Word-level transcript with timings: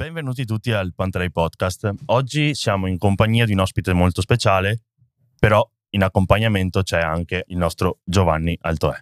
Benvenuti 0.00 0.46
tutti 0.46 0.72
al 0.72 0.94
Panterei 0.94 1.30
Podcast. 1.30 1.92
Oggi 2.06 2.54
siamo 2.54 2.86
in 2.86 2.96
compagnia 2.96 3.44
di 3.44 3.52
un 3.52 3.58
ospite 3.58 3.92
molto 3.92 4.22
speciale, 4.22 4.84
però 5.38 5.62
in 5.90 6.02
accompagnamento 6.02 6.80
c'è 6.80 6.98
anche 6.98 7.44
il 7.48 7.58
nostro 7.58 7.98
Giovanni 8.02 8.56
Altoè. 8.62 8.96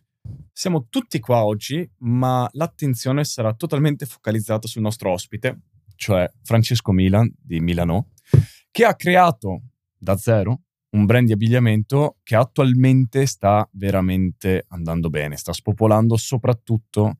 Siamo 0.50 0.88
tutti 0.90 1.20
qua 1.20 1.44
oggi, 1.44 1.88
ma 1.98 2.48
l'attenzione 2.54 3.22
sarà 3.22 3.54
totalmente 3.54 4.06
focalizzata 4.06 4.66
sul 4.66 4.82
nostro 4.82 5.12
ospite, 5.12 5.60
cioè 5.94 6.28
Francesco 6.42 6.90
Milan 6.90 7.32
di 7.40 7.60
Milano, 7.60 8.08
che 8.72 8.84
ha 8.84 8.96
creato 8.96 9.60
da 9.96 10.16
zero 10.16 10.62
un 10.96 11.06
brand 11.06 11.26
di 11.28 11.32
abbigliamento 11.32 12.16
che 12.24 12.34
attualmente 12.34 13.26
sta 13.26 13.68
veramente 13.74 14.64
andando 14.70 15.10
bene, 15.10 15.36
sta 15.36 15.52
spopolando 15.52 16.16
soprattutto 16.16 17.18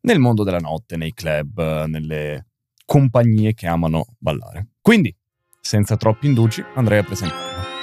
nel 0.00 0.18
mondo 0.18 0.42
della 0.42 0.58
notte, 0.58 0.96
nei 0.96 1.14
club, 1.14 1.84
nelle 1.84 2.46
compagnie 2.86 3.52
che 3.52 3.66
amano 3.66 4.06
ballare. 4.16 4.68
Quindi, 4.80 5.14
senza 5.60 5.96
troppi 5.96 6.26
indugi, 6.26 6.64
andrei 6.76 7.00
a 7.00 7.02
presentarlo. 7.02 7.74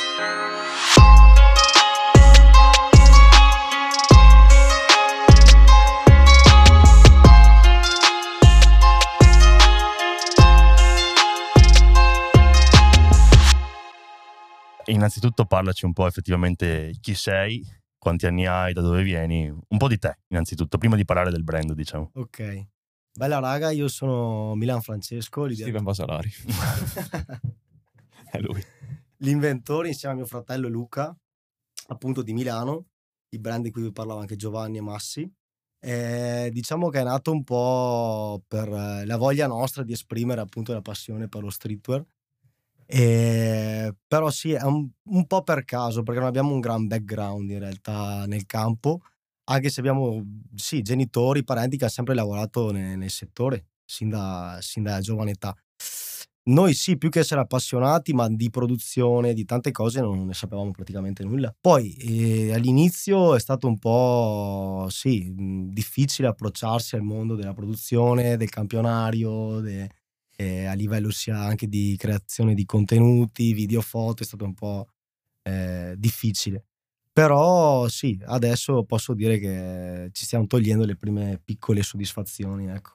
Innanzitutto 14.86 15.46
parlaci 15.46 15.86
un 15.86 15.94
po' 15.94 16.08
effettivamente 16.08 16.94
chi 17.00 17.14
sei, 17.14 17.66
quanti 17.98 18.26
anni 18.26 18.46
hai, 18.46 18.74
da 18.74 18.82
dove 18.82 19.02
vieni, 19.02 19.50
un 19.50 19.78
po' 19.78 19.88
di 19.88 19.98
te 19.98 20.20
innanzitutto, 20.28 20.78
prima 20.78 20.96
di 20.96 21.06
parlare 21.06 21.32
del 21.32 21.44
brand 21.44 21.74
diciamo. 21.74 22.12
Ok. 22.16 22.68
Bella 23.16 23.38
raga, 23.38 23.70
io 23.70 23.88
sono 23.88 24.56
Milan 24.56 24.82
Francesco. 24.82 25.46
l'idea- 25.46 25.66
Steven 25.66 25.84
Vasalari. 25.84 26.32
È 28.32 28.40
lui. 28.40 28.60
L'inventore 29.18 29.90
insieme 29.90 30.16
a 30.16 30.18
mio 30.18 30.26
fratello 30.26 30.68
Luca, 30.68 31.16
appunto 31.90 32.24
di 32.24 32.34
Milano, 32.34 32.88
il 33.30 33.40
brand 33.40 33.64
di 33.64 33.70
cui 33.70 33.84
vi 33.84 33.92
parlava 33.92 34.22
anche 34.22 34.36
Giovanni 34.36 34.78
e 34.78 34.82
Massi. 34.82 35.32
Eh, 35.80 36.50
diciamo 36.52 36.90
che 36.90 37.02
è 37.02 37.04
nato 37.04 37.32
un 37.32 37.44
po' 37.44 38.42
per 38.48 38.68
eh, 38.70 39.06
la 39.06 39.18
voglia 39.18 39.46
nostra 39.48 39.84
di 39.84 39.92
esprimere 39.92 40.42
appunto 40.42 40.74
la 40.74 40.82
passione 40.82 41.28
per 41.28 41.44
lo 41.44 41.52
streetwear. 41.52 42.04
Eh, 42.88 43.94
però 44.08 44.30
sì, 44.32 44.54
è 44.54 44.64
un, 44.64 44.90
un 45.04 45.28
po' 45.28 45.44
per 45.44 45.66
caso 45.66 46.02
perché 46.02 46.20
non 46.20 46.30
abbiamo 46.30 46.52
un 46.52 46.60
gran 46.60 46.88
background 46.88 47.50
in 47.50 47.60
realtà 47.60 48.26
nel 48.26 48.46
campo, 48.48 49.02
anche 49.46 49.70
se 49.70 49.80
abbiamo 49.80 50.24
sì, 50.56 50.82
genitori, 50.82 51.44
parenti 51.44 51.78
che 51.78 51.84
hanno 51.84 51.94
sempre 51.94 52.16
lavorato 52.16 52.72
ne- 52.72 52.96
nel, 52.96 53.10
settore 53.10 53.68
sin, 53.86 54.10
da, 54.10 54.58
sin 54.62 54.84
dalla 54.84 55.02
giovane 55.02 55.32
età. 55.32 55.56
Noi 56.46 56.74
sì, 56.74 56.98
più 56.98 57.10
che 57.10 57.20
essere 57.20 57.40
appassionati, 57.40 58.14
ma 58.14 58.28
di 58.28 58.50
produzione, 58.50 59.34
di 59.34 59.46
tante 59.46 59.72
cose 59.72 60.02
non 60.02 60.26
ne 60.26 60.34
sapevamo 60.34 60.72
praticamente 60.72 61.24
nulla. 61.24 61.56
Poi 61.58 61.94
eh, 61.96 62.54
all'inizio 62.54 63.34
è 63.36 63.40
stato 63.40 63.68
un 63.68 63.80
po' 63.80 64.88
sì, 64.90 65.32
difficile 65.70 66.28
approcciarsi 66.28 66.96
al 66.96 67.02
mondo 67.02 67.36
della 67.36 67.54
produzione, 67.54 68.36
del 68.36 68.50
campionario, 68.50 69.62
de- 69.62 69.90
eh, 70.36 70.66
a 70.66 70.74
livello 70.74 71.12
sia 71.12 71.40
anche 71.40 71.68
di 71.68 71.96
creazione 71.98 72.54
di 72.56 72.66
contenuti, 72.66 73.54
video, 73.54 73.80
foto, 73.82 74.24
è 74.24 74.26
stato 74.26 74.44
un 74.44 74.54
po' 74.54 74.88
eh, 75.44 75.96
difficile. 75.98 76.66
Però 77.14 77.88
sì, 77.90 78.20
adesso 78.26 78.84
posso 78.86 79.14
dire 79.14 79.38
che 79.38 80.10
ci 80.14 80.26
stiamo 80.26 80.48
togliendo 80.48 80.84
le 80.84 80.96
prime 80.96 81.40
piccole 81.44 81.84
soddisfazioni, 81.84 82.68
ecco. 82.68 82.94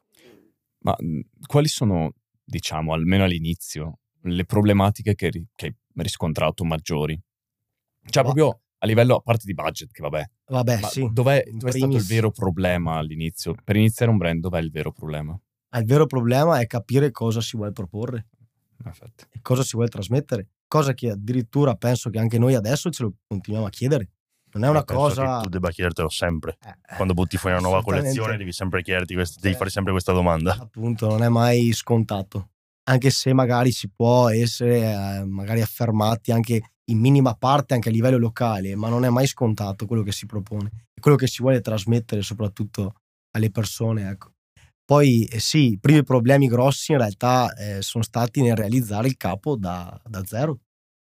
Ma 0.81 0.95
mh, 0.99 1.21
quali 1.47 1.69
sono, 1.69 2.13
diciamo, 2.45 2.93
almeno 2.93 3.25
all'inizio, 3.25 4.01
le 4.23 4.45
problematiche 4.45 5.15
che, 5.15 5.31
ri- 5.31 5.47
che 5.55 5.67
hai 5.67 5.75
riscontrato 6.03 6.65
maggiori? 6.65 7.19
Cioè, 8.11 8.23
Ma- 8.25 8.33
proprio 8.33 8.61
a 8.79 8.87
livello, 8.87 9.17
a 9.17 9.21
parte 9.21 9.45
di 9.47 9.55
budget, 9.55 9.93
che 9.93 10.03
vabbè, 10.03 10.25
Vabbè, 10.47 10.83
sì. 10.83 11.09
dov'è, 11.13 11.45
dov'è 11.51 11.73
stato 11.73 11.97
il 11.97 12.05
vero 12.05 12.31
problema 12.31 12.97
all'inizio? 12.97 13.55
Per 13.63 13.77
iniziare 13.77 14.11
un 14.11 14.19
brand, 14.19 14.41
dov'è 14.41 14.61
il 14.61 14.71
vero 14.71 14.93
problema? 14.93 15.39
Il 15.77 15.85
vero 15.85 16.07
problema 16.07 16.59
è 16.61 16.67
capire 16.67 17.11
cosa 17.11 17.41
si 17.41 17.57
vuole 17.57 17.73
proporre 17.73 18.27
Infatti. 18.85 19.27
e 19.31 19.41
cosa 19.43 19.63
si 19.63 19.73
vuole 19.75 19.89
trasmettere. 19.89 20.49
Cosa 20.67 20.95
che 20.95 21.11
addirittura 21.11 21.75
penso 21.75 22.11
che 22.11 22.19
anche 22.19 22.39
noi 22.39 22.55
adesso 22.55 22.91
ce 22.91 23.03
lo 23.03 23.15
continuiamo 23.27 23.67
a 23.67 23.71
chiedere. 23.71 24.11
Non 24.53 24.65
è 24.65 24.69
una 24.69 24.81
Eh, 24.81 24.85
penso 24.85 25.03
cosa. 25.03 25.37
che 25.37 25.43
tu 25.45 25.49
debba 25.51 25.71
chiedertelo 25.71 26.09
sempre. 26.09 26.57
Eh, 26.65 26.95
Quando 26.97 27.15
butti 27.15 27.37
fuori 27.37 27.57
una 27.57 27.67
nuova 27.67 27.83
collezione 27.83 28.37
devi 28.37 28.53
sempre 28.53 28.83
chiederti, 28.83 29.15
quest- 29.15 29.41
devi 29.41 29.55
Eh. 29.55 29.59
fare 29.59 29.71
sempre 29.71 29.93
questa 29.93 30.13
domanda. 30.13 30.57
appunto 30.61 31.09
non 31.09 31.23
è 31.23 31.29
mai 31.29 31.73
scontato 31.73 32.51
anche 32.89 33.11
se 33.11 33.35
magari 33.35 33.71
si 33.71 33.91
può 33.95 34.31
essere 34.31 34.81
eh, 35.19 35.25
magari 35.27 35.61
affermati 35.61 36.33
anche 36.33 36.63
in 36.91 36.99
minima 36.99 37.35
parte 37.35 37.75
anche 37.75 37.91
a 37.91 37.93
livello 37.93 38.17
locale 38.17 38.75
ma 38.77 38.89
non 38.89 39.05
è 39.05 39.11
mai 39.11 39.27
scontato 39.27 39.85
quello 39.85 40.03
che 40.03 40.13
si 40.13 40.25
propone 40.25 40.71
e 40.95 41.01
quello 41.01 41.17
che 41.19 41.27
si 41.27 41.43
vuole 41.43 41.61
trasmettere 41.61 42.23
soprattutto 42.23 42.95
alle 43.37 43.51
persone 43.51 44.09
ecco 44.09 44.33
poi 44.87 45.25
eh, 45.25 45.39
sì 45.39 45.73
i 45.73 45.79
primi 45.79 46.03
problemi 46.03 46.47
grossi 46.49 46.93
in 46.93 46.99
realtà 46.99 47.53
eh, 47.53 47.83
sono 47.83 48.03
stati 48.03 48.41
nel 48.41 48.57
realizzare 48.57 49.07
il 49.07 49.19
capo 49.19 49.55
da, 49.57 50.01
da 50.07 50.25
zero 50.25 50.61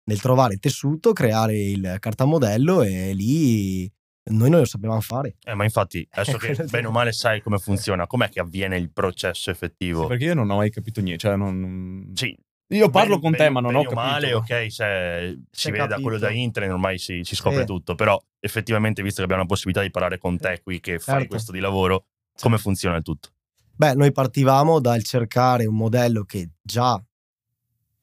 nel 0.05 0.21
trovare 0.21 0.55
il 0.55 0.61
tessuto 0.61 1.13
creare 1.13 1.59
il 1.59 1.97
cartamodello 1.99 2.83
e 2.83 3.13
lì 3.15 3.91
noi 4.25 4.51
non 4.51 4.61
lo 4.61 4.65
sapevamo 4.65 5.01
fare 5.01 5.37
Eh, 5.45 5.55
ma 5.55 5.65
infatti, 5.65 6.07
adesso 6.13 6.39
che 6.39 6.65
bene 6.65 6.87
o 6.87 6.91
male 6.91 7.13
sai 7.13 7.41
come 7.41 7.59
funziona, 7.59 8.07
com'è 8.07 8.29
che 8.29 8.41
avviene 8.41 8.77
il 8.77 8.93
processo 8.93 9.51
effettivo? 9.51 10.03
Sì, 10.03 10.07
perché 10.09 10.25
io 10.27 10.35
non 10.35 10.49
ho 10.51 10.57
mai 10.57 10.71
capito 10.71 11.01
niente. 11.01 11.27
Cioè, 11.27 11.37
non... 11.37 12.11
Sì, 12.15 12.37
Io 12.69 12.89
parlo 12.89 13.19
bene- 13.19 13.21
con 13.21 13.31
te, 13.33 13.37
bene- 13.39 13.51
ma 13.51 13.61
non 13.61 13.73
bene 13.73 13.85
ho 13.87 13.91
o 13.91 13.95
capito. 13.95 14.07
male, 14.13 14.33
ok, 14.35 14.73
se 14.73 15.43
si 15.51 15.71
vede 15.73 15.87
da 15.89 15.99
quello 16.01 16.19
da 16.19 16.31
internet 16.31 16.73
ormai 16.73 16.99
si, 16.99 17.21
si 17.25 17.35
scopre 17.35 17.61
Sì. 17.61 17.67
tutto, 17.67 17.95
però 17.97 18.21
effettivamente 18.41 19.03
visto 19.03 19.19
che 19.19 19.25
abbiamo 19.25 19.43
la 19.43 19.49
possibilità 19.49 19.83
di 19.83 19.91
parlare 19.91 20.19
con 20.19 20.39
te 20.39 20.61
qui 20.63 20.79
che 20.81 20.99
fai 20.99 21.15
Certo. 21.15 21.29
questo 21.29 21.53
di 21.53 21.59
lavoro, 21.61 22.07
come 22.41 22.59
funziona 22.59 22.97
il 22.97 23.03
tutto? 23.03 23.31
Beh, 23.75 23.95
noi 23.95 24.13
partivamo 24.13 24.79
dal 24.81 25.03
cercare 25.03 25.67
un 25.67 25.75
modello 25.75 26.23
che 26.25 26.51
già 26.63 27.03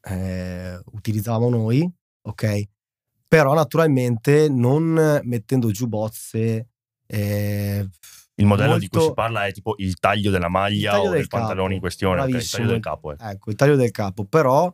eh, 0.10 0.80
utilizzavamo 0.94 1.50
noi, 1.50 1.90
ok? 2.28 2.64
Però 3.28 3.54
naturalmente 3.54 4.50
non 4.50 5.20
mettendo 5.24 5.72
giù 5.72 5.88
bozze. 5.88 6.68
eh, 7.12 7.88
Il 8.36 8.46
modello 8.46 8.78
di 8.78 8.88
cui 8.88 8.98
molto- 9.00 9.10
si 9.10 9.14
parla 9.16 9.46
è 9.46 9.52
tipo 9.52 9.74
il 9.78 9.98
taglio 10.00 10.32
della 10.32 10.48
maglia 10.48 10.92
taglio 10.92 11.04
o 11.08 11.10
del 11.10 11.20
del 11.20 11.28
pantalone 11.28 11.74
in 11.74 11.80
questione, 11.80 12.22
ok, 12.22 12.30
il 12.30 12.50
taglio 12.50 12.68
del 12.68 12.80
capo. 12.80 13.12
eh. 13.12 13.16
Ecco, 13.20 13.50
il 13.50 13.56
taglio 13.56 13.76
del 13.76 13.92
capo, 13.92 14.26
però 14.26 14.74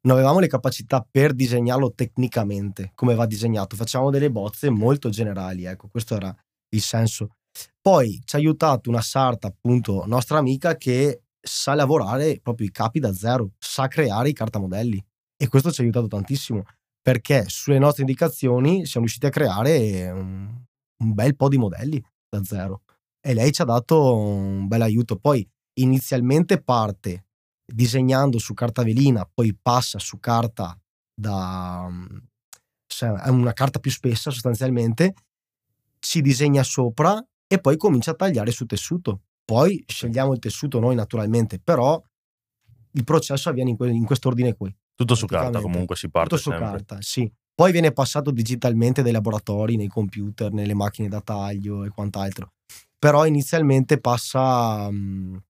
non 0.00 0.16
avevamo 0.16 0.38
le 0.38 0.46
capacità 0.46 1.06
per 1.08 1.32
disegnarlo 1.34 1.92
tecnicamente, 1.92 2.92
come 2.94 3.14
va 3.14 3.26
disegnato. 3.26 3.76
Facciamo 3.76 4.10
delle 4.10 4.30
bozze 4.30 4.70
molto 4.70 5.08
generali, 5.08 5.64
ecco, 5.64 5.88
questo 5.88 6.14
era 6.16 6.34
il 6.70 6.80
senso. 6.80 7.36
Poi 7.80 8.20
ci 8.24 8.36
ha 8.36 8.38
aiutato 8.38 8.90
una 8.90 9.00
sarta, 9.00 9.48
appunto, 9.48 10.04
nostra 10.06 10.38
amica, 10.38 10.76
che 10.76 11.22
sa 11.40 11.74
lavorare 11.74 12.40
proprio 12.42 12.66
i 12.66 12.70
capi 12.70 12.98
da 12.98 13.12
zero, 13.12 13.52
sa 13.58 13.88
creare 13.88 14.28
i 14.28 14.32
cartamodelli. 14.32 15.04
E 15.36 15.48
questo 15.48 15.70
ci 15.70 15.80
ha 15.80 15.84
aiutato 15.84 16.08
tantissimo, 16.08 16.64
perché 17.00 17.44
sulle 17.48 17.78
nostre 17.78 18.02
indicazioni 18.02 18.84
siamo 18.86 19.06
riusciti 19.06 19.26
a 19.26 19.30
creare 19.30 20.10
un, 20.10 20.64
un 21.02 21.14
bel 21.14 21.36
po' 21.36 21.48
di 21.48 21.58
modelli 21.58 22.02
da 22.28 22.42
zero. 22.42 22.82
E 23.20 23.34
lei 23.34 23.52
ci 23.52 23.62
ha 23.62 23.64
dato 23.64 24.16
un 24.16 24.66
bel 24.66 24.82
aiuto. 24.82 25.16
Poi 25.16 25.48
inizialmente 25.74 26.60
parte 26.62 27.26
disegnando 27.64 28.38
su 28.38 28.54
carta 28.54 28.82
velina, 28.82 29.28
poi 29.32 29.56
passa 29.60 29.98
su 29.98 30.18
carta 30.18 30.78
da 31.14 31.88
è 32.88 33.28
una 33.28 33.52
carta 33.52 33.78
più 33.78 33.90
spessa 33.90 34.30
sostanzialmente, 34.30 35.14
ci 35.98 36.20
disegna 36.20 36.62
sopra 36.62 37.24
e 37.46 37.60
poi 37.60 37.76
comincia 37.76 38.12
a 38.12 38.14
tagliare 38.14 38.50
su 38.50 38.66
tessuto. 38.66 39.22
Poi 39.48 39.82
scegliamo 39.86 40.34
il 40.34 40.40
tessuto 40.40 40.78
noi 40.78 40.94
naturalmente, 40.94 41.58
però 41.58 41.98
il 42.92 43.04
processo 43.04 43.48
avviene 43.48 43.70
in, 43.70 43.76
que- 43.78 43.88
in 43.88 44.04
quest'ordine 44.04 44.54
qui. 44.54 44.70
Tutto 44.94 45.14
su 45.14 45.24
carta 45.24 45.62
comunque 45.62 45.96
si 45.96 46.10
parte 46.10 46.28
Tutto 46.28 46.42
su 46.42 46.50
sempre. 46.50 46.68
carta, 46.68 46.98
sì. 47.00 47.32
Poi 47.54 47.72
viene 47.72 47.92
passato 47.92 48.30
digitalmente 48.30 49.00
dai 49.00 49.10
laboratori, 49.12 49.76
nei 49.76 49.86
computer, 49.88 50.52
nelle 50.52 50.74
macchine 50.74 51.08
da 51.08 51.22
taglio 51.22 51.84
e 51.84 51.88
quant'altro. 51.88 52.52
Però 52.98 53.24
inizialmente 53.24 53.98
passa, 54.00 54.90
mh, 54.90 55.42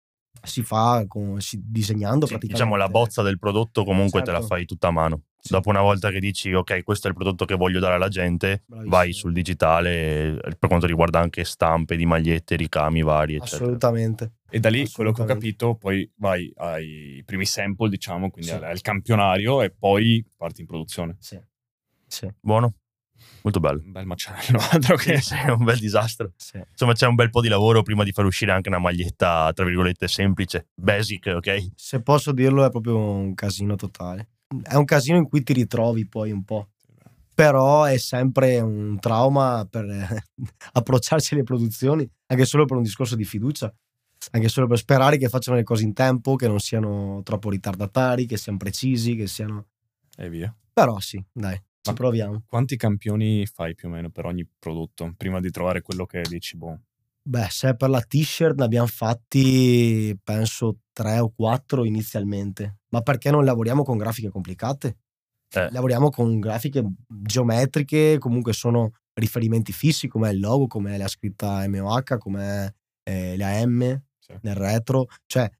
si 0.42 0.62
fa 0.62 1.04
con- 1.08 1.40
si- 1.40 1.60
disegnando 1.60 2.26
Sì, 2.26 2.32
praticamente. 2.34 2.46
diciamo 2.52 2.76
la 2.76 2.88
bozza 2.88 3.22
del 3.22 3.38
prodotto 3.40 3.82
comunque 3.84 4.22
te 4.22 4.30
la 4.30 4.38
Certo. 4.38 4.54
fai 4.54 4.64
tutta 4.64 4.86
a 4.88 4.92
mano. 4.92 5.22
Sì. 5.40 5.52
Dopo 5.52 5.68
una 5.68 5.80
volta 5.80 6.10
che 6.10 6.18
dici 6.18 6.52
ok, 6.52 6.82
questo 6.82 7.06
è 7.06 7.10
il 7.10 7.16
prodotto 7.16 7.44
che 7.44 7.54
voglio 7.54 7.78
dare 7.78 7.94
alla 7.94 8.08
gente, 8.08 8.64
Bravissimo. 8.66 8.96
vai 8.96 9.12
sul 9.12 9.32
digitale 9.32 10.36
eh, 10.36 10.56
per 10.58 10.68
quanto 10.68 10.86
riguarda 10.86 11.20
anche 11.20 11.44
stampe 11.44 11.96
di 11.96 12.06
magliette, 12.06 12.56
ricami 12.56 13.02
vari, 13.02 13.36
eccetera. 13.36 13.62
Assolutamente. 13.64 14.32
E 14.50 14.58
da 14.60 14.68
lì, 14.68 14.90
quello 14.90 15.12
che 15.12 15.22
ho 15.22 15.24
capito, 15.24 15.76
poi 15.76 16.10
vai 16.16 16.52
ai 16.56 17.22
primi 17.24 17.44
sample, 17.46 17.88
diciamo, 17.88 18.30
quindi 18.30 18.50
Sì. 18.50 18.56
al, 18.56 18.80
campionario 18.80 19.62
e 19.62 19.70
poi 19.70 20.24
parti 20.36 20.62
in 20.62 20.66
produzione. 20.66 21.16
Sì. 21.20 21.38
Sì. 22.06 22.28
Buono? 22.40 22.74
Molto 23.42 23.60
bello. 23.60 23.80
Un 23.84 23.92
bel 23.92 24.06
macello, 24.06 24.58
altro 24.72 24.96
che... 24.96 25.18
Sì, 25.18 25.34
sì, 25.34 25.34
è 25.34 25.50
un 25.50 25.64
bel 25.64 25.78
disastro. 25.78 26.32
Sì. 26.36 26.60
Insomma, 26.70 26.94
c'è 26.94 27.06
un 27.06 27.14
bel 27.14 27.30
po' 27.30 27.40
di 27.40 27.48
lavoro 27.48 27.82
prima 27.82 28.04
di 28.04 28.12
far 28.12 28.24
uscire 28.24 28.52
anche 28.52 28.68
una 28.68 28.78
maglietta, 28.78 29.52
tra 29.52 29.64
virgolette, 29.64 30.08
semplice, 30.08 30.68
basic, 30.74 31.32
ok? 31.36 31.66
Se 31.76 32.02
posso 32.02 32.32
dirlo, 32.32 32.64
è 32.64 32.70
proprio 32.70 32.98
un 32.98 33.34
casino 33.34 33.76
totale. 33.76 34.28
È 34.62 34.74
un 34.74 34.84
casino 34.84 35.18
in 35.18 35.28
cui 35.28 35.42
ti 35.42 35.52
ritrovi 35.52 36.06
poi 36.06 36.32
un 36.32 36.44
po'. 36.44 36.70
Però 37.34 37.84
è 37.84 37.98
sempre 37.98 38.58
un 38.60 38.98
trauma 38.98 39.66
per 39.70 39.86
approcciarsi 40.72 41.34
alle 41.34 41.44
produzioni, 41.44 42.08
anche 42.26 42.44
solo 42.44 42.64
per 42.64 42.76
un 42.76 42.82
discorso 42.82 43.14
di 43.14 43.24
fiducia, 43.24 43.72
anche 44.32 44.48
solo 44.48 44.66
per 44.66 44.78
sperare 44.78 45.18
che 45.18 45.28
facciano 45.28 45.56
le 45.56 45.62
cose 45.62 45.84
in 45.84 45.92
tempo, 45.92 46.34
che 46.34 46.48
non 46.48 46.58
siano 46.58 47.20
troppo 47.22 47.50
ritardatari, 47.50 48.26
che 48.26 48.36
siano 48.36 48.58
precisi, 48.58 49.14
che 49.14 49.26
siano... 49.26 49.66
E 50.16 50.28
via. 50.28 50.52
Però 50.72 50.98
sì, 50.98 51.22
dai, 51.30 51.54
ci 51.54 51.90
Ma- 51.90 51.92
proviamo. 51.92 52.42
Quanti 52.46 52.76
campioni 52.76 53.46
fai 53.46 53.74
più 53.74 53.88
o 53.88 53.92
meno 53.92 54.10
per 54.10 54.24
ogni 54.24 54.48
prodotto, 54.58 55.14
prima 55.16 55.38
di 55.38 55.50
trovare 55.50 55.82
quello 55.82 56.06
che 56.06 56.22
dici, 56.22 56.56
boh, 56.56 56.80
Beh, 57.30 57.48
se 57.50 57.76
per 57.76 57.90
la 57.90 58.00
t-shirt 58.00 58.56
ne 58.56 58.64
abbiamo 58.64 58.86
fatti, 58.86 60.18
penso, 60.24 60.78
tre 60.92 61.18
o 61.18 61.30
quattro 61.30 61.84
inizialmente. 61.84 62.78
Ma 62.88 63.02
perché 63.02 63.30
non 63.30 63.44
lavoriamo 63.44 63.82
con 63.82 63.98
grafiche 63.98 64.30
complicate? 64.30 64.96
Eh. 65.50 65.68
Lavoriamo 65.70 66.08
con 66.08 66.40
grafiche 66.40 66.82
geometriche, 67.06 68.16
comunque 68.18 68.54
sono 68.54 68.92
riferimenti 69.12 69.72
fissi, 69.72 70.08
come 70.08 70.30
il 70.30 70.40
logo, 70.40 70.68
come 70.68 70.96
la 70.96 71.06
scritta 71.06 71.68
MOH, 71.68 72.16
come 72.16 72.76
eh, 73.02 73.36
la 73.36 73.66
M 73.66 74.00
Sì. 74.18 74.32
nel 74.40 74.54
retro. 74.54 75.08
Cioè, 75.26 75.50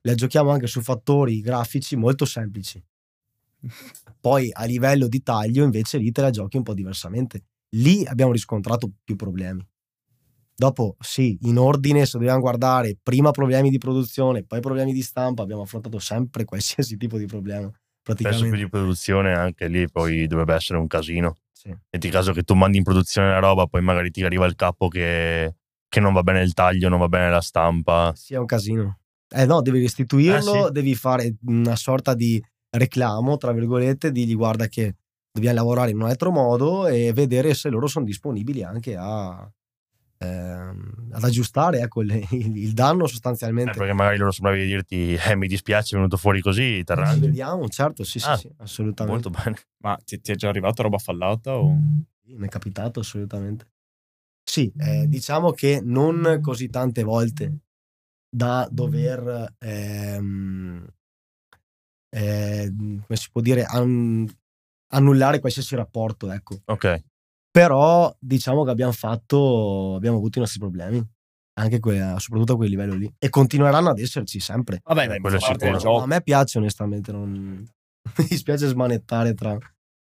le 0.00 0.14
giochiamo 0.16 0.50
anche 0.50 0.66
su 0.66 0.80
fattori 0.80 1.40
grafici 1.40 1.94
molto 1.94 2.24
semplici. 2.24 2.82
Poi 4.20 4.50
a 4.52 4.64
livello 4.64 5.06
di 5.06 5.22
taglio, 5.22 5.62
invece, 5.62 5.98
lì 5.98 6.10
te 6.10 6.20
la 6.20 6.30
giochi 6.30 6.56
un 6.56 6.64
po' 6.64 6.74
diversamente. 6.74 7.44
Lì 7.76 8.04
abbiamo 8.06 8.32
riscontrato 8.32 8.90
più 9.04 9.14
problemi. 9.14 9.64
Dopo, 10.62 10.94
sì, 11.00 11.36
in 11.42 11.58
ordine, 11.58 12.06
se 12.06 12.18
dobbiamo 12.18 12.38
guardare 12.38 12.96
prima 13.02 13.32
problemi 13.32 13.68
di 13.68 13.78
produzione, 13.78 14.44
poi 14.44 14.60
problemi 14.60 14.92
di 14.92 15.02
stampa, 15.02 15.42
abbiamo 15.42 15.62
affrontato 15.62 15.98
sempre 15.98 16.44
qualsiasi 16.46 16.96
tipo 16.96 17.18
di 17.18 17.26
problema. 17.26 17.68
Penso 18.04 18.44
più 18.44 18.56
di 18.56 18.68
produzione, 18.68 19.32
anche 19.32 19.66
lì 19.66 19.90
poi 19.90 20.28
dovrebbe 20.28 20.54
essere 20.54 20.78
un 20.78 20.86
casino. 20.86 21.38
Sì. 21.52 21.74
Metti 21.90 22.08
caso 22.10 22.32
che 22.32 22.44
tu 22.44 22.54
mandi 22.54 22.76
in 22.76 22.84
produzione 22.84 23.30
la 23.30 23.40
roba, 23.40 23.66
poi 23.66 23.82
magari 23.82 24.12
ti 24.12 24.22
arriva 24.22 24.46
il 24.46 24.54
capo 24.54 24.86
che, 24.86 25.56
che 25.88 25.98
non 25.98 26.12
va 26.12 26.22
bene 26.22 26.42
il 26.42 26.52
taglio, 26.52 26.88
non 26.88 27.00
va 27.00 27.08
bene 27.08 27.28
la 27.28 27.40
stampa. 27.40 28.12
Sì, 28.14 28.34
è 28.34 28.38
un 28.38 28.46
casino. 28.46 28.98
Eh 29.34 29.46
no, 29.46 29.62
devi 29.62 29.80
restituirlo, 29.80 30.54
Eh, 30.54 30.66
sì. 30.66 30.72
devi 30.72 30.94
fare 30.94 31.34
una 31.46 31.74
sorta 31.74 32.14
di 32.14 32.40
reclamo, 32.70 33.36
tra 33.36 33.50
virgolette, 33.50 34.12
digli 34.12 34.36
guarda 34.36 34.68
che 34.68 34.94
dobbiamo 35.32 35.56
lavorare 35.56 35.90
in 35.90 35.96
un 35.96 36.08
altro 36.08 36.30
modo 36.30 36.86
e 36.86 37.12
vedere 37.12 37.52
se 37.54 37.68
loro 37.68 37.88
sono 37.88 38.04
disponibili 38.04 38.62
anche 38.62 38.94
a, 38.96 39.50
ehm, 40.22 41.08
ad 41.12 41.24
aggiustare 41.24 41.80
ecco, 41.80 42.02
il, 42.02 42.26
il- 42.30 42.56
il 42.56 42.72
danno 42.72 43.04
Eh, 43.04 43.08
sostanzialmente. 43.08 43.76
perché 43.78 43.92
magari 43.92 44.16
loro 44.18 44.30
sono 44.30 44.48
bravi 44.48 44.64
a 44.64 44.66
dirti, 44.66 45.14
eh, 45.14 45.36
mi 45.36 45.46
dispiace, 45.46 45.94
è 45.94 45.96
venuto 45.98 46.16
fuori 46.16 46.40
così, 46.40 46.82
Ci 46.84 47.20
vediamo, 47.20 47.68
certo, 47.68 48.04
sì, 48.04 48.18
sì, 48.18 48.28
Ah, 48.28 48.36
sì, 48.36 48.50
assolutamente. 48.58 49.28
Molto 49.28 49.42
bene. 49.42 49.58
Ma 49.78 49.96
ti, 50.04 50.20
ti 50.20 50.32
è 50.32 50.34
già 50.34 50.48
arrivata 50.48 50.82
roba 50.82 50.98
fallata 50.98 51.56
o... 51.56 51.76
Sì, 52.24 52.34
Mi 52.34 52.46
è 52.46 52.48
capitato 52.48 53.00
assolutamente. 53.00 53.66
Sì, 54.44 54.72
eh, 54.78 55.06
diciamo 55.08 55.52
che 55.52 55.80
non 55.82 56.38
così 56.42 56.68
tante 56.68 57.02
volte 57.02 57.58
da 58.28 58.66
dover, 58.70 59.54
ehm, 59.58 60.86
eh, 62.10 62.72
come 62.76 63.16
si 63.16 63.28
può 63.30 63.40
dire, 63.40 63.64
an- 63.64 64.28
annullare 64.92 65.40
qualsiasi 65.40 65.74
rapporto, 65.74 66.30
ecco. 66.30 66.60
Ok. 66.66 67.02
Però 67.52 68.14
diciamo 68.18 68.64
che 68.64 68.70
abbiamo 68.70 68.92
fatto, 68.92 69.94
abbiamo 69.94 70.16
avuto 70.16 70.38
i 70.38 70.40
nostri 70.40 70.58
problemi, 70.58 71.06
anche 71.60 71.80
que- 71.80 72.14
soprattutto 72.16 72.54
a 72.54 72.56
quel 72.56 72.70
livello 72.70 72.94
lì. 72.94 73.14
E 73.18 73.28
continueranno 73.28 73.90
ad 73.90 73.98
esserci 73.98 74.40
sempre. 74.40 74.80
Vabbè, 74.82 75.06
dai, 75.06 75.20
quello 75.20 75.38
fa 75.38 75.48
parte. 75.48 75.70
No, 75.70 75.76
gioco. 75.76 76.02
a 76.02 76.06
me 76.06 76.22
piace 76.22 76.56
onestamente, 76.56 77.12
non... 77.12 77.30
mi 78.16 78.26
dispiace 78.26 78.66
smanettare 78.68 79.34
tra, 79.34 79.58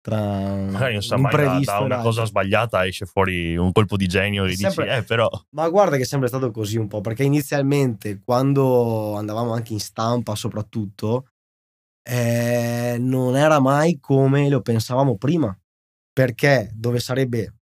tra 0.00 0.18
Magari 0.18 0.92
non 0.92 1.02
sa 1.02 1.16
mai, 1.16 1.64
da, 1.64 1.72
da 1.72 1.78
una 1.80 2.00
cosa 2.00 2.24
sbagliata 2.24 2.86
esce 2.86 3.06
fuori 3.06 3.56
un 3.56 3.72
colpo 3.72 3.96
di 3.96 4.06
genio 4.06 4.44
e 4.44 4.50
dici, 4.50 4.62
Sempre- 4.62 4.98
eh, 4.98 5.02
però... 5.02 5.28
Ma 5.50 5.68
guarda 5.68 5.96
che 5.96 6.02
è 6.02 6.06
sempre 6.06 6.28
stato 6.28 6.52
così 6.52 6.76
un 6.76 6.86
po', 6.86 7.00
perché 7.00 7.24
inizialmente 7.24 8.20
quando 8.24 9.16
andavamo 9.16 9.52
anche 9.52 9.72
in 9.72 9.80
stampa 9.80 10.36
soprattutto, 10.36 11.26
eh, 12.08 12.96
non 13.00 13.36
era 13.36 13.58
mai 13.60 13.98
come 13.98 14.48
lo 14.48 14.60
pensavamo 14.60 15.16
prima, 15.16 15.56
perché 16.12 16.70
dove 16.74 16.98
sarebbe 16.98 17.54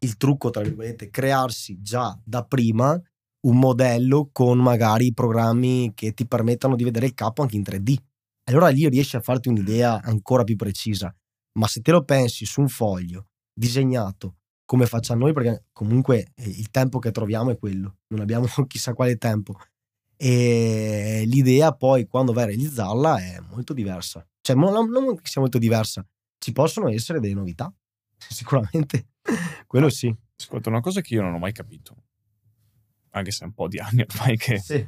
il 0.00 0.16
trucco, 0.16 0.50
tra 0.50 0.62
virgolette, 0.62 1.10
crearsi 1.10 1.80
già 1.80 2.18
da 2.24 2.44
prima 2.44 3.00
un 3.46 3.58
modello 3.58 4.28
con 4.32 4.58
magari 4.58 5.12
programmi 5.12 5.92
che 5.94 6.12
ti 6.12 6.26
permettano 6.26 6.76
di 6.76 6.84
vedere 6.84 7.06
il 7.06 7.14
capo 7.14 7.42
anche 7.42 7.56
in 7.56 7.62
3D. 7.62 7.96
Allora 8.44 8.68
lì 8.68 8.88
riesci 8.88 9.16
a 9.16 9.20
farti 9.20 9.48
un'idea 9.48 10.00
ancora 10.02 10.44
più 10.44 10.56
precisa. 10.56 11.14
Ma 11.58 11.66
se 11.66 11.80
te 11.80 11.90
lo 11.90 12.04
pensi 12.04 12.44
su 12.44 12.60
un 12.60 12.68
foglio 12.68 13.28
disegnato 13.52 14.36
come 14.64 14.86
facciamo 14.86 15.24
noi, 15.24 15.32
perché 15.32 15.66
comunque 15.72 16.32
eh, 16.34 16.48
il 16.48 16.70
tempo 16.70 16.98
che 16.98 17.10
troviamo 17.10 17.50
è 17.50 17.58
quello, 17.58 17.98
non 18.08 18.20
abbiamo 18.20 18.46
chissà 18.66 18.94
quale 18.94 19.16
tempo. 19.16 19.54
E 20.16 21.24
l'idea 21.26 21.72
poi 21.72 22.06
quando 22.06 22.32
vai 22.32 22.44
a 22.44 22.46
realizzarla 22.46 23.18
è 23.18 23.40
molto 23.50 23.74
diversa. 23.74 24.26
Cioè, 24.40 24.56
non, 24.56 25.16
che 25.16 25.28
sia 25.28 25.40
molto 25.40 25.58
diversa, 25.58 26.06
ci 26.42 26.50
possono 26.52 26.88
essere 26.88 27.20
delle 27.20 27.34
novità, 27.34 27.72
sicuramente. 28.18 29.10
Quello 29.66 29.88
sì. 29.88 30.12
Ascolta, 30.36 30.68
una 30.70 30.80
cosa 30.80 31.00
che 31.00 31.14
io 31.14 31.22
non 31.22 31.34
ho 31.34 31.38
mai 31.38 31.52
capito, 31.52 31.94
anche 33.10 33.30
se 33.30 33.44
è 33.44 33.46
un 33.46 33.52
po' 33.54 33.68
di 33.68 33.78
anni 33.78 34.02
ormai 34.08 34.36
che... 34.36 34.58
Sì, 34.58 34.84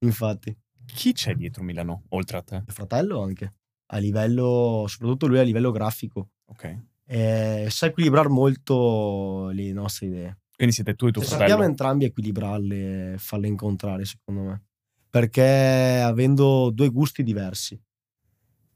infatti. 0.00 0.56
Chi 0.84 1.12
c'è 1.12 1.34
dietro 1.34 1.64
Milano, 1.64 2.04
oltre 2.10 2.36
a 2.36 2.42
te? 2.42 2.54
Mio 2.56 2.64
fratello 2.72 3.20
anche, 3.22 3.54
a 3.86 3.98
livello, 3.98 4.84
soprattutto 4.86 5.26
lui 5.26 5.38
a 5.38 5.42
livello 5.42 5.70
grafico, 5.72 6.30
Ok. 6.46 6.78
eh, 7.06 7.66
sa 7.68 7.86
equilibrare 7.86 8.28
molto 8.28 9.48
le 9.52 9.72
nostre 9.72 10.06
idee. 10.06 10.38
Quindi 10.54 10.72
siete 10.74 10.94
tu 10.94 11.06
e 11.06 11.10
tuo 11.10 11.22
E 11.22 11.24
fratello? 11.24 11.48
sappiamo 11.48 11.68
entrambi 11.68 12.04
equilibrarle, 12.04 13.16
farle 13.18 13.48
incontrare, 13.48 14.04
secondo 14.04 14.42
me. 14.42 14.62
Perché 15.10 16.00
avendo 16.04 16.70
due 16.70 16.88
gusti 16.90 17.22
diversi, 17.24 17.80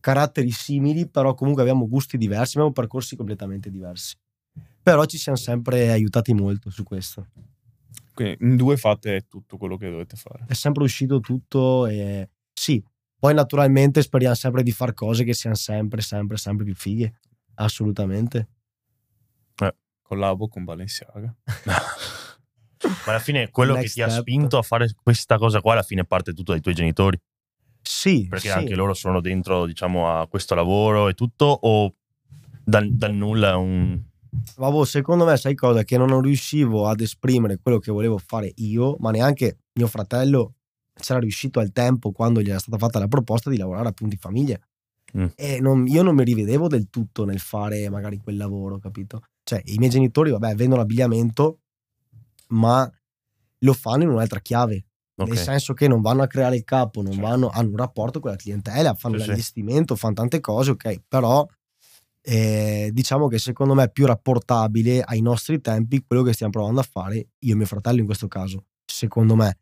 caratteri 0.07 0.53
simili, 0.53 1.09
però 1.09 1.35
comunque 1.35 1.63
abbiamo 1.63 1.89
gusti 1.89 2.17
diversi, 2.17 2.59
abbiamo 2.59 2.73
percorsi 2.73 3.17
completamente 3.17 3.71
diversi. 3.71 4.15
Però 4.81 5.05
ci 5.05 5.19
siamo 5.19 5.37
sempre 5.37 5.91
aiutati 5.91 6.33
molto 6.33 6.71
su 6.71 6.85
questo. 6.85 7.27
Quindi 8.15 8.37
in 8.43 8.55
due 8.55 8.77
fate 8.77 9.27
tutto 9.29 9.57
quello 9.57 9.77
che 9.77 9.91
dovete 9.91 10.15
fare. 10.15 10.45
È 10.47 10.55
sempre 10.55 10.85
uscito 10.85 11.19
tutto 11.19 11.89
e 11.89 12.29
sì, 12.53 12.81
poi 13.19 13.35
naturalmente 13.35 14.01
speriamo 14.01 14.37
sempre 14.37 14.63
di 14.63 14.71
fare 14.71 14.95
cose 14.95 15.25
che 15.25 15.35
siano 15.35 15.57
sempre, 15.57 16.01
sempre, 16.03 16.37
sempre 16.37 16.65
più 16.65 16.77
fighe. 16.77 17.19
Assolutamente. 17.55 18.51
Collabo 20.03 20.47
con 20.47 20.63
Balenciaga. 20.63 21.35
Ma 21.67 23.11
alla 23.11 23.19
fine 23.19 23.51
quello 23.51 23.73
che 23.73 23.81
Next 23.81 23.95
ti 23.95 24.03
ha 24.03 24.09
step. 24.09 24.21
spinto 24.21 24.57
a 24.57 24.63
fare 24.63 24.95
questa 25.03 25.37
cosa 25.37 25.61
qua 25.61 25.73
alla 25.73 25.83
fine 25.83 26.05
parte 26.05 26.33
tutto 26.33 26.53
dai 26.53 26.61
tuoi 26.61 26.75
genitori. 26.75 27.21
Sì, 27.87 28.27
Perché 28.29 28.49
sì. 28.49 28.55
anche 28.55 28.75
loro 28.75 28.95
sono 28.95 29.21
dentro, 29.21 29.65
diciamo, 29.65 30.11
a 30.11 30.27
questo 30.27 30.57
lavoro 30.57 31.09
e 31.09 31.15
tutto, 31.15 31.45
o 31.45 31.95
dal, 32.65 32.91
dal 32.93 33.15
nulla 33.15 33.51
è 33.51 33.55
un... 33.55 34.03
Ma 34.57 34.71
boh, 34.71 34.85
secondo 34.85 35.25
me, 35.25 35.37
sai 35.37 35.55
cosa? 35.55 35.85
Che 35.85 35.97
non 35.97 36.21
riuscivo 36.21 36.89
ad 36.89 37.01
esprimere 37.01 37.59
quello 37.63 37.79
che 37.79 37.93
volevo 37.93 38.19
fare 38.19 38.53
io, 38.57 38.97
ma 38.99 39.13
neanche 39.13 39.59
mio 39.75 39.87
fratello 39.87 40.55
c'era 40.95 41.21
riuscito 41.21 41.61
al 41.61 41.71
tempo 41.71 42.11
quando 42.11 42.43
gli 42.43 42.49
era 42.49 42.59
stata 42.59 42.77
fatta 42.77 42.99
la 42.99 43.07
proposta 43.07 43.51
di 43.51 43.57
lavorare 43.57 43.89
appunto 43.89 44.15
in 44.15 44.21
famiglia. 44.21 44.59
Mm. 45.17 45.27
E 45.37 45.61
non- 45.61 45.87
io 45.87 46.03
non 46.03 46.17
mi 46.17 46.25
rivedevo 46.25 46.67
del 46.67 46.89
tutto 46.91 47.25
nel 47.25 47.39
fare 47.39 47.89
magari 47.89 48.19
quel 48.19 48.37
lavoro, 48.37 48.79
capito? 48.79 49.23
Cioè, 49.45 49.63
i 49.67 49.79
miei 49.79 49.91
genitori, 49.91 50.33
vabbè, 50.33 50.57
vendono 50.57 50.83
abbigliamento, 50.83 51.61
ma 52.49 52.91
lo 53.61 53.73
fanno 53.73 54.03
in 54.03 54.09
un'altra 54.09 54.41
chiave. 54.41 54.86
Ok. 55.19 55.29
Nel 55.29 55.39
senso 55.39 55.73
che 55.73 55.89
non 55.89 56.03
vanno 56.03 56.23
a 56.23 56.27
creare 56.27 56.57
il 56.57 56.65
capo, 56.65 57.01
non 57.03 57.13
Certo. 57.13 57.27
vanno, 57.29 57.49
hanno 57.49 57.71
un 57.71 57.77
rapporto 57.77 58.21
con 58.21 58.31
la 58.31 58.37
clientela, 58.37 58.95
fanno 58.95 59.17
Sì, 59.17 59.23
sì. 59.23 59.29
l'allestimento, 59.29 59.97
fanno 59.97 60.15
tante 60.15 60.41
cose, 60.41 60.73
ok, 60.73 61.01
però 61.09 61.47
eh, 62.23 62.91
diciamo 62.93 63.29
che 63.29 63.39
secondo 63.39 63.75
me 63.75 63.85
è 63.85 63.91
più 63.91 64.05
rapportabile 64.05 65.01
ai 65.03 65.21
nostri 65.23 65.61
tempi 65.61 66.03
quello 66.07 66.23
che 66.23 66.33
stiamo 66.33 66.53
provando 66.53 66.81
a 66.81 66.87
fare 66.91 67.29
io 67.39 67.53
e 67.53 67.57
mio 67.57 67.67
fratello 67.67 68.01
in 68.01 68.07
questo 68.07 68.29
caso, 68.29 68.65
secondo 68.85 69.37
me. 69.37 69.59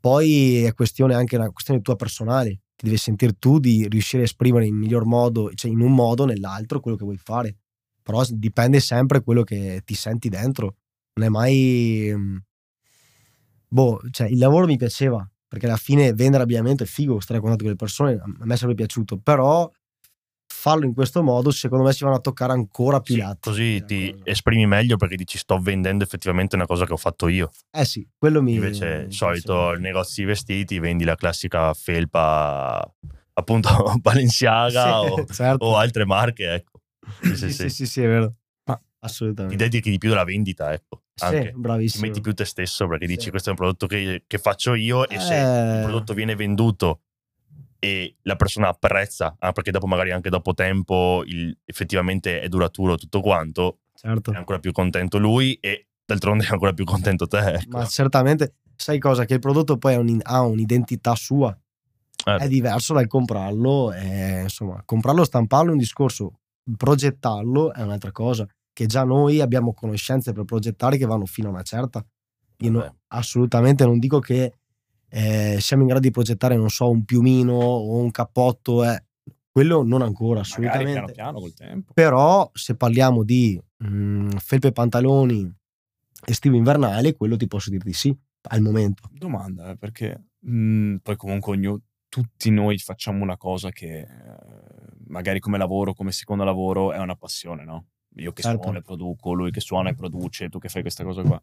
Poi 0.00 0.62
è 0.64 0.72
questione 0.74 1.14
anche 1.14 1.36
una 1.36 1.50
questione 1.50 1.80
tua 1.80 1.96
personale, 1.96 2.60
ti 2.76 2.84
devi 2.86 2.96
sentire 2.96 3.34
tu 3.38 3.58
di 3.58 3.86
riuscire 3.88 4.22
a 4.22 4.26
esprimere 4.26 4.66
in 4.66 4.76
miglior 4.76 5.04
modo, 5.04 5.50
cioè 5.54 5.70
in 5.70 5.80
un 5.80 5.92
modo 5.92 6.22
o 6.22 6.26
nell'altro 6.26 6.80
quello 6.80 6.96
che 6.96 7.04
vuoi 7.04 7.18
fare. 7.18 7.56
Però 8.02 8.22
dipende 8.28 8.78
sempre 8.80 9.20
quello 9.22 9.42
che 9.42 9.82
ti 9.84 9.94
senti 9.94 10.28
dentro. 10.28 10.76
Non 11.14 11.26
è 11.26 11.28
mai 11.28 12.12
mm, 12.14 12.36
boh, 13.68 14.00
cioè 14.10 14.28
il 14.28 14.38
lavoro 14.38 14.66
mi 14.66 14.76
piaceva, 14.76 15.28
perché 15.48 15.66
alla 15.66 15.76
fine 15.76 16.12
vendere 16.12 16.42
abbigliamento 16.42 16.82
è 16.82 16.86
figo, 16.86 17.20
stare 17.20 17.38
a 17.38 17.42
contatto 17.42 17.62
con 17.62 17.72
le 17.72 17.76
persone, 17.78 18.12
a 18.14 18.44
me 18.44 18.56
sempre 18.56 18.74
piaciuto, 18.76 19.18
però 19.18 19.70
farlo 20.48 20.84
in 20.86 20.94
questo 20.94 21.22
modo, 21.22 21.50
secondo 21.50 21.84
me 21.84 21.92
si 21.92 22.02
vanno 22.04 22.16
a 22.16 22.20
toccare 22.20 22.52
ancora 22.52 23.00
più 23.00 23.14
Sì, 23.14 23.20
i 23.20 23.22
lati. 23.22 23.38
così 23.40 23.84
ti 23.84 24.10
cosa- 24.10 24.30
esprimi 24.30 24.66
meglio 24.66 24.96
perché 24.96 25.14
dici 25.16 25.38
sto 25.38 25.58
vendendo 25.58 26.02
effettivamente 26.02 26.56
una 26.56 26.66
cosa 26.66 26.86
che 26.86 26.92
ho 26.92 26.96
fatto 26.96 27.28
io. 27.28 27.50
Eh 27.70 27.84
sì, 27.84 28.06
quello 28.16 28.42
mi... 28.42 28.54
Invece, 28.54 29.04
mi 29.06 29.12
solito 29.12 29.70
il 29.72 29.80
negozio 29.80 30.22
di 30.24 30.28
vestiti 30.30 30.78
vendi 30.78 31.04
la 31.04 31.14
classica 31.14 31.72
felpa, 31.74 32.84
appunto 33.34 33.68
Balenciaga 34.00 35.00
Sì, 35.00 35.06
o, 35.10 35.26
certo. 35.26 35.64
o 35.64 35.76
altre 35.76 36.04
marche, 36.04 36.52
ecco. 36.54 36.80
Sì, 37.20 37.36
sì, 37.36 37.36
Sì, 37.36 37.52
sì. 37.52 37.68
sì, 37.68 37.68
sì, 37.70 37.86
sì, 37.86 38.02
è 38.02 38.06
vero. 38.08 38.34
Ma 38.98 39.08
Ti 39.08 39.12
Assolutamente. 39.12 39.56
dedichi 39.56 39.90
di 39.90 39.98
più 39.98 40.12
alla 40.12 40.24
vendita, 40.24 40.72
ecco. 40.72 41.02
Sì, 41.14 41.24
Anche. 41.24 41.50
Ti 41.52 41.58
bravissimo. 41.58 42.06
metti 42.06 42.20
più 42.20 42.32
te 42.34 42.44
stesso 42.44 42.86
perché 42.88 43.06
dici 43.06 43.24
Sì. 43.24 43.30
questo 43.30 43.48
è 43.48 43.52
un 43.52 43.58
prodotto 43.58 43.86
che, 43.86 44.24
che 44.26 44.38
faccio 44.38 44.74
io 44.74 45.08
e 45.08 45.18
se 45.20 45.36
Eh. 45.36 45.76
il 45.78 45.82
prodotto 45.84 46.14
viene 46.14 46.34
venduto 46.34 47.00
e 47.78 48.16
la 48.22 48.36
persona 48.36 48.68
apprezza, 48.68 49.36
ah, 49.38 49.52
perché 49.52 49.70
dopo 49.70 49.86
magari 49.86 50.10
anche 50.10 50.30
dopo 50.30 50.54
tempo 50.54 51.22
il- 51.26 51.56
effettivamente 51.64 52.40
è 52.40 52.48
duraturo 52.48 52.96
tutto 52.96 53.20
quanto, 53.20 53.80
Certo. 53.94 54.32
è 54.32 54.36
ancora 54.36 54.58
più 54.58 54.72
contento 54.72 55.18
lui 55.18 55.54
e 55.60 55.86
d'altronde 56.04 56.44
è 56.46 56.48
ancora 56.50 56.72
più 56.72 56.84
contento 56.84 57.26
te. 57.26 57.38
Ecco. 57.38 57.76
Ma 57.76 57.86
certamente, 57.86 58.56
sai 58.74 58.98
cosa? 58.98 59.24
Che 59.24 59.34
il 59.34 59.40
prodotto 59.40 59.76
poi 59.76 59.94
ha, 59.94 59.98
un- 60.00 60.20
ha 60.22 60.40
un'identità 60.40 61.14
sua. 61.14 61.56
Eh, 62.24 62.36
È 62.36 62.48
diverso 62.48 62.92
dal 62.94 63.06
comprarlo. 63.06 63.92
E, 63.92 64.40
insomma, 64.42 64.82
comprarlo, 64.84 65.22
stamparlo 65.22 65.68
è 65.70 65.72
un 65.72 65.78
discorso. 65.78 66.40
Progettarlo 66.76 67.72
è 67.72 67.82
un'altra 67.82 68.10
cosa. 68.10 68.46
Che 68.76 68.84
già 68.84 69.04
noi 69.04 69.40
abbiamo 69.40 69.72
conoscenze 69.72 70.34
per 70.34 70.44
progettare 70.44 70.98
che 70.98 71.06
vanno 71.06 71.24
fino 71.24 71.48
a 71.48 71.52
una 71.52 71.62
certa. 71.62 72.04
Io 72.58 72.70
no- 72.70 72.96
assolutamente 73.06 73.86
non 73.86 73.98
dico 73.98 74.18
che 74.18 74.52
eh, 75.08 75.56
siamo 75.58 75.80
in 75.80 75.88
grado 75.88 76.02
di 76.02 76.10
progettare, 76.10 76.56
non 76.56 76.68
so, 76.68 76.90
un 76.90 77.02
piumino 77.06 77.54
o 77.54 77.96
un 77.96 78.10
cappotto. 78.10 78.84
eh. 78.84 79.02
Quello 79.50 79.82
non 79.82 80.02
ancora, 80.02 80.40
magari 80.40 80.50
assolutamente. 80.50 80.92
piano 80.92 81.12
piano 81.12 81.40
col 81.40 81.54
tempo. 81.54 81.92
Però 81.94 82.50
se 82.52 82.76
parliamo 82.76 83.24
di 83.24 83.58
mm, 83.82 84.28
felpe 84.32 84.68
e 84.68 84.72
pantaloni 84.72 85.50
estivo 86.26 86.56
invernale, 86.56 87.14
quello 87.14 87.38
ti 87.38 87.46
posso 87.46 87.70
dire 87.70 87.82
di 87.82 87.94
sì 87.94 88.14
al 88.50 88.60
momento. 88.60 89.08
Domanda, 89.10 89.70
eh, 89.70 89.76
perché 89.78 90.22
mh, 90.40 90.96
poi 90.96 91.16
comunque 91.16 91.52
ognuno, 91.56 91.80
tutti 92.10 92.50
noi 92.50 92.76
facciamo 92.76 93.22
una 93.22 93.38
cosa 93.38 93.70
che 93.70 94.00
eh, 94.00 94.06
magari 95.06 95.40
come 95.40 95.56
lavoro, 95.56 95.94
come 95.94 96.12
secondo 96.12 96.44
lavoro 96.44 96.92
è 96.92 96.98
una 96.98 97.16
passione, 97.16 97.64
no? 97.64 97.86
Io 98.16 98.32
che 98.32 98.42
Certo. 98.42 98.62
suono 98.62 98.78
e 98.78 98.82
produco, 98.82 99.32
lui 99.32 99.50
che 99.50 99.60
suona 99.60 99.90
e 99.90 99.94
produce, 99.94 100.48
tu 100.48 100.58
che 100.58 100.68
fai 100.68 100.82
questa 100.82 101.04
cosa 101.04 101.22
qua. 101.22 101.40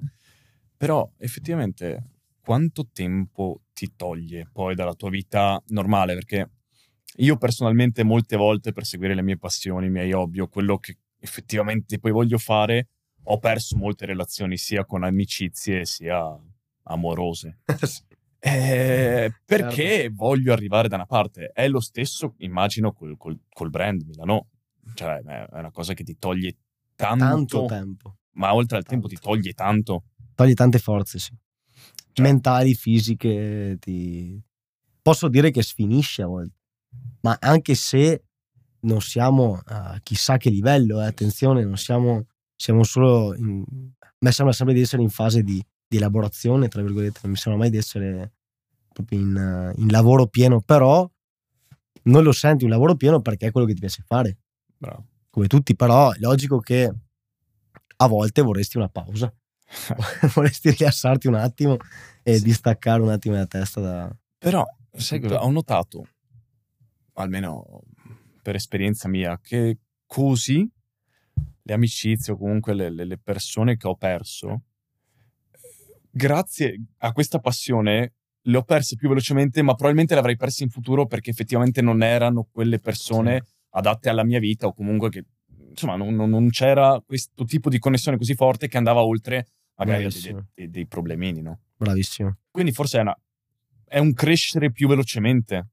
Però 0.78 1.10
effettivamente 1.18 2.04
quanto 2.42 2.90
tempo 2.92 3.62
ti 3.74 3.94
toglie 3.96 4.50
poi 4.52 4.76
dalla 4.76 4.94
tua 4.96 5.10
vita 5.10 5.62
normale? 5.68 6.14
Perché 6.16 6.50
io 7.18 7.38
personalmente 7.38 8.04
molte 8.04 8.36
volte 8.36 8.72
per 8.72 8.86
seguire 8.86 9.14
le 9.16 9.22
mie 9.22 9.38
passioni, 9.38 9.86
i 9.86 9.90
miei 9.90 10.12
hobby 10.14 10.40
o 10.40 10.48
quello 10.48 10.78
che 10.78 10.98
effettivamente 11.20 12.00
poi 12.00 12.12
voglio 12.12 12.38
fare, 12.38 12.88
ho 13.26 13.38
perso 13.40 13.78
molte 13.78 14.06
relazioni 14.06 14.58
sia 14.58 14.84
con 14.86 15.04
amicizie 15.04 15.86
sia 15.86 16.38
amorose. 16.84 17.60
Eh, 18.46 19.32
perché 19.46 19.86
Certo. 20.02 20.16
voglio 20.16 20.52
arrivare 20.52 20.90
da 20.90 20.96
una 20.96 21.06
parte. 21.06 21.52
È 21.54 21.66
lo 21.70 21.80
stesso, 21.80 22.36
immagino, 22.40 22.92
col, 22.92 23.16
col- 23.16 23.40
col 23.50 23.70
brand 23.70 24.02
Milano. 24.02 24.50
Cioè, 24.96 25.22
è 25.22 25.46
è 25.46 25.60
una 25.60 25.72
cosa 25.72 25.94
che 25.94 26.04
ti 26.04 26.18
toglie 26.20 26.58
tanto, 27.08 27.26
Tanto 27.26 27.66
tempo. 27.66 28.18
ma 28.34 28.54
oltre 28.54 28.78
al 28.78 28.84
tempo 28.84 29.08
ti 29.08 29.16
Tanto. 29.16 29.30
toglie 29.30 29.54
tanto. 29.54 30.04
Togli 30.36 30.54
tante 30.54 30.80
forze, 30.80 31.20
sì. 31.20 31.36
Cioè- 32.14 32.26
Mentali, 32.26 32.74
fisiche. 32.74 33.78
Ti... 33.80 34.42
Posso 35.02 35.28
dire 35.28 35.52
che 35.52 35.62
sfinisce 35.62 36.22
a 36.22 36.28
volte. 36.28 36.56
Ma 37.22 37.38
anche 37.40 37.76
se 37.76 38.24
non 38.82 39.02
siamo 39.02 39.62
a 39.66 40.00
chissà 40.04 40.38
che 40.38 40.50
livello, 40.50 41.02
eh, 41.02 41.06
attenzione, 41.06 41.64
non 41.64 41.78
siamo, 41.78 42.26
siamo 42.56 42.84
solo... 42.84 43.34
In... 43.36 43.64
A 44.00 44.16
me 44.20 44.32
sembra 44.32 44.54
sempre 44.54 44.74
di 44.76 44.82
essere 44.82 45.02
in 45.02 45.10
fase 45.10 45.44
di, 45.44 45.64
di 45.88 45.98
elaborazione, 45.98 46.68
tra 46.68 46.82
virgolette, 46.82 47.20
non 47.24 47.32
mi 47.32 47.38
sembra 47.38 47.62
mai 47.62 47.70
di 47.70 47.78
essere 47.78 48.34
proprio 48.94 49.20
in, 49.20 49.74
in 49.78 49.88
lavoro 49.92 50.28
pieno, 50.28 50.62
però 50.62 51.10
non 52.04 52.24
lo 52.24 52.32
senti 52.32 52.64
un 52.64 52.70
lavoro 52.70 52.96
pieno 52.96 53.22
perché 53.22 53.48
è 53.48 53.52
quello 53.52 53.68
che 53.68 53.74
ti 53.74 53.80
piace 53.80 54.04
fare. 54.06 54.38
Bravo. 54.78 55.08
Come 55.34 55.48
tutti, 55.48 55.76
però 55.76 56.12
è 56.12 56.20
logico 56.20 56.60
che 56.60 56.94
a 57.96 58.08
volte 58.08 58.44
vorresti 58.44 58.78
una 58.78 58.88
pausa, 58.88 59.34
vorresti 60.36 60.70
rilassarti 60.70 61.26
un 61.26 61.34
attimo 61.34 61.78
e 62.22 62.38
Sì. 62.38 62.44
distaccare 62.44 63.02
un 63.02 63.10
attimo 63.10 63.34
la 63.36 63.48
testa 63.48 63.82
da... 63.82 64.16
Però, 64.38 64.64
sai 64.92 65.20
cosa? 65.20 65.44
Ho 65.44 65.50
notato, 65.50 66.08
almeno 67.14 67.82
per 68.44 68.54
esperienza 68.54 69.08
mia, 69.08 69.40
che 69.42 69.80
così 70.06 70.70
le 71.64 71.74
amicizie 71.74 72.34
o 72.34 72.38
comunque 72.38 72.76
le, 72.76 72.92
le- 72.92 73.06
le 73.06 73.18
persone 73.18 73.76
che 73.76 73.88
ho 73.88 73.96
perso, 73.96 74.62
grazie 76.12 76.80
a 76.98 77.12
questa 77.12 77.40
passione, 77.40 78.14
le 78.40 78.58
ho 78.58 78.62
perse 78.64 78.96
più 78.98 79.08
velocemente, 79.08 79.64
ma 79.64 79.74
probabilmente 79.74 80.14
le 80.14 80.20
avrei 80.20 80.36
perse 80.38 80.62
in 80.64 80.70
futuro 80.70 81.08
perché 81.08 81.32
effettivamente 81.32 81.82
non 81.82 82.04
erano 82.04 82.48
quelle 82.52 82.78
persone 82.78 83.46
adatte 83.76 84.10
alla 84.10 84.24
mia 84.24 84.40
vita 84.40 84.68
o 84.68 84.74
comunque 84.74 85.10
che, 85.10 85.26
insomma, 85.70 85.96
non, 85.96 86.16
non- 86.16 86.30
non 86.30 86.50
c'era 86.50 87.02
questo 87.06 87.44
tipo 87.46 87.70
di 87.70 87.80
connessione 87.80 88.18
così 88.18 88.36
forte 88.36 88.68
che 88.68 88.78
andava 88.78 89.04
oltre 89.04 89.48
magari 89.76 90.08
dei, 90.08 90.46
dei- 90.54 90.70
dei 90.70 90.88
problemini, 90.88 91.42
no? 91.42 91.60
Bravissimo. 91.78 92.38
Quindi 92.52 92.72
forse 92.72 92.98
è, 93.00 93.02
una- 93.02 93.18
è 93.86 93.98
un 94.00 94.14
crescere 94.14 94.72
più 94.72 94.88
velocemente. 94.88 95.68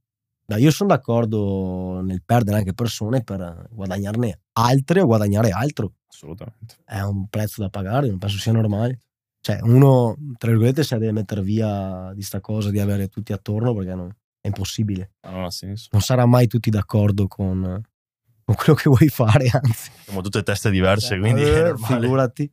Dai, 0.45 0.63
io 0.63 0.71
sono 0.71 0.89
d'accordo 0.91 2.01
nel 2.03 2.23
perdere 2.25 2.59
anche 2.59 2.75
persone 2.75 3.23
per 3.23 3.69
guadagnarne 3.71 4.41
altre 4.55 5.01
o 5.01 5.07
guadagnare 5.07 5.51
altro. 5.51 5.93
Assolutamente. 6.09 6.77
È 6.85 7.01
un 7.01 7.29
prezzo 7.29 7.61
da 7.63 7.69
pagare, 7.69 8.09
non 8.09 8.19
penso 8.19 8.39
sia 8.39 8.51
normale. 8.53 8.99
Cioè, 9.43 9.61
uno, 9.63 10.17
tra 10.39 10.51
virgolette, 10.51 10.83
se 10.83 10.95
la 10.95 11.01
deve 11.01 11.13
mettere 11.13 11.41
via 11.43 12.13
di 12.15 12.23
sta 12.23 12.41
cosa, 12.41 12.71
di 12.71 12.79
avere 12.81 13.09
tutti 13.09 13.33
attorno, 13.33 13.75
perché 13.75 13.95
no, 13.95 14.09
è 14.41 14.49
impossibile. 14.49 15.13
Non. 15.23 15.49
Non 15.93 16.01
sarà 16.03 16.27
mai 16.27 16.47
tutti 16.47 16.69
d'accordo 16.69 17.27
con, 17.29 17.81
con 18.55 18.57
quello 18.65 18.75
che 18.75 18.89
vuoi 18.89 19.09
fare, 19.09 19.49
anzi. 19.53 19.91
Siamo 20.05 20.21
tutte 20.23 20.43
teste 20.43 20.71
diverse, 20.71 21.19
quindi 21.19 21.43
Eh, 21.43 21.53
è 21.55 21.63
normale. 21.69 22.01
Figurati. 22.01 22.53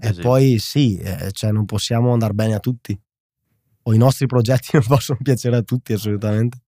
Eh 0.00 0.08
E 0.08 0.12
sì. 0.12 0.20
poi 0.20 0.58
sì, 0.58 0.96
eh, 0.98 1.30
cioè 1.32 1.50
non 1.50 1.64
possiamo 1.64 2.12
andare 2.12 2.32
bene 2.34 2.54
a 2.54 2.58
tutti. 2.60 2.98
O 3.86 3.92
i 3.94 3.98
nostri 3.98 4.26
progetti 4.26 4.68
non 4.76 4.84
possono 4.86 5.18
piacere 5.22 5.56
a 5.56 5.62
tutti, 5.62 5.92
assolutamente. 5.92 6.58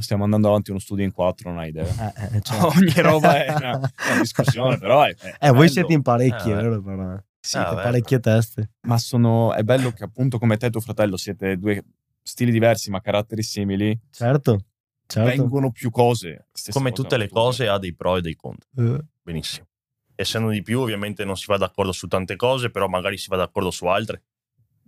Stiamo 0.00 0.24
andando 0.24 0.48
avanti 0.48 0.70
uno 0.70 0.78
studio 0.80 1.04
in 1.04 1.12
quattro, 1.12 1.50
non 1.50 1.58
hai 1.60 1.68
idea. 1.68 2.12
Eh, 2.14 2.36
eh, 2.36 2.40
cioè- 2.40 2.60
Ogni 2.76 2.92
roba 3.02 3.44
è 3.44 3.52
una, 3.54 3.70
una 4.10 4.20
discussione, 4.20 4.78
però 4.78 5.02
è, 5.04 5.14
è 5.14 5.48
Eh, 5.48 5.50
voi 5.50 5.68
siete 5.68 5.92
in 5.92 6.02
parecchi, 6.02 6.50
Eh, 6.50 6.54
vero? 6.54 6.80
Però, 6.82 7.02
Ah, 7.12 7.24
siete 7.40 7.74
beh. 7.76 7.82
parecchie 7.82 8.20
teste. 8.20 8.70
ma 8.82 8.98
sono, 8.98 9.54
è 9.54 9.62
bello 9.62 9.90
che 9.92 10.04
appunto 10.04 10.38
come 10.38 10.56
te 10.56 10.66
e 10.66 10.70
tuo 10.70 10.80
fratello 10.80 11.16
siete 11.16 11.56
due 11.56 11.82
stili 12.22 12.50
diversi 12.50 12.90
ma 12.90 13.00
caratteri 13.00 13.42
simili, 13.42 13.98
Certo, 14.10 14.64
certo. 15.08 15.28
vengono 15.28 15.70
più 15.70 15.90
cose. 15.90 16.46
Stessa 16.52 16.78
Come 16.78 16.90
cosa 16.90 17.02
tutte 17.02 17.16
le 17.16 17.28
cose 17.28 17.68
ha 17.68 17.78
dei 17.78 17.94
pro 17.94 18.16
e 18.16 18.20
dei 18.20 18.36
contro. 18.36 18.68
Eh, 18.76 19.04
Benissimo. 19.22 19.66
Essendo 20.14 20.50
di 20.50 20.62
più, 20.62 20.80
ovviamente 20.80 21.24
non 21.24 21.36
si 21.36 21.46
va 21.46 21.56
d'accordo 21.56 21.92
su 21.92 22.06
tante 22.06 22.36
cose, 22.36 22.70
però 22.70 22.88
magari 22.88 23.16
si 23.16 23.28
va 23.28 23.36
d'accordo 23.36 23.70
su 23.70 23.86
altre. 23.86 24.22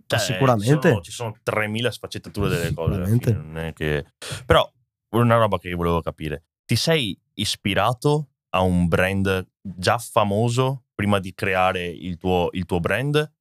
Cioè, 0.05 0.19
sicuramente. 0.19 0.75
Ci 0.75 0.87
sono, 0.87 1.01
ci 1.01 1.11
sono 1.11 1.35
3000 1.41 1.91
sfaccettature 1.91 2.49
delle 2.49 2.73
cose. 2.73 3.05
fine, 3.05 3.31
non 3.31 3.57
è 3.57 3.73
che... 3.73 4.05
Però, 4.45 4.69
una 5.11 5.37
roba 5.37 5.57
che 5.57 5.73
volevo 5.73 6.01
capire. 6.01 6.43
Ti 6.65 6.75
sei 6.75 7.17
ispirato 7.35 8.27
a 8.49 8.61
un 8.61 8.87
brand 8.87 9.47
già 9.61 9.97
famoso 9.97 10.83
prima 10.93 11.19
di 11.19 11.33
creare 11.33 11.87
il 11.87 12.17
tuo, 12.17 12.49
il 12.51 12.65
tuo 12.65 12.79
brand? 12.79 13.31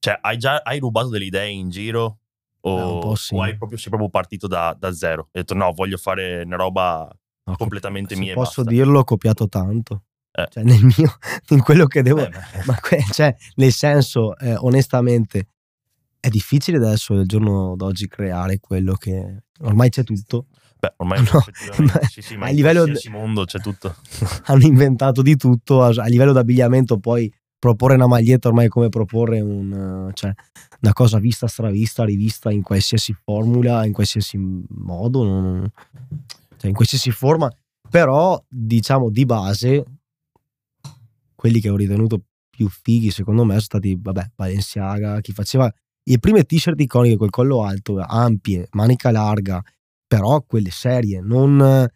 Cioè, 0.00 0.18
hai 0.20 0.38
già 0.38 0.56
hai 0.56 0.78
rubato 0.78 1.08
delle 1.08 1.24
idee 1.24 1.50
in 1.50 1.70
giro? 1.70 2.18
O, 2.68 2.96
Eh, 2.96 3.00
po' 3.00 3.14
sì. 3.14 3.34
o 3.34 3.42
hai 3.42 3.56
proprio, 3.56 3.78
sei 3.78 3.88
proprio 3.88 4.10
partito 4.10 4.46
da, 4.46 4.76
da 4.78 4.92
zero? 4.92 5.22
Hai 5.32 5.42
detto 5.42 5.54
no, 5.54 5.72
voglio 5.72 5.96
fare 5.96 6.42
una 6.44 6.56
roba 6.56 7.08
no, 7.44 7.56
completamente 7.56 8.16
mia 8.16 8.34
posso 8.34 8.62
basta. 8.62 8.70
dirlo, 8.76 9.00
ho 9.00 9.04
copiato 9.04 9.48
tanto. 9.48 10.04
Eh. 10.32 10.46
Cioè, 10.50 10.62
nel 10.62 10.82
mio, 10.84 11.16
in 11.50 11.62
quello 11.62 11.86
che 11.86 12.02
devo... 12.02 12.20
Eh, 12.24 12.28
beh. 12.28 12.62
Ma 12.66 12.74
que- 12.80 13.04
cioè, 13.12 13.34
nel 13.56 13.72
senso, 13.72 14.36
eh, 14.38 14.54
onestamente, 14.56 15.48
è 16.20 16.28
difficile 16.28 16.76
adesso, 16.76 17.14
al 17.14 17.26
giorno 17.26 17.74
d'oggi, 17.76 18.06
creare 18.08 18.58
quello 18.60 18.94
che... 18.94 19.42
Ormai 19.62 19.88
c'è 19.88 20.04
tutto. 20.04 20.46
Beh, 20.78 20.92
ormai 20.98 21.20
No, 21.26 21.42
ma- 21.78 22.00
sì, 22.08 22.22
sì, 22.22 22.36
ma 22.36 22.46
a 22.46 22.50
in 22.50 22.54
livello 22.56 22.84
mondo 23.10 23.44
c'è 23.44 23.58
tutto. 23.58 23.96
hanno 24.46 24.64
inventato 24.64 25.22
di 25.22 25.34
tutto 25.36 25.82
a, 25.82 25.88
a 25.88 26.06
livello 26.06 26.30
d'abbigliamento 26.32 26.98
poi 27.00 27.32
proporre 27.58 27.94
una 27.94 28.06
maglietta 28.06 28.48
ormai 28.48 28.66
è 28.66 28.68
come 28.68 28.88
proporre 28.88 29.40
un, 29.40 30.10
cioè, 30.14 30.32
una 30.80 30.92
cosa 30.92 31.18
vista, 31.18 31.46
stravista, 31.46 32.04
rivista 32.04 32.50
in 32.50 32.62
qualsiasi 32.62 33.12
formula, 33.12 33.84
in 33.84 33.92
qualsiasi 33.92 34.38
modo, 34.68 35.24
non- 35.24 35.70
cioè 36.56 36.68
in 36.68 36.74
qualsiasi 36.74 37.10
forma, 37.10 37.50
però 37.90 38.42
diciamo 38.48 39.10
di 39.10 39.24
base 39.24 39.84
quelli 41.34 41.60
che 41.60 41.68
ho 41.68 41.76
ritenuto 41.76 42.22
più 42.50 42.68
fighi 42.68 43.10
secondo 43.10 43.42
me 43.44 43.50
sono 43.50 43.60
stati, 43.60 43.96
vabbè, 44.00 44.32
Balenciaga, 44.34 45.20
chi 45.20 45.32
faceva 45.32 45.72
le 46.02 46.18
prime 46.18 46.44
t-shirt 46.44 46.80
iconiche 46.80 47.16
col 47.16 47.30
collo 47.30 47.64
alto, 47.64 47.98
ampie, 47.98 48.66
manica 48.72 49.10
larga, 49.10 49.62
però 50.06 50.42
quelle 50.42 50.70
serie, 50.70 51.20
non 51.20 51.86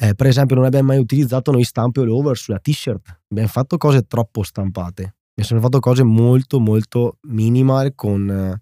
Eh, 0.00 0.14
per 0.14 0.26
esempio, 0.26 0.54
non 0.54 0.64
abbiamo 0.64 0.88
mai 0.88 0.98
utilizzato 0.98 1.50
noi 1.50 1.64
stampe 1.64 2.00
all 2.00 2.10
over 2.10 2.36
sulla 2.36 2.60
t-shirt. 2.60 3.22
Abbiamo 3.30 3.48
fatto 3.48 3.76
cose 3.78 4.06
troppo 4.06 4.44
stampate. 4.44 5.02
Abbiamo 5.02 5.48
sempre 5.48 5.60
fatto 5.60 5.80
cose 5.80 6.04
molto, 6.04 6.60
molto 6.60 7.18
minimal 7.22 7.94
con 7.96 8.30
eh, 8.30 8.60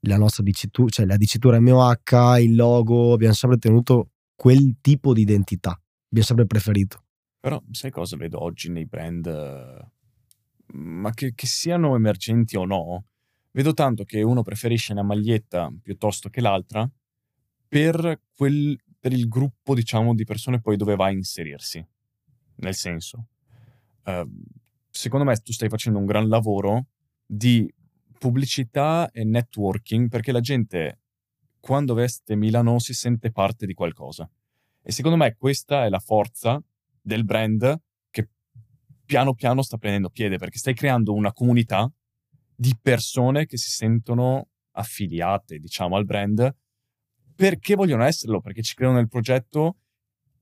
la 0.00 0.16
nostra 0.16 0.42
dicitura, 0.42 0.88
cioè 0.88 1.06
la 1.06 1.16
dicitura 1.16 1.60
MOH, 1.60 2.40
il 2.40 2.56
logo. 2.56 3.12
Abbiamo 3.12 3.34
sempre 3.34 3.58
tenuto 3.58 4.10
quel 4.34 4.78
tipo 4.80 5.12
di 5.12 5.20
identità. 5.20 5.70
Abbiamo 5.70 6.26
sempre 6.26 6.46
preferito. 6.46 7.04
Però 7.38 7.62
sai 7.70 7.92
cosa 7.92 8.16
vedo 8.16 8.42
oggi 8.42 8.68
nei 8.68 8.86
brand, 8.86 9.26
ma 10.74 11.12
che, 11.12 11.32
che 11.34 11.46
siano 11.46 11.94
emergenti 11.94 12.56
o 12.56 12.64
no, 12.64 13.04
vedo 13.52 13.72
tanto 13.72 14.02
che 14.02 14.22
uno 14.22 14.42
preferisce 14.42 14.92
una 14.92 15.02
maglietta 15.02 15.72
piuttosto 15.80 16.28
che 16.28 16.40
l'altra 16.40 16.88
per, 17.68 18.20
quel, 18.36 18.76
per 19.02 19.12
il 19.12 19.26
gruppo, 19.26 19.74
diciamo, 19.74 20.14
di 20.14 20.22
persone 20.22 20.60
poi 20.60 20.76
dove 20.76 20.94
va 20.94 21.06
a 21.06 21.10
inserirsi. 21.10 21.84
Nel 22.58 22.74
senso, 22.76 23.26
eh, 24.04 24.24
secondo 24.88 25.24
me 25.24 25.36
tu 25.38 25.52
stai 25.52 25.68
facendo 25.68 25.98
un 25.98 26.06
gran 26.06 26.28
lavoro 26.28 26.86
di 27.26 27.68
pubblicità 28.16 29.10
e 29.10 29.24
networking 29.24 30.08
perché 30.08 30.30
la 30.30 30.38
gente 30.38 31.00
quando 31.58 31.94
veste 31.94 32.36
Milano 32.36 32.78
si 32.78 32.92
sente 32.94 33.32
parte 33.32 33.66
di 33.66 33.74
qualcosa. 33.74 34.30
E 34.80 34.92
secondo 34.92 35.16
me 35.16 35.34
questa 35.34 35.84
è 35.84 35.88
la 35.88 35.98
forza 35.98 36.62
del 37.00 37.24
brand 37.24 37.76
che 38.08 38.28
piano 39.04 39.34
piano 39.34 39.62
sta 39.62 39.78
prendendo 39.78 40.10
piede 40.10 40.38
perché 40.38 40.58
stai 40.58 40.74
creando 40.74 41.12
una 41.12 41.32
comunità 41.32 41.92
di 42.54 42.78
persone 42.80 43.46
che 43.46 43.56
si 43.56 43.70
sentono 43.70 44.50
affiliate, 44.74 45.58
diciamo, 45.58 45.96
al 45.96 46.04
brand 46.04 46.54
perché 47.42 47.74
vogliono 47.74 48.04
esserlo, 48.04 48.40
perché 48.40 48.62
ci 48.62 48.76
credono 48.76 48.98
nel 48.98 49.08
progetto, 49.08 49.78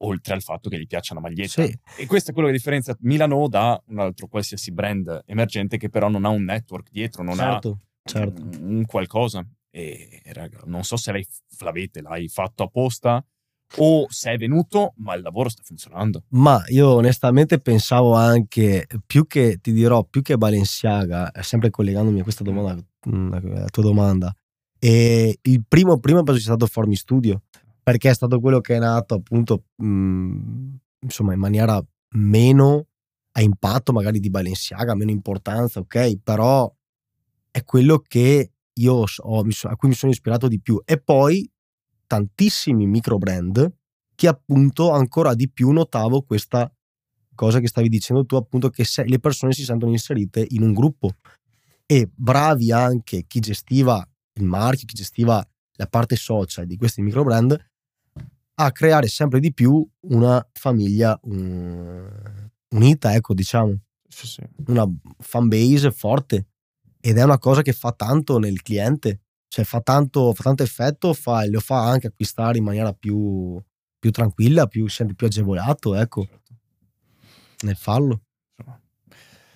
oltre 0.02 0.34
al 0.34 0.42
fatto 0.42 0.68
che 0.68 0.78
gli 0.78 0.86
piaccia 0.86 1.14
una 1.14 1.22
maglietta. 1.22 1.64
Sì. 1.64 1.78
E 1.96 2.04
questo 2.04 2.30
è 2.30 2.34
quello 2.34 2.48
che 2.48 2.54
differenzia 2.54 2.94
Milano 3.00 3.48
da 3.48 3.82
un 3.86 4.00
altro 4.00 4.26
qualsiasi 4.26 4.70
brand 4.70 5.22
emergente 5.24 5.78
che 5.78 5.88
però 5.88 6.10
non 6.10 6.26
ha 6.26 6.28
un 6.28 6.44
network 6.44 6.90
dietro, 6.90 7.22
non 7.22 7.36
certo, 7.36 7.80
ha 8.02 8.08
certo. 8.10 8.42
un, 8.42 8.58
un 8.60 8.84
qualcosa. 8.84 9.42
E 9.70 10.20
raga, 10.32 10.60
non 10.66 10.84
so 10.84 10.98
se 10.98 11.10
lei 11.10 11.26
l'avete, 11.60 12.02
l'hai 12.02 12.28
fatto 12.28 12.64
apposta 12.64 13.24
o 13.76 14.06
se 14.10 14.32
è 14.32 14.36
venuto, 14.36 14.92
ma 14.96 15.14
il 15.14 15.22
lavoro 15.22 15.48
sta 15.48 15.62
funzionando. 15.64 16.24
Ma 16.30 16.62
io 16.66 16.96
onestamente 16.96 17.60
pensavo 17.60 18.12
anche, 18.12 18.86
più 19.06 19.26
che, 19.26 19.58
ti 19.62 19.72
dirò, 19.72 20.04
più 20.04 20.20
che 20.20 20.36
Balenciaga, 20.36 21.30
eh, 21.30 21.42
sempre 21.42 21.70
collegandomi 21.70 22.20
a 22.20 22.22
questa 22.24 22.44
domanda, 22.44 22.84
mm, 23.08 23.32
alla 23.32 23.68
tua 23.70 23.82
domanda, 23.82 24.34
e 24.80 25.38
il 25.42 25.62
primo, 25.68 25.98
primo 25.98 26.22
penso 26.22 26.40
sia 26.40 26.50
stato 26.50 26.66
Formi 26.66 26.96
Studio, 26.96 27.42
perché 27.82 28.08
è 28.10 28.14
stato 28.14 28.40
quello 28.40 28.60
che 28.60 28.76
è 28.76 28.78
nato 28.78 29.14
appunto, 29.14 29.64
mh, 29.76 30.74
insomma, 31.00 31.34
in 31.34 31.38
maniera 31.38 31.80
meno 32.14 32.86
a 33.32 33.42
impatto 33.42 33.92
magari 33.92 34.20
di 34.20 34.30
Balenciaga, 34.30 34.94
meno 34.94 35.10
importanza, 35.10 35.80
ok? 35.80 36.18
Però 36.22 36.74
è 37.50 37.62
quello 37.64 37.98
che 37.98 38.52
io 38.72 39.04
ho, 39.04 39.38
a 39.38 39.76
cui 39.76 39.88
mi 39.88 39.94
sono 39.94 40.12
ispirato 40.12 40.48
di 40.48 40.60
più. 40.60 40.80
E 40.84 40.98
poi 40.98 41.48
tantissimi 42.06 42.86
micro 42.86 43.18
brand 43.18 43.72
che 44.14 44.28
appunto 44.28 44.90
ancora 44.90 45.34
di 45.34 45.50
più 45.50 45.70
notavo 45.70 46.22
questa 46.22 46.72
cosa 47.34 47.60
che 47.60 47.68
stavi 47.68 47.88
dicendo 47.88 48.24
tu, 48.24 48.36
appunto 48.36 48.70
che 48.70 48.84
le 49.04 49.18
persone 49.18 49.52
si 49.52 49.64
sentono 49.64 49.92
inserite 49.92 50.44
in 50.50 50.62
un 50.62 50.72
gruppo 50.72 51.12
e 51.86 52.10
bravi 52.14 52.72
anche 52.72 53.24
chi 53.26 53.40
gestiva 53.40 54.06
il 54.40 54.46
marchio, 54.46 54.86
chi 54.86 54.94
gestiva 54.94 55.46
la 55.76 55.86
parte 55.86 56.16
social 56.16 56.66
di 56.66 56.76
questi 56.76 57.00
micro 57.02 57.22
brand 57.24 57.58
a 58.54 58.72
creare 58.72 59.08
sempre 59.08 59.40
di 59.40 59.52
più 59.54 59.86
una 60.08 60.46
famiglia 60.52 61.18
un, 61.22 62.50
unita, 62.74 63.14
ecco, 63.14 63.32
diciamo, 63.32 63.78
Sì, 64.06 64.26
sì. 64.26 64.42
una 64.66 64.86
fan 65.18 65.48
base 65.48 65.90
forte 65.92 66.48
ed 67.00 67.16
è 67.16 67.22
una 67.22 67.38
cosa 67.38 67.62
che 67.62 67.72
fa 67.72 67.92
tanto 67.92 68.38
nel 68.38 68.60
cliente, 68.60 69.20
cioè 69.48 69.64
fa 69.64 69.80
tanto, 69.80 70.34
fa 70.34 70.42
tanto 70.42 70.62
effetto, 70.62 71.14
fa, 71.14 71.46
lo 71.48 71.60
fa 71.60 71.88
anche 71.88 72.08
acquistare 72.08 72.58
in 72.58 72.64
maniera 72.64 72.92
più, 72.92 73.58
più 73.98 74.10
tranquilla, 74.10 74.66
più, 74.66 74.86
sente 74.88 75.14
più 75.14 75.26
agevolato, 75.26 75.94
ecco, 75.94 76.26
Certo. 76.26 76.54
nel 77.62 77.76
farlo. 77.76 78.24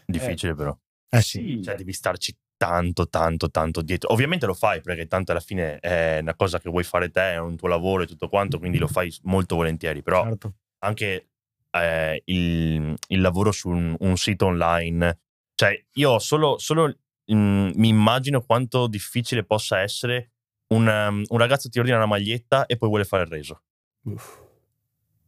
Difficile 0.07 0.55
però. 0.55 0.77
Eh 1.11 1.21
sì, 1.23 1.61
Cioè 1.63 1.77
devi 1.77 1.93
starci 1.93 2.35
tanto, 2.65 3.09
tanto, 3.09 3.51
tanto 3.51 3.83
dietro. 3.83 4.13
Ovviamente 4.13 4.47
lo 4.47 4.55
fai 4.55 4.81
perché 4.81 5.07
tanto 5.07 5.33
alla 5.33 5.41
fine 5.41 5.79
è 5.81 6.19
una 6.21 6.35
cosa 6.35 6.59
che 6.59 6.71
vuoi 6.71 6.83
fare 6.83 7.11
te, 7.11 7.33
è 7.33 7.39
un 7.39 7.57
tuo 7.57 7.69
lavoro 7.69 8.03
e 8.03 8.07
tutto 8.07 8.29
quanto, 8.29 8.59
quindi 8.59 8.79
lo 8.79 8.87
fai 8.89 9.15
molto 9.25 9.57
volentieri. 9.57 10.03
Però 10.03 10.23
certo. 10.25 10.55
anche 10.81 11.29
eh, 11.71 12.23
il, 12.25 12.95
il 13.09 13.21
lavoro 13.21 13.53
su 13.53 13.69
un, 13.69 13.95
un 13.99 14.17
sito 14.17 14.47
online, 14.47 15.19
cioè 15.55 15.79
io 15.95 16.19
solo, 16.19 16.57
solo 16.59 16.87
mm, 17.33 17.73
mi 17.75 17.89
immagino 17.89 18.41
quanto 18.41 18.87
difficile 18.87 19.45
possa 19.45 19.81
essere 19.81 20.31
un, 20.69 20.87
um, 20.87 21.23
un 21.27 21.39
ragazzo 21.39 21.69
ti 21.69 21.79
ordina 21.79 21.97
una 21.97 22.07
maglietta 22.07 22.65
e 22.67 22.77
poi 22.77 22.89
vuole 22.89 23.05
fare 23.05 23.25
il 23.25 23.29
reso. 23.29 23.63
uff. 24.05 24.41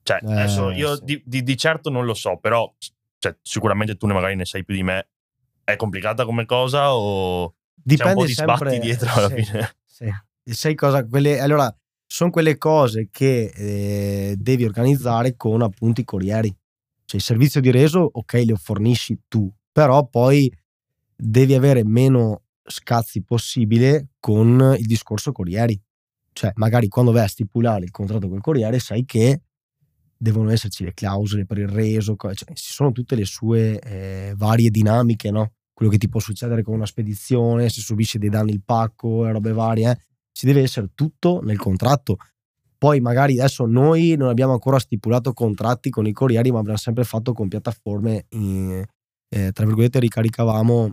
Cioè, 0.02 0.20
Eh, 0.22 0.32
adesso 0.32 0.70
io 0.70 0.96
sì. 0.96 1.04
di, 1.04 1.22
di- 1.26 1.42
di 1.42 1.56
certo 1.56 1.90
non 1.90 2.04
lo 2.04 2.14
so, 2.14 2.38
però 2.38 2.72
cioè, 3.18 3.36
sicuramente 3.42 3.96
tu 3.96 4.06
ne 4.06 4.14
magari 4.14 4.36
ne 4.36 4.44
sai 4.44 4.64
più 4.64 4.74
di 4.74 4.82
me. 4.84 5.08
È 5.66 5.74
complicata 5.74 6.24
come 6.24 6.44
cosa 6.44 6.94
o 6.94 7.48
c'è 7.48 7.54
un 7.54 7.82
Dipende 7.82 8.14
po' 8.14 8.24
di 8.24 8.34
sempre 8.34 8.56
sbatti 8.56 8.78
dietro 8.78 9.12
alla 9.12 9.28
sì, 9.28 9.42
fine? 9.42 9.76
Sì. 9.84 10.12
Sai 10.44 10.76
cosa? 10.76 11.04
Quelle, 11.04 11.40
allora, 11.40 11.76
sono 12.06 12.30
quelle 12.30 12.56
cose 12.56 13.08
che 13.10 13.50
eh, 13.52 14.36
devi 14.38 14.64
organizzare 14.64 15.34
con 15.36 15.62
appunto 15.62 16.00
i 16.00 16.04
corrieri. 16.04 16.56
Cioè, 17.04 17.16
il 17.16 17.22
servizio 17.22 17.60
di 17.60 17.72
reso, 17.72 18.08
ok, 18.12 18.44
lo 18.46 18.54
fornisci 18.54 19.22
tu, 19.26 19.52
però 19.72 20.06
poi 20.06 20.48
devi 21.16 21.54
avere 21.54 21.84
meno 21.84 22.42
scazzi 22.62 23.24
possibile 23.24 24.10
con 24.20 24.76
il 24.78 24.86
discorso 24.86 25.32
corrieri. 25.32 25.80
Cioè, 26.32 26.52
magari 26.54 26.86
quando 26.86 27.10
vai 27.10 27.24
a 27.24 27.28
stipulare 27.28 27.82
il 27.82 27.90
contratto 27.90 28.28
col 28.28 28.40
corriere, 28.40 28.78
sai 28.78 29.04
che 29.04 29.40
devono 30.16 30.50
esserci 30.50 30.84
le 30.84 30.94
clausole 30.94 31.44
per 31.44 31.58
il 31.58 31.68
reso, 31.68 32.16
cioè, 32.16 32.34
ci 32.34 32.72
sono 32.72 32.92
tutte 32.92 33.14
le 33.14 33.24
sue 33.24 33.78
eh, 33.78 34.34
varie 34.36 34.70
dinamiche, 34.70 35.30
no? 35.30 35.52
Quello 35.72 35.90
che 35.90 35.98
ti 35.98 36.08
può 36.08 36.20
succedere 36.20 36.62
con 36.62 36.74
una 36.74 36.86
spedizione, 36.86 37.68
se 37.68 37.80
subisci 37.80 38.18
dei 38.18 38.30
danni 38.30 38.52
il 38.52 38.62
pacco 38.64 39.26
e 39.26 39.32
robe 39.32 39.52
varie, 39.52 39.90
eh, 39.90 39.98
ci 40.32 40.46
deve 40.46 40.62
essere 40.62 40.90
tutto 40.94 41.40
nel 41.42 41.58
contratto. 41.58 42.16
Poi 42.78 43.00
magari 43.00 43.38
adesso 43.38 43.66
noi 43.66 44.16
non 44.16 44.28
abbiamo 44.28 44.52
ancora 44.52 44.78
stipulato 44.78 45.32
contratti 45.32 45.90
con 45.90 46.06
i 46.06 46.12
corrieri, 46.12 46.50
ma 46.50 46.58
abbiamo 46.58 46.78
sempre 46.78 47.04
fatto 47.04 47.32
con 47.32 47.48
piattaforme, 47.48 48.26
in- 48.30 48.84
eh, 49.28 49.52
tra 49.52 49.64
virgolette, 49.66 49.98
ricaricavamo, 49.98 50.90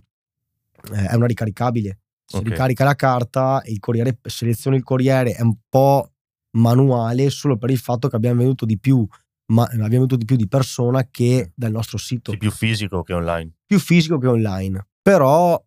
eh, 0.94 1.08
è 1.08 1.16
una 1.16 1.28
ricaricabile. 1.28 2.00
Si 2.26 2.38
Ok. 2.38 2.44
ricarica 2.44 2.84
la 2.84 2.96
carta, 2.96 3.62
il 3.66 3.80
corriere 3.80 4.18
seleziona 4.24 4.76
il 4.78 4.84
corriere, 4.84 5.32
è 5.34 5.42
un 5.42 5.56
po' 5.70 6.13
manuale 6.58 7.30
solo 7.30 7.58
per 7.58 7.70
il 7.70 7.78
fatto 7.80 8.08
che 8.08 8.16
abbiamo 8.16 8.38
venduto 8.40 8.66
di 8.66 8.78
più, 8.80 9.06
ma 9.52 9.64
abbiamo 9.64 9.88
venduto 9.90 10.16
di 10.16 10.26
più 10.26 10.36
di 10.36 10.48
persona 10.48 11.08
che 11.10 11.52
dal 11.56 11.72
nostro 11.72 11.98
sito, 11.98 12.32
Sì, 12.32 12.38
più 12.38 12.52
fisico 12.52 13.04
che 13.04 13.14
online. 13.14 13.52
più 13.66 13.80
fisico 13.80 14.18
che 14.18 14.28
online. 14.28 14.88
Però 15.02 15.62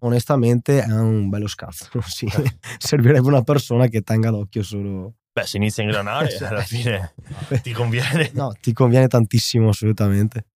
onestamente 0.00 0.82
è 0.82 0.92
un 0.92 1.28
bello 1.28 1.46
scazzo, 1.48 1.88
sì. 2.06 2.26
servirebbe 2.78 3.26
una 3.26 3.42
persona 3.42 3.86
che 3.88 4.02
tenga 4.02 4.30
d'occhio 4.30 4.62
solo... 4.62 5.14
Beh, 5.32 5.46
se 5.46 5.56
inizia 5.58 5.82
a 5.82 5.86
ingranare, 5.86 6.28
Cioè, 6.36 6.48
alla 6.48 6.62
fine 6.62 7.14
ti 7.62 7.72
conviene. 7.72 8.30
No, 8.34 8.52
ti 8.60 8.72
conviene 8.72 9.06
tantissimo 9.08 9.68
assolutamente. 9.68 10.46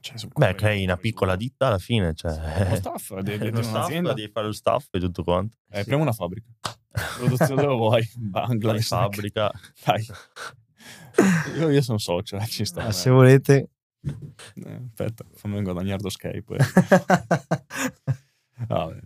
Cioè, 0.00 0.18
sono 0.18 0.32
Beh, 0.34 0.56
crei 0.56 0.82
una 0.82 0.96
piccola 0.96 1.36
ditta 1.36 1.68
alla 1.68 1.78
fine. 1.78 2.06
Uno 2.06 2.14
Cioè, 2.14 2.74
staff, 2.74 3.16
de- 3.20 3.38
de- 3.38 3.48
uno 3.50 3.60
di 3.60 3.64
staff, 3.66 3.88
devi 3.88 4.28
fare 4.28 4.46
lo 4.48 4.52
staff 4.52 4.86
e 4.90 4.98
tutto 4.98 5.22
quanto. 5.22 5.58
Eh, 5.70 5.80
apriamo 5.80 6.02
una 6.02 6.10
fabbrica. 6.12 6.48
Produzione 7.16 7.62
dove 7.62 7.74
vuoi. 7.74 8.00
La 8.32 8.40
Bangladesh. 8.46 8.86
fabbrica. 8.88 9.50
Dai. 9.84 10.06
Io, 11.58 11.70
io 11.70 11.82
sono 11.82 11.98
socio, 11.98 12.36
eh, 12.36 12.46
ci 12.46 12.64
sta. 12.64 12.82
Ma 12.82 12.88
eh. 12.88 12.92
se 12.92 13.10
volete... 13.10 13.68
Eh, 14.04 14.80
aspetta, 14.88 15.24
fammi 15.34 15.62
guadagnare 15.62 16.02
lo 16.02 16.10
scape. 16.10 16.44
eh. 16.56 16.64
Ah, 18.68 18.86
beh. 18.86 19.00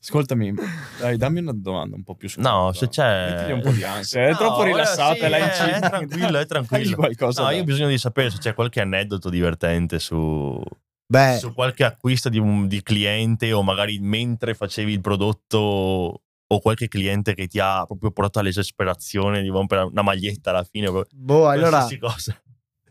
Ascoltami, 0.00 0.52
dai, 0.98 1.16
dammi 1.16 1.38
una 1.40 1.52
domanda 1.54 1.94
un 1.94 2.02
po' 2.02 2.16
più 2.16 2.28
scomoda. 2.28 2.52
No, 2.54 2.72
se 2.72 2.88
c'è- 2.88 3.30
Mettili 3.34 3.52
un 3.52 3.60
po' 3.62 3.70
di 3.70 3.84
ansia. 3.84 4.22
È 4.26 4.30
No, 4.32 4.36
troppo 4.36 4.62
rilassata, 4.64 5.14
sì, 5.14 5.20
è 5.20 5.32
eh, 5.32 5.70
è 5.74 5.78
tranquillo, 5.80 6.38
è 6.38 6.46
tranquillo. 6.46 6.96
Qualcosa 6.96 7.42
No, 7.42 7.46
da- 7.48 7.54
io 7.54 7.62
ho 7.62 7.64
bisogno 7.64 7.88
di 7.88 7.98
sapere 7.98 8.30
se 8.30 8.38
c'è 8.38 8.52
qualche 8.54 8.80
aneddoto 8.80 9.28
divertente 9.30 10.00
su, 10.00 10.60
Beh, 11.06 11.36
su 11.38 11.52
qualche 11.54 11.84
acquisto 11.84 12.28
di, 12.28 12.38
un, 12.38 12.66
di 12.66 12.82
cliente 12.82 13.52
o 13.52 13.62
magari 13.62 13.98
mentre 14.00 14.54
facevi 14.54 14.92
il 14.92 15.00
prodotto 15.00 16.22
o 16.54 16.60
qualche 16.60 16.88
cliente 16.88 17.34
che 17.34 17.46
ti 17.46 17.58
ha 17.58 17.84
proprio 17.84 18.10
portato 18.10 18.38
all'esasperazione 18.40 19.40
di 19.40 19.48
rompere 19.48 19.82
una 19.82 20.02
maglietta 20.02 20.50
alla 20.50 20.64
fine. 20.64 20.90
boh, 21.10 21.48
allora... 21.48 21.86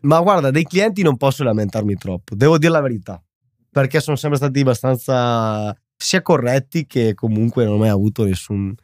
Ma 0.00 0.20
guarda, 0.20 0.50
dei 0.50 0.64
clienti 0.64 1.02
non 1.02 1.16
posso 1.16 1.44
lamentarmi 1.44 1.94
troppo, 1.94 2.34
devo 2.34 2.58
dire 2.58 2.72
la 2.72 2.80
verità, 2.80 3.22
perché 3.70 4.00
sono 4.00 4.16
sempre 4.16 4.38
stati 4.38 4.60
abbastanza 4.60 5.72
sia 5.96 6.22
corretti 6.22 6.86
che 6.86 7.14
comunque 7.14 7.64
non 7.64 7.74
ho 7.74 7.78
mai 7.78 7.88
avuto 7.88 8.24
nessun... 8.24 8.74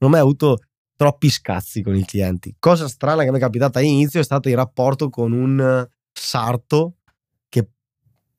Non 0.00 0.10
ho 0.10 0.12
mai 0.12 0.20
avuto 0.20 0.58
troppi 0.96 1.30
scazzi 1.30 1.82
con 1.82 1.94
i 1.94 2.04
clienti. 2.04 2.56
Cosa 2.58 2.88
strana 2.88 3.22
che 3.22 3.30
mi 3.30 3.36
è 3.36 3.40
capitata 3.40 3.78
all'inizio 3.78 4.18
è 4.18 4.24
stato 4.24 4.48
il 4.48 4.56
rapporto 4.56 5.08
con 5.10 5.30
un 5.30 5.86
sarto 6.12 6.96
che 7.48 7.68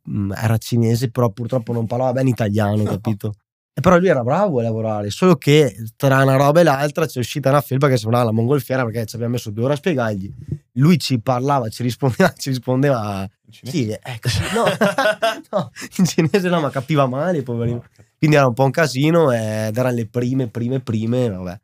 mh, 0.04 0.34
era 0.36 0.58
cinese, 0.58 1.10
però 1.10 1.30
purtroppo 1.32 1.72
non 1.72 1.86
parlava 1.86 2.12
bene 2.12 2.30
italiano, 2.30 2.84
capito? 2.84 3.34
E 3.73 3.82
però 3.82 3.97
lui 3.97 4.08
era 4.10 4.23
bravo 4.23 4.60
a 4.60 4.63
lavorare, 4.63 5.10
solo 5.10 5.36
che 5.38 5.75
tra 5.95 6.21
una 6.21 6.36
roba 6.36 6.60
e 6.60 6.63
l'altra 6.63 7.05
c'è 7.05 7.19
uscita 7.19 7.49
una 7.49 7.62
felpa 7.62 7.88
che 7.88 7.97
sembrava 7.97 8.25
la 8.25 8.32
mongolfiera 8.32 8.84
perché 8.84 9.05
ci 9.05 9.15
abbiamo 9.15 9.34
messo 9.34 9.51
due 9.51 9.65
ore 9.65 9.73
a 9.73 9.77
spiegargli. 9.77 10.34
Lui 10.73 10.97
ci 10.99 11.19
parlava, 11.21 11.69
ci 11.69 11.84
rispondeva, 11.84 12.34
ci 12.38 12.49
rispondeva 12.49 13.21
In 13.45 13.51
cinese? 13.53 13.77
sì, 13.77 13.97
ecco, 14.01 14.29
no, 14.53 14.63
no, 15.51 15.71
in 15.97 16.05
cinese 16.05 16.49
no, 16.49 16.60
ma 16.60 16.69
capiva 16.69 17.05
male, 17.08 17.41
poverino. 17.43 17.86
Quindi 18.17 18.36
era 18.36 18.47
un 18.47 18.53
po' 18.53 18.65
un 18.65 18.71
casino 18.71 19.32
ed 19.32 19.77
erano 19.77 19.95
le 19.95 20.08
prime, 20.08 20.47
prime, 20.47 20.82
prime, 20.82 21.29
vabbè. 21.29 21.60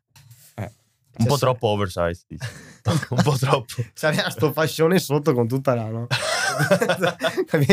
Un 1.18 1.26
po' 1.28 1.38
Cioè, 1.38 1.40
troppo 1.40 1.68
oversized. 1.68 2.26
un 3.10 3.22
po' 3.24 3.38
troppo. 3.38 3.74
C'aveva 3.94 4.30
sto 4.30 4.52
fascione 4.52 5.00
sotto 5.00 5.34
con 5.34 5.48
tutta 5.48 5.74
la, 5.74 5.88
no? 5.90 6.08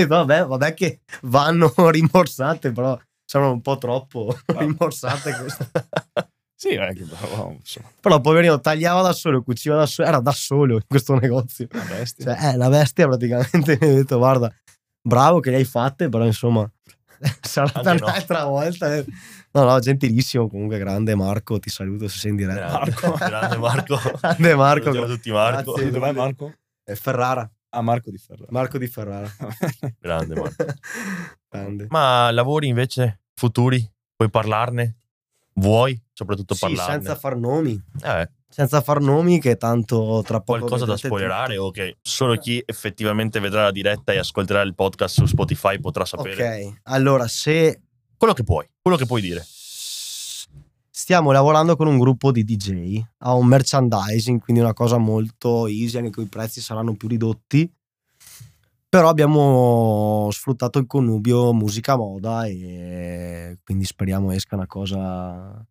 Vabbè, 0.06 0.46
vabbè 0.46 0.74
che 0.74 1.00
vanno 1.22 1.72
rimborsate, 1.90 2.70
però 2.72 2.98
sembrano 3.32 3.54
un 3.54 3.62
po' 3.62 3.78
troppo 3.78 4.36
rimborsate 4.46 5.32
queste. 5.34 5.70
Sì, 6.62 6.74
è 6.74 6.94
che 6.94 7.02
bravo, 7.02 7.58
Però 8.00 8.20
poverino 8.20 8.60
tagliava 8.60 9.02
da 9.02 9.12
solo, 9.12 9.42
cuciva 9.42 9.74
da 9.74 9.84
solo, 9.84 10.06
era 10.06 10.20
da 10.20 10.30
solo 10.30 10.74
in 10.76 10.84
questo 10.86 11.18
negozio. 11.18 11.66
una 11.72 11.82
bestia. 11.82 12.24
Cioè, 12.36 12.52
è 12.52 12.54
una 12.54 12.68
bestia 12.68 13.08
praticamente. 13.08 13.78
Mi 13.82 13.88
ha 13.88 13.94
detto, 13.94 14.18
guarda, 14.18 14.54
bravo 15.02 15.40
che 15.40 15.50
le 15.50 15.56
hai 15.56 15.64
fatte, 15.64 16.08
però 16.08 16.24
insomma, 16.24 16.70
sarà 17.40 17.80
per 17.82 17.98
no. 17.98 18.06
un'altra 18.06 18.44
volta. 18.44 18.94
eh. 18.94 19.04
No, 19.50 19.64
no, 19.64 19.76
gentilissimo. 19.80 20.48
Comunque, 20.48 20.78
grande 20.78 21.16
Marco, 21.16 21.58
ti 21.58 21.68
saluto 21.68 22.06
se 22.06 22.18
sei 22.18 22.30
in 22.30 22.36
diretta. 22.36 22.70
Marco. 22.70 23.12
Grande 23.14 23.56
Marco. 23.56 24.00
Grande 24.20 24.54
Marco. 24.54 24.84
Salutiamo 24.84 25.14
tutti 25.14 25.30
Marco. 25.32 25.72
Grazie. 25.72 25.90
Dov'è 25.90 26.12
Marco? 26.12 26.54
È 26.84 26.94
Ferrara. 26.94 27.50
Ah, 27.70 27.80
Marco 27.80 28.10
di 28.12 28.18
Ferrara. 28.18 28.46
Marco 28.50 28.78
di 28.78 28.86
Ferrara. 28.86 29.28
Grande 29.98 30.34
Marco. 30.36 30.64
Grande. 31.48 31.86
Ma 31.88 32.30
lavori 32.30 32.68
invece 32.68 33.21
futuri? 33.42 33.84
Puoi 34.14 34.30
parlarne? 34.30 34.98
Vuoi 35.54 36.00
soprattutto 36.12 36.54
Sì, 36.54 36.60
parlarne? 36.60 36.92
senza 36.92 37.14
far 37.16 37.36
nomi. 37.36 37.80
Eh, 38.04 38.30
Senza 38.48 38.80
far 38.82 39.00
nomi, 39.00 39.40
che 39.40 39.56
tanto 39.56 40.22
tra 40.26 40.40
poco. 40.40 40.58
qualcosa 40.58 40.84
da 40.84 40.96
spoilerare 40.96 41.56
o 41.56 41.70
che 41.70 41.96
solo 42.02 42.36
chi 42.36 42.62
effettivamente 42.64 43.40
vedrà 43.40 43.62
la 43.64 43.70
diretta 43.72 44.12
e 44.12 44.18
ascolterà 44.18 44.60
il 44.60 44.74
podcast 44.74 45.14
su 45.16 45.24
Spotify 45.26 45.80
potrà 45.80 46.04
sapere 46.04 46.66
Ok, 46.68 46.80
allora 46.84 47.26
se 47.28 47.80
quello 48.16 48.34
che 48.34 48.44
puoi, 48.44 48.66
quello 48.80 48.96
che 48.98 49.06
puoi 49.06 49.22
dire. 49.22 49.42
stiamo 50.90 51.32
lavorando 51.32 51.76
con 51.76 51.86
un 51.86 51.98
gruppo 51.98 52.30
di 52.30 52.44
DJ 52.44 53.02
a 53.20 53.32
un 53.34 53.46
merchandising, 53.46 54.40
quindi 54.40 54.60
una 54.62 54.74
cosa 54.74 54.98
molto 54.98 55.66
easy, 55.66 55.96
anche 55.98 56.10
con 56.10 56.24
i 56.24 56.28
prezzi 56.28 56.60
saranno 56.60 56.94
più 56.94 57.08
ridotti. 57.08 57.70
Però 58.92 59.08
abbiamo 59.08 60.28
sfruttato 60.32 60.78
il 60.78 60.86
connubio 60.86 61.54
musica 61.54 61.96
moda 61.96 62.44
e 62.44 63.58
quindi 63.64 63.86
speriamo 63.86 64.32
esca 64.32 64.54
una 64.54 64.66
cosa, 64.66 65.66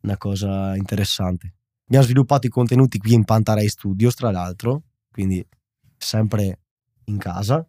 una 0.00 0.16
cosa 0.16 0.74
interessante. 0.74 1.54
Abbiamo 1.84 2.04
sviluppato 2.04 2.48
i 2.48 2.50
contenuti 2.50 2.98
qui 2.98 3.12
in 3.12 3.22
Pantarei 3.22 3.68
Studios, 3.68 4.16
tra 4.16 4.32
l'altro, 4.32 4.82
quindi 5.12 5.46
sempre 5.96 6.58
in 7.04 7.18
casa. 7.18 7.64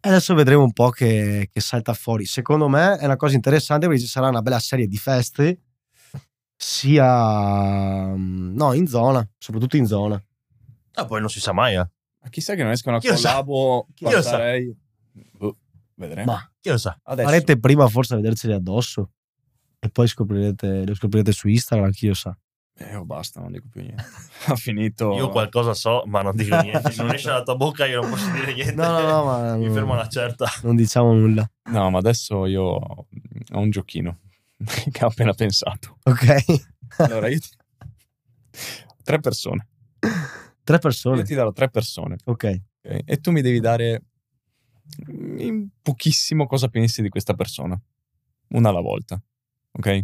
E 0.00 0.08
adesso 0.08 0.32
vedremo 0.32 0.62
un 0.62 0.72
po' 0.72 0.88
che, 0.88 1.50
che 1.52 1.60
salta 1.60 1.92
fuori. 1.92 2.24
Secondo 2.24 2.68
me 2.68 2.96
è 2.96 3.04
una 3.04 3.16
cosa 3.16 3.34
interessante 3.34 3.88
perché 3.88 4.00
ci 4.00 4.08
sarà 4.08 4.28
una 4.28 4.40
bella 4.40 4.58
serie 4.58 4.86
di 4.86 4.96
feste, 4.96 5.60
sia 6.56 8.06
mm, 8.16 8.54
no, 8.56 8.72
in 8.72 8.86
zona, 8.86 9.22
soprattutto 9.36 9.76
in 9.76 9.84
zona. 9.84 10.18
Ah, 10.94 11.04
poi 11.04 11.20
non 11.20 11.28
si 11.28 11.40
sa 11.40 11.52
mai, 11.52 11.74
eh. 11.76 11.86
Ma 12.22 12.28
chissà 12.28 12.54
che 12.54 12.62
non 12.62 12.72
esca 12.72 12.90
una 12.90 12.98
Chi 13.00 13.08
collabo. 13.08 13.88
Chi 13.94 14.04
lo 14.04 14.22
sa? 14.22 14.38
Boh, 15.32 15.56
vedremo. 15.94 16.32
Ma 16.32 16.52
Chi 16.60 16.70
lo 16.70 16.78
sa? 16.78 16.98
Adesso. 17.02 17.28
farete 17.28 17.58
prima 17.58 17.88
forse 17.88 18.14
a 18.14 18.16
vederceli 18.16 18.54
addosso 18.54 19.10
e 19.78 19.88
poi 19.90 20.06
scoprirete, 20.06 20.86
lo 20.86 20.94
scoprirete 20.94 21.32
su 21.32 21.48
Instagram, 21.48 21.90
chi 21.90 22.06
lo 22.06 22.14
sa. 22.14 22.36
Eh, 22.74 22.94
oh, 22.94 23.04
basta, 23.04 23.40
non 23.40 23.52
dico 23.52 23.66
più 23.70 23.82
niente. 23.82 24.04
ha 24.46 24.56
finito. 24.56 25.14
Io 25.14 25.28
qualcosa 25.28 25.74
so, 25.74 26.04
ma 26.06 26.22
non 26.22 26.34
dico 26.36 26.58
niente. 26.62 26.90
Se 26.92 27.02
non 27.02 27.12
esce 27.12 27.28
dalla 27.28 27.42
tua 27.42 27.56
bocca, 27.56 27.86
io 27.86 28.00
non 28.00 28.10
posso 28.10 28.30
dire 28.30 28.54
niente. 28.54 28.74
No, 28.74 28.92
no, 28.92 29.06
no, 29.06 29.24
ma 29.24 29.56
Mi 29.56 29.70
fermo 29.70 29.92
una 29.92 30.08
certa. 30.08 30.48
non 30.62 30.76
diciamo 30.76 31.12
nulla. 31.12 31.48
No, 31.64 31.90
ma 31.90 31.98
adesso 31.98 32.46
io 32.46 32.62
ho 32.62 33.06
un 33.50 33.70
giochino 33.70 34.20
che 34.90 35.04
ho 35.04 35.08
appena 35.08 35.32
pensato. 35.32 35.98
Ok? 36.04 36.60
Allora, 36.98 37.28
io 37.28 37.38
ti... 37.40 37.48
Tre 39.02 39.18
persone. 39.18 39.66
Tre 40.64 40.74
Io 40.76 40.80
persone. 40.80 41.22
ti 41.24 41.34
darò 41.34 41.52
tre 41.52 41.68
persone. 41.70 42.16
Ok. 42.24 42.60
E 42.82 43.16
tu 43.18 43.30
mi 43.30 43.40
devi 43.42 43.60
dare 43.60 44.02
in 45.38 45.68
pochissimo 45.80 46.46
cosa 46.46 46.68
pensi 46.68 47.02
di 47.02 47.08
questa 47.08 47.34
persona. 47.34 47.80
Una 48.48 48.68
alla 48.68 48.80
volta. 48.80 49.20
Ok? 49.72 50.00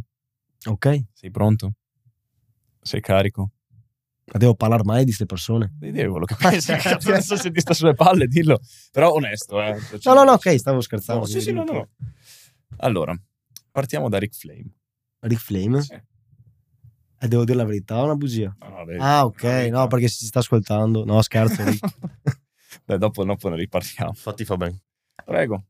Ok. 0.66 1.04
Sei 1.12 1.30
pronto? 1.30 1.74
Sei 2.80 3.00
carico? 3.00 3.50
Ma 4.32 4.38
devo 4.38 4.54
parlare 4.54 4.82
mai 4.84 5.00
di 5.00 5.06
queste 5.06 5.26
persone? 5.26 5.72
Devi 5.78 5.92
dire 5.92 6.08
quello 6.08 6.24
che 6.24 6.34
pensi. 6.36 6.72
Cazzo, 6.76 7.08
Adesso 7.10 7.36
se 7.36 7.50
ti 7.50 7.60
sta 7.60 7.72
sulle 7.74 7.94
palle, 7.94 8.26
dillo. 8.26 8.60
Però 8.92 9.12
onesto, 9.12 9.60
eh. 9.62 9.78
No, 10.04 10.14
no, 10.14 10.24
no, 10.24 10.32
ok, 10.32 10.58
stavo 10.58 10.80
scherzando. 10.80 11.20
No, 11.22 11.26
sì, 11.26 11.40
sì, 11.40 11.52
no, 11.52 11.64
no. 11.64 11.88
Allora, 12.78 13.18
partiamo 13.70 14.08
da 14.08 14.18
Rick 14.18 14.34
Flame. 14.36 14.70
Rick 15.20 15.40
Flame? 15.40 15.82
Sì. 15.82 15.98
E 17.20 17.26
devo 17.28 17.44
dire 17.44 17.57
la 17.59 17.64
verità 17.64 17.98
o 18.00 18.04
una 18.04 18.14
bugia? 18.14 18.54
No, 18.61 18.85
Ah, 18.98 19.24
ok, 19.24 19.42
no, 19.70 19.87
perché 19.88 20.09
si 20.09 20.24
sta 20.26 20.38
ascoltando. 20.38 21.04
No, 21.04 21.20
scherzo. 21.22 21.62
Dai, 22.85 22.98
dopo, 22.98 23.24
dopo 23.24 23.48
ne 23.48 23.57
ripartiamo. 23.57 24.11
Infatti 24.11 24.44
fa 24.44 24.57
bene. 24.57 24.81
Prego. 25.24 25.64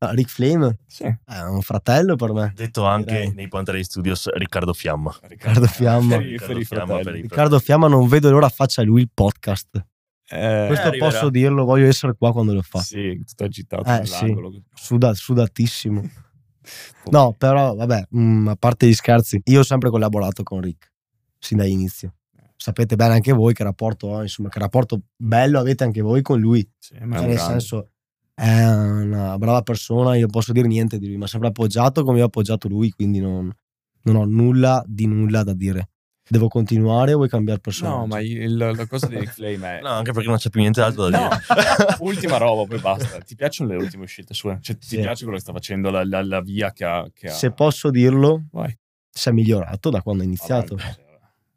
Rick 0.00 0.28
Flame 0.30 0.78
Sì. 0.86 1.02
è 1.04 1.40
un 1.42 1.60
fratello 1.62 2.14
per 2.14 2.32
me. 2.32 2.52
Detto 2.54 2.84
anche 2.86 3.12
Direi. 3.14 3.32
nei 3.34 3.48
Pantarei 3.48 3.82
Studios 3.82 4.28
Riccardo 4.32 4.72
Fiamma. 4.72 5.12
Riccardo 5.22 5.66
Fiamma. 5.66 6.16
Per 6.18 6.26
i 6.26 6.30
Riccardo 6.30 6.64
Fiamma 6.64 6.98
per 6.98 7.12
Riccardo 7.14 7.58
Fiamma 7.58 7.88
non 7.88 8.06
vedo 8.06 8.30
l'ora 8.30 8.48
faccia 8.48 8.82
lui 8.82 9.00
il 9.02 9.10
podcast. 9.12 9.84
Eh, 10.30 10.64
Questo 10.68 10.88
arriverà. 10.88 11.10
posso 11.10 11.30
dirlo, 11.30 11.64
voglio 11.64 11.86
essere 11.86 12.14
qua 12.14 12.32
quando 12.32 12.52
lo 12.52 12.62
fa. 12.62 12.80
sì, 12.80 13.20
tutto 13.26 13.44
agitato 13.44 13.88
Eh, 13.90 13.98
nell'angolo. 14.00 14.52
Suda- 14.74 15.14
sudatissimo. 15.14 16.02
No, 17.10 17.34
però 17.36 17.74
vabbè, 17.74 18.08
mm, 18.16 18.48
a 18.48 18.56
parte 18.56 18.86
gli 18.86 18.94
scherzi, 18.94 19.40
io 19.44 19.60
ho 19.60 19.64
sempre 19.64 19.90
collaborato 19.90 20.42
con 20.42 20.60
Rick, 20.60 20.92
sin 21.38 21.58
dall'inizio. 21.58 22.14
Sapete 22.56 22.96
bene 22.96 23.14
anche 23.14 23.32
voi 23.32 23.54
che 23.54 23.62
rapporto 23.62 24.08
ho, 24.08 24.22
insomma, 24.22 24.48
che 24.48 24.58
rapporto 24.58 25.02
bello 25.16 25.60
avete 25.60 25.84
anche 25.84 26.00
voi 26.00 26.22
con 26.22 26.40
lui. 26.40 26.68
Sì, 26.78 26.96
ma 27.02 27.18
Cioè, 27.18 27.26
nel 27.28 27.38
senso, 27.38 27.90
è 28.34 28.64
una 28.64 29.38
brava 29.38 29.62
persona, 29.62 30.14
io 30.14 30.22
non 30.22 30.30
posso 30.30 30.52
dire 30.52 30.66
niente 30.66 30.98
di 30.98 31.06
lui, 31.06 31.16
mi 31.16 31.24
ha 31.24 31.28
sempre 31.28 31.48
appoggiato 31.48 32.02
come 32.02 32.18
io 32.18 32.24
ho 32.24 32.26
appoggiato 32.26 32.68
lui, 32.68 32.90
quindi 32.90 33.20
non, 33.20 33.50
non 34.02 34.16
ho 34.16 34.24
nulla 34.24 34.82
di 34.86 35.06
nulla 35.06 35.42
da 35.42 35.54
dire. 35.54 35.90
Devo 36.30 36.48
continuare 36.48 37.12
o 37.12 37.16
vuoi 37.16 37.28
cambiare 37.28 37.58
persona? 37.60 37.90
No, 37.90 38.06
ma 38.06 38.20
il- 38.20 38.56
la 38.56 38.86
cosa 38.86 39.06
di 39.06 39.18
Rick 39.18 39.32
Flame 39.32 39.78
è... 39.78 39.80
No, 39.80 39.88
anche 39.88 40.12
perché 40.12 40.28
non 40.28 40.36
c'è 40.36 40.50
più 40.50 40.60
niente 40.60 40.80
altro 40.82 41.08
da 41.08 41.18
No, 41.18 41.28
dire. 41.28 41.96
ultima 42.00 42.36
roba, 42.38 42.64
poi 42.66 42.78
basta. 42.78 43.18
Ti 43.18 43.34
piacciono 43.34 43.70
le 43.70 43.76
ultime 43.76 44.02
uscite 44.04 44.34
sue? 44.34 44.58
Cioè, 44.60 44.76
ti 44.76 44.86
Sì. 44.88 44.96
piace 45.00 45.22
quello 45.22 45.36
che 45.38 45.42
sta 45.42 45.52
facendo, 45.52 45.90
la, 45.90 46.04
la- 46.04 46.22
la 46.24 46.40
via 46.40 46.72
che 46.72 46.84
ha... 46.84 47.08
Che 47.12 47.28
ha... 47.28 47.32
Se 47.32 47.52
posso 47.52 47.90
dirlo, 47.90 48.44
Vai. 48.52 48.76
si 49.10 49.28
è 49.28 49.32
migliorato 49.32 49.88
da 49.90 50.02
quando 50.02 50.22
ha 50.22 50.26
iniziato. 50.26 50.76
Vabbè, 50.76 50.96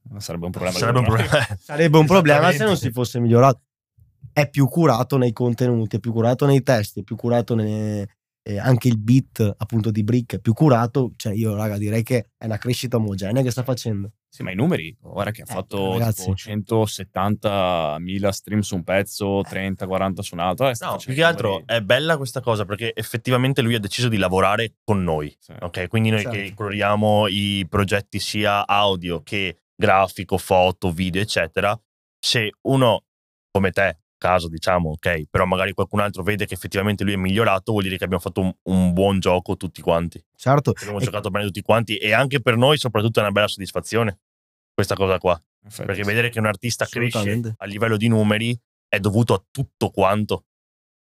non 0.09 0.21
sarebbe 0.21 0.45
un 0.45 0.51
problema. 0.51 0.77
Sarebbe 0.77 0.99
un 0.99 1.05
problema. 1.05 1.47
Sarebbe 1.59 1.97
un 1.97 2.05
problema 2.05 2.51
se 2.51 2.63
non 2.63 2.77
si 2.77 2.91
fosse 2.91 3.19
migliorato. 3.19 3.61
È 4.33 4.49
più 4.49 4.67
curato 4.67 5.17
nei 5.17 5.33
contenuti, 5.33 5.97
è 5.97 5.99
più 5.99 6.13
curato 6.13 6.45
nei 6.45 6.63
testi, 6.63 7.01
è 7.01 7.03
più 7.03 7.15
curato 7.17 7.55
nei- 7.55 8.05
eh, 8.43 8.57
anche 8.57 8.87
il 8.87 8.97
beat 8.97 9.55
appunto 9.57 9.91
di 9.91 10.03
Brick 10.03 10.35
è 10.35 10.39
più 10.39 10.53
curato. 10.53 11.11
Cioè, 11.17 11.33
io, 11.33 11.53
raga, 11.55 11.77
direi 11.77 12.01
che 12.03 12.29
è 12.37 12.45
una 12.45 12.57
crescita 12.57 12.97
omogenea 12.97 13.43
che 13.43 13.51
sta 13.51 13.63
facendo. 13.63 14.11
Sì, 14.33 14.43
ma 14.43 14.51
i 14.51 14.55
numeri, 14.55 14.95
guarda 15.01 15.31
che 15.31 15.41
ha 15.41 15.45
Eh, 15.49 15.53
fatto 15.53 15.91
ragazzi. 15.97 16.21
tipo 16.23 16.35
170.000 16.35 18.31
stream 18.31 18.61
su 18.61 18.75
un 18.75 18.83
pezzo, 18.83 19.41
30-40 19.41 20.21
su 20.21 20.35
un 20.35 20.39
altro. 20.39 20.69
eh, 20.69 20.73
No, 20.79 20.95
più 21.03 21.13
che 21.13 21.23
altro 21.23 21.49
numeri- 21.49 21.65
è 21.67 21.81
bella 21.81 22.15
questa 22.15 22.39
cosa 22.39 22.63
perché 22.63 22.93
effettivamente 22.95 23.61
lui 23.61 23.75
ha 23.75 23.79
deciso 23.79 24.07
di 24.07 24.15
lavorare 24.17 24.75
con 24.85 25.03
noi. 25.03 25.35
Sì. 25.37 25.53
Ok, 25.59 25.87
quindi 25.89 26.09
noi 26.11 26.21
Certo. 26.21 26.37
che 26.37 26.53
curiamo 26.53 27.27
i 27.27 27.65
progetti 27.69 28.19
sia 28.19 28.65
audio 28.65 29.21
che 29.21 29.57
grafico, 29.75 30.37
foto, 30.37 30.91
video, 30.91 31.21
eccetera. 31.21 31.77
Se 32.17 32.51
uno 32.67 33.03
come 33.51 33.71
te, 33.71 33.97
caso 34.21 34.47
diciamo, 34.47 34.91
ok, 34.91 35.23
però 35.31 35.45
magari 35.45 35.73
qualcun 35.73 35.99
altro 35.99 36.21
vede 36.21 36.45
che 36.45 36.53
effettivamente 36.53 37.03
lui 37.03 37.13
è 37.13 37.17
migliorato, 37.17 37.71
vuol 37.71 37.83
dire 37.83 37.97
che 37.97 38.03
abbiamo 38.03 38.21
fatto 38.21 38.41
un, 38.41 38.53
un 38.63 38.93
buon 38.93 39.19
gioco 39.19 39.57
tutti 39.57 39.81
quanti. 39.81 40.23
Certo, 40.35 40.73
Abbiamo 40.79 40.99
E- 40.99 41.03
giocato 41.03 41.31
bene 41.31 41.45
tutti 41.45 41.61
quanti 41.63 41.97
e 41.97 42.13
anche 42.13 42.39
per 42.39 42.55
noi 42.55 42.77
soprattutto 42.77 43.19
è 43.19 43.23
una 43.23 43.31
bella 43.31 43.47
soddisfazione 43.47 44.19
questa 44.73 44.93
cosa 44.95 45.17
qua. 45.17 45.33
In 45.63 45.67
effetti, 45.67 45.85
Perché 45.87 46.03
sì. 46.03 46.07
vedere 46.07 46.29
che 46.29 46.37
un 46.39 46.45
artista 46.45 46.85
cresce 46.85 47.55
a 47.57 47.65
livello 47.65 47.97
di 47.97 48.07
numeri 48.07 48.55
è 48.87 48.99
dovuto 48.99 49.33
a 49.33 49.43
tutto 49.49 49.89
quanto. 49.89 50.45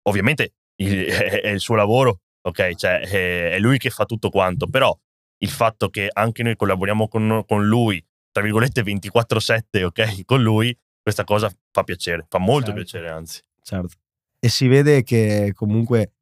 Ovviamente 0.10 0.54
il- 0.82 1.06
è, 1.08 1.42
è 1.42 1.50
il 1.50 1.60
suo 1.60 1.76
lavoro, 1.76 2.22
ok? 2.42 2.74
Cioè 2.76 3.00
è, 3.02 3.52
è 3.52 3.60
lui 3.60 3.78
che 3.78 3.92
fa 3.92 4.06
tutto 4.06 4.30
quanto, 4.30 4.68
però 4.68 4.96
il 5.44 5.50
fatto 5.50 5.90
che 5.90 6.10
anche 6.12 6.42
noi 6.42 6.56
collaboriamo 6.56 7.08
con, 7.08 7.44
con 7.46 7.68
lui 7.68 8.04
tra 8.32 8.42
virgolette 8.42 8.82
24/7, 8.82 9.84
ok, 9.84 10.26
con 10.26 10.42
lui, 10.42 10.76
questa 11.04 11.26
cosa 11.26 11.52
fa 11.72 11.84
piacere, 11.84 12.26
fa 12.30 12.40
molto 12.40 12.68
Certo. 12.72 12.82
piacere 12.82 13.10
anzi. 13.10 13.42
certo. 13.62 13.96
E 14.40 14.50
si 14.50 14.68
vede 14.68 15.04
che 15.04 15.52
comunque 15.54 16.14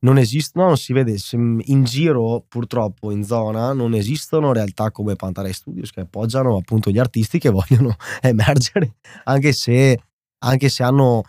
non 0.00 0.18
esistono, 0.18 0.66
non 0.66 0.76
si 0.76 0.92
vede 0.92 1.16
in 1.32 1.84
giro 1.84 2.44
purtroppo 2.46 3.10
in 3.10 3.24
zona 3.24 3.72
non 3.72 3.94
esistono 3.94 4.52
realtà 4.52 4.90
come 4.90 5.16
Pantarai 5.16 5.52
Studios 5.52 5.90
che 5.90 6.00
appoggiano 6.00 6.56
appunto 6.56 6.90
gli 6.90 6.98
artisti 6.98 7.38
che 7.38 7.48
vogliono 7.50 7.96
emergere 8.20 8.96
anche 9.24 9.52
se, 9.52 9.98
anche 10.40 10.68
se 10.68 10.82
hanno 10.82 11.22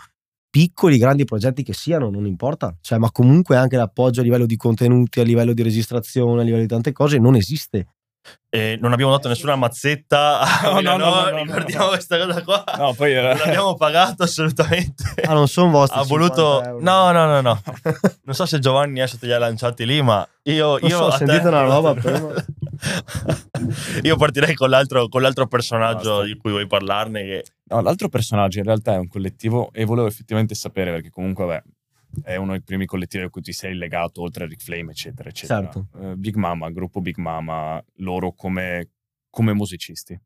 piccoli 0.50 0.98
grandi 0.98 1.24
progetti 1.24 1.64
che 1.64 1.74
siano 1.74 2.10
non 2.10 2.26
importa 2.26 2.76
cioè 2.82 2.98
ma 2.98 3.10
comunque 3.12 3.56
anche 3.56 3.78
l'appoggio 3.78 4.20
a 4.20 4.24
livello 4.24 4.46
di 4.46 4.58
contenuti 4.58 5.22
a 5.22 5.24
livello 5.24 5.54
di 5.54 5.64
registrazione 5.64 6.42
a 6.42 6.44
livello 6.44 6.62
di 6.64 6.68
tante 6.68 6.92
cose 6.92 7.18
non 7.18 7.36
esiste 7.36 7.88
E 8.50 8.78
non 8.82 8.94
abbiamo 8.94 9.12
dato 9.12 9.28
nessuna 9.28 9.56
mazzetta 9.56 10.40
a 10.40 10.62
No, 10.64 10.70
no, 10.74 10.78
Milano, 10.78 11.06
no, 11.06 11.16
no, 11.16 11.30
no, 11.30 11.44
ricordiamo 11.44 11.84
no. 11.86 11.90
questa 11.92 12.18
cosa 12.26 12.44
qua. 12.44 12.64
No, 12.78 12.94
poi 12.94 13.12
era... 13.12 13.30
Non 13.34 13.38
l'abbiamo 13.40 13.76
pagato 13.76 14.24
assolutamente. 14.24 15.04
ah 15.26 15.34
non 15.34 15.48
sono 15.48 15.72
vostri 15.72 16.00
ha 16.00 16.04
voluto 16.04 16.62
50 16.64 16.70
euro. 16.70 16.84
no 16.84 17.12
no 17.12 17.26
no 17.26 17.42
no 17.42 17.62
non 18.24 18.36
so 18.36 18.46
se 18.46 18.60
Giovanni 18.60 19.00
adesso 19.02 19.18
te 19.18 19.26
li 19.26 19.34
ha 19.34 19.40
lanciati 19.40 19.86
lì 19.86 20.02
ma 20.02 20.26
io, 20.44 20.78
Non 20.80 20.90
io 20.90 20.98
so, 20.98 21.04
ho 21.04 21.08
a 21.08 21.18
te- 21.18 21.26
sentito 21.26 21.48
una 21.50 21.62
roba 21.64 21.94
prima. 21.94 22.34
io 24.04 24.16
partirei 24.18 24.54
con 24.56 24.70
l'altro, 24.70 25.08
con 25.10 25.22
l'altro 25.22 25.48
personaggio 25.48 26.22
di 26.24 26.36
cui 26.38 26.52
vuoi 26.52 26.68
parlarne 26.68 27.24
che 27.24 27.46
No, 27.68 27.82
l'altro 27.82 28.10
personaggio 28.10 28.60
in 28.60 28.66
realtà 28.66 28.94
è 28.94 28.98
un 28.98 29.08
collettivo 29.08 29.70
e 29.74 29.86
volevo 29.86 30.08
effettivamente 30.08 30.54
sapere 30.54 30.92
perché 30.92 31.10
comunque 31.10 31.46
vabbè, 31.46 31.64
è 32.24 32.36
uno 32.36 32.52
dei 32.52 32.62
primi 32.62 32.86
collettivi 32.86 33.24
a 33.24 33.30
cui 33.30 33.42
ti 33.42 33.52
sei 33.54 33.76
legato 33.76 34.22
oltre 34.22 34.46
a 34.46 34.48
Rick 34.48 34.64
Flame 34.64 34.92
eccetera 34.92 35.30
eccetera. 35.30 35.62
Certo. 35.62 35.88
Eh, 36.00 36.16
Big 36.16 36.36
Mama, 36.36 36.70
gruppo 36.70 37.02
Big 37.02 37.18
Mama, 37.18 37.84
loro 37.98 38.34
come, 38.34 38.90
come 39.30 39.54
musicisti, 39.54 40.20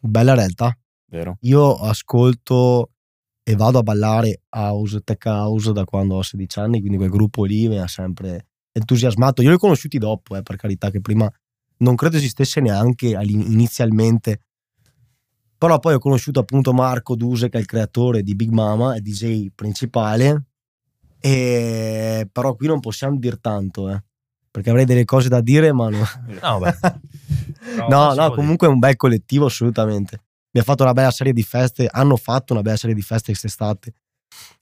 bella 0.00 0.34
realtà 0.34 0.76
vero? 1.08 1.36
Io 1.40 1.74
ascolto 1.76 2.90
e 3.42 3.54
vado 3.56 3.78
a 3.78 3.82
ballare 3.82 4.42
house, 4.50 5.00
tech 5.00 5.26
house 5.26 5.72
da 5.72 5.84
quando 5.84 6.16
ho 6.16 6.22
16 6.22 6.58
anni, 6.60 6.80
quindi 6.80 6.96
quel 6.96 7.10
gruppo 7.10 7.44
lì 7.44 7.68
mi 7.68 7.78
ha 7.78 7.86
sempre 7.86 8.46
entusiasmato. 8.72 9.42
Io 9.42 9.50
li 9.50 9.54
ho 9.54 9.58
conosciuti 9.58 9.98
dopo, 9.98 10.36
eh, 10.36 10.42
per 10.42 10.56
carità, 10.56 10.90
che 10.90 11.00
prima 11.00 11.30
non 11.78 11.94
credo 11.94 12.16
esistesse 12.16 12.60
neanche 12.60 13.08
inizialmente. 13.08 14.40
Però 15.56 15.78
poi 15.78 15.94
ho 15.94 15.98
conosciuto 15.98 16.40
appunto 16.40 16.72
Marco 16.72 17.14
Duse, 17.14 17.48
che 17.48 17.58
è 17.58 17.60
il 17.60 17.66
creatore 17.66 18.22
di 18.22 18.34
Big 18.34 18.50
Mama, 18.50 18.94
è 18.94 19.00
DJ 19.00 19.48
principale. 19.54 20.46
E 21.26 22.28
però 22.30 22.54
qui 22.54 22.66
non 22.66 22.80
possiamo 22.80 23.16
dire 23.16 23.38
tanto, 23.40 23.88
eh, 23.88 24.02
perché 24.50 24.68
avrei 24.68 24.84
delle 24.84 25.06
cose 25.06 25.30
da 25.30 25.40
dire, 25.40 25.72
ma 25.72 25.88
no. 25.88 26.04
no 26.26 26.58
beh 26.58 26.74
No, 27.88 28.12
no, 28.12 28.30
comunque 28.34 28.66
è 28.66 28.70
un 28.70 28.78
bel 28.78 28.96
collettivo 28.96 29.46
assolutamente. 29.46 30.22
Mi 30.50 30.60
ha 30.60 30.62
fatto 30.62 30.82
una 30.82 30.92
bella 30.92 31.10
serie 31.10 31.32
di 31.32 31.42
feste, 31.42 31.88
hanno 31.90 32.16
fatto 32.16 32.52
una 32.52 32.60
bella 32.60 32.76
serie 32.76 32.94
di 32.94 33.00
feste 33.00 33.32
quest'estate 33.32 33.94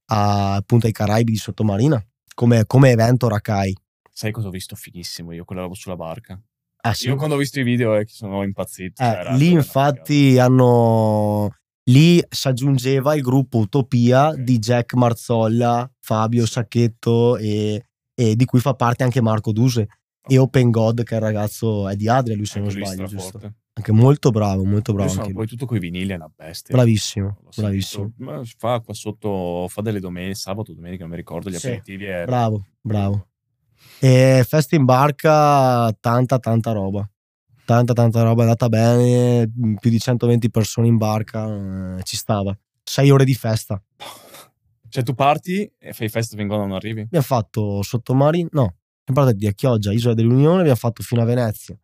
a, 0.06 0.54
appunto 0.54 0.86
ai 0.86 0.92
Caraibi 0.92 1.32
di 1.32 1.36
Sottomarina 1.36 2.00
come, 2.32 2.64
come 2.64 2.90
evento 2.90 3.26
Rakai. 3.26 3.76
Sai 4.12 4.30
cosa 4.30 4.46
ho 4.46 4.50
visto 4.50 4.76
fighissimo 4.76 5.32
io 5.32 5.44
quella 5.44 5.62
roba 5.62 5.74
sulla 5.74 5.96
barca? 5.96 6.40
Ah, 6.82 6.94
sì. 6.94 7.08
Io 7.08 7.16
quando 7.16 7.34
ho 7.34 7.38
visto 7.38 7.58
i 7.58 7.64
video 7.64 7.96
eh, 7.96 8.06
sono 8.06 8.44
impazzito. 8.44 9.02
Eh, 9.02 9.20
cioè, 9.24 9.36
lì 9.36 9.50
infatti 9.50 10.38
hanno 10.38 11.56
lì 11.92 12.22
si 12.28 12.48
aggiungeva 12.48 13.14
il 13.14 13.22
gruppo 13.22 13.58
Utopia 13.58 14.34
di 14.34 14.58
Jack 14.58 14.94
Marzolla, 14.94 15.88
Fabio 16.00 16.46
Sacchetto 16.46 17.36
e, 17.36 17.84
e 18.14 18.34
di 18.34 18.44
cui 18.44 18.60
fa 18.60 18.74
parte 18.74 19.04
anche 19.04 19.20
Marco 19.20 19.52
Duse 19.52 19.86
e 20.26 20.38
Open 20.38 20.70
God 20.70 21.02
che 21.02 21.14
è 21.14 21.18
il 21.18 21.24
ragazzo 21.24 21.88
è 21.88 21.96
di 21.96 22.08
Adria 22.08 22.36
lui 22.36 22.46
se 22.46 22.60
non 22.60 22.70
sbaglio 22.70 23.06
giusto 23.06 23.40
anche 23.74 23.92
molto 23.92 24.30
bravo 24.30 24.64
molto 24.64 24.92
bravo 24.92 25.12
anche 25.12 25.32
poi 25.32 25.46
tutto 25.46 25.66
coi 25.66 25.78
vinili 25.78 26.12
è 26.12 26.16
una 26.16 26.30
bestia. 26.34 26.74
bravissimo 26.74 27.38
bravissimo 27.56 28.12
Ma 28.18 28.42
Fa 28.56 28.80
qua 28.80 28.94
sotto, 28.94 29.66
fa 29.68 29.82
delle 29.82 29.98
domeniche, 29.98 30.34
sabato, 30.34 30.72
domenica, 30.72 31.02
non 31.02 31.10
mi 31.10 31.16
ricordo, 31.16 31.50
gli 31.50 31.54
Sì. 31.54 31.66
aperitivi. 31.66 32.04
È... 32.04 32.24
Bravo, 32.24 32.66
bravo. 32.80 33.28
E 33.98 34.44
festa 34.46 34.76
in 34.76 34.84
barca, 34.84 35.92
tanta, 36.00 36.38
tanta 36.38 36.72
roba. 36.72 37.08
Tanta, 37.64 37.92
tanta 37.92 38.22
roba, 38.22 38.40
è 38.40 38.44
andata 38.44 38.68
bene. 38.68 39.50
Più 39.78 39.90
di 39.90 39.98
120 39.98 40.50
persone 40.50 40.88
in 40.88 40.96
barca, 40.96 41.96
eh, 41.98 42.02
ci 42.02 42.16
stava. 42.16 42.56
Sei 42.82 43.10
ore 43.10 43.24
di 43.24 43.34
festa. 43.34 43.80
Cioè 44.88 45.02
tu 45.02 45.14
parti 45.14 45.70
e 45.78 45.92
fai 45.94 46.08
festa 46.08 46.36
fin 46.36 46.46
quando 46.46 46.66
non 46.66 46.74
arrivi? 46.76 47.00
Abbiamo 47.00 47.24
fatto 47.24 47.82
sottomarino, 47.82 48.50
no, 48.52 48.74
siamo 49.04 49.24
partiti 49.24 49.46
a 49.46 49.52
Chioggia, 49.52 49.90
Isola 49.90 50.12
dell'Unione, 50.12 50.58
abbiamo 50.58 50.76
fatto 50.76 51.02
fino 51.02 51.22
a 51.22 51.24
Venezia. 51.24 51.74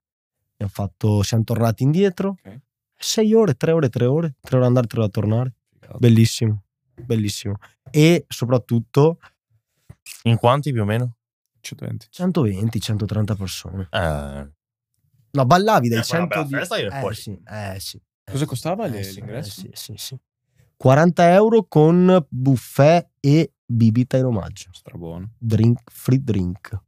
Abbiamo 0.52 0.72
fatto, 0.72 1.22
siamo 1.22 1.44
tornati 1.44 1.84
indietro. 1.84 2.36
Ok. 2.42 2.60
Sei 2.96 3.32
ore, 3.32 3.54
tre 3.54 3.72
ore, 3.72 3.88
tre 3.88 4.04
ore, 4.06 4.34
tre 4.40 4.56
ore 4.56 4.66
andare, 4.66 4.86
tre 4.86 4.98
ore 4.98 5.08
a 5.08 5.10
tornare. 5.10 5.54
Bellissimo, 5.98 6.64
bellissimo. 7.00 7.56
E 7.90 8.26
soprattutto 8.28 9.18
in 10.24 10.36
quanti 10.36 10.72
più 10.72 10.82
o 10.82 10.84
meno? 10.84 11.16
120. 11.60 12.08
120, 12.10 12.80
130 12.80 13.34
persone. 13.36 13.88
Eh, 13.90 14.50
No, 15.30 15.44
ballavi 15.46 15.88
dai 15.88 15.98
Eh, 15.98 16.04
quella 16.06 16.26
bella 16.26 16.42
110. 16.46 16.68
festa 16.68 16.76
eh, 16.96 17.00
fuori. 17.00 17.14
sì, 17.14 17.38
eh 17.46 17.76
sì. 17.80 18.00
Cosa 18.30 18.44
costava 18.46 18.86
eh, 18.86 18.88
l'ingresso? 19.12 19.60
eh, 19.66 19.70
sì, 19.74 19.92
sì, 19.92 19.92
sì. 19.96 20.18
40 20.76 21.32
euro 21.32 21.64
con 21.68 22.24
buffet 22.28 23.08
e 23.20 23.52
bibita 23.64 24.16
in 24.16 24.24
omaggio. 24.26 24.68
Strabuono. 24.72 25.30
Drink, 25.38 25.80
free 25.90 26.22
drink. 26.22 26.78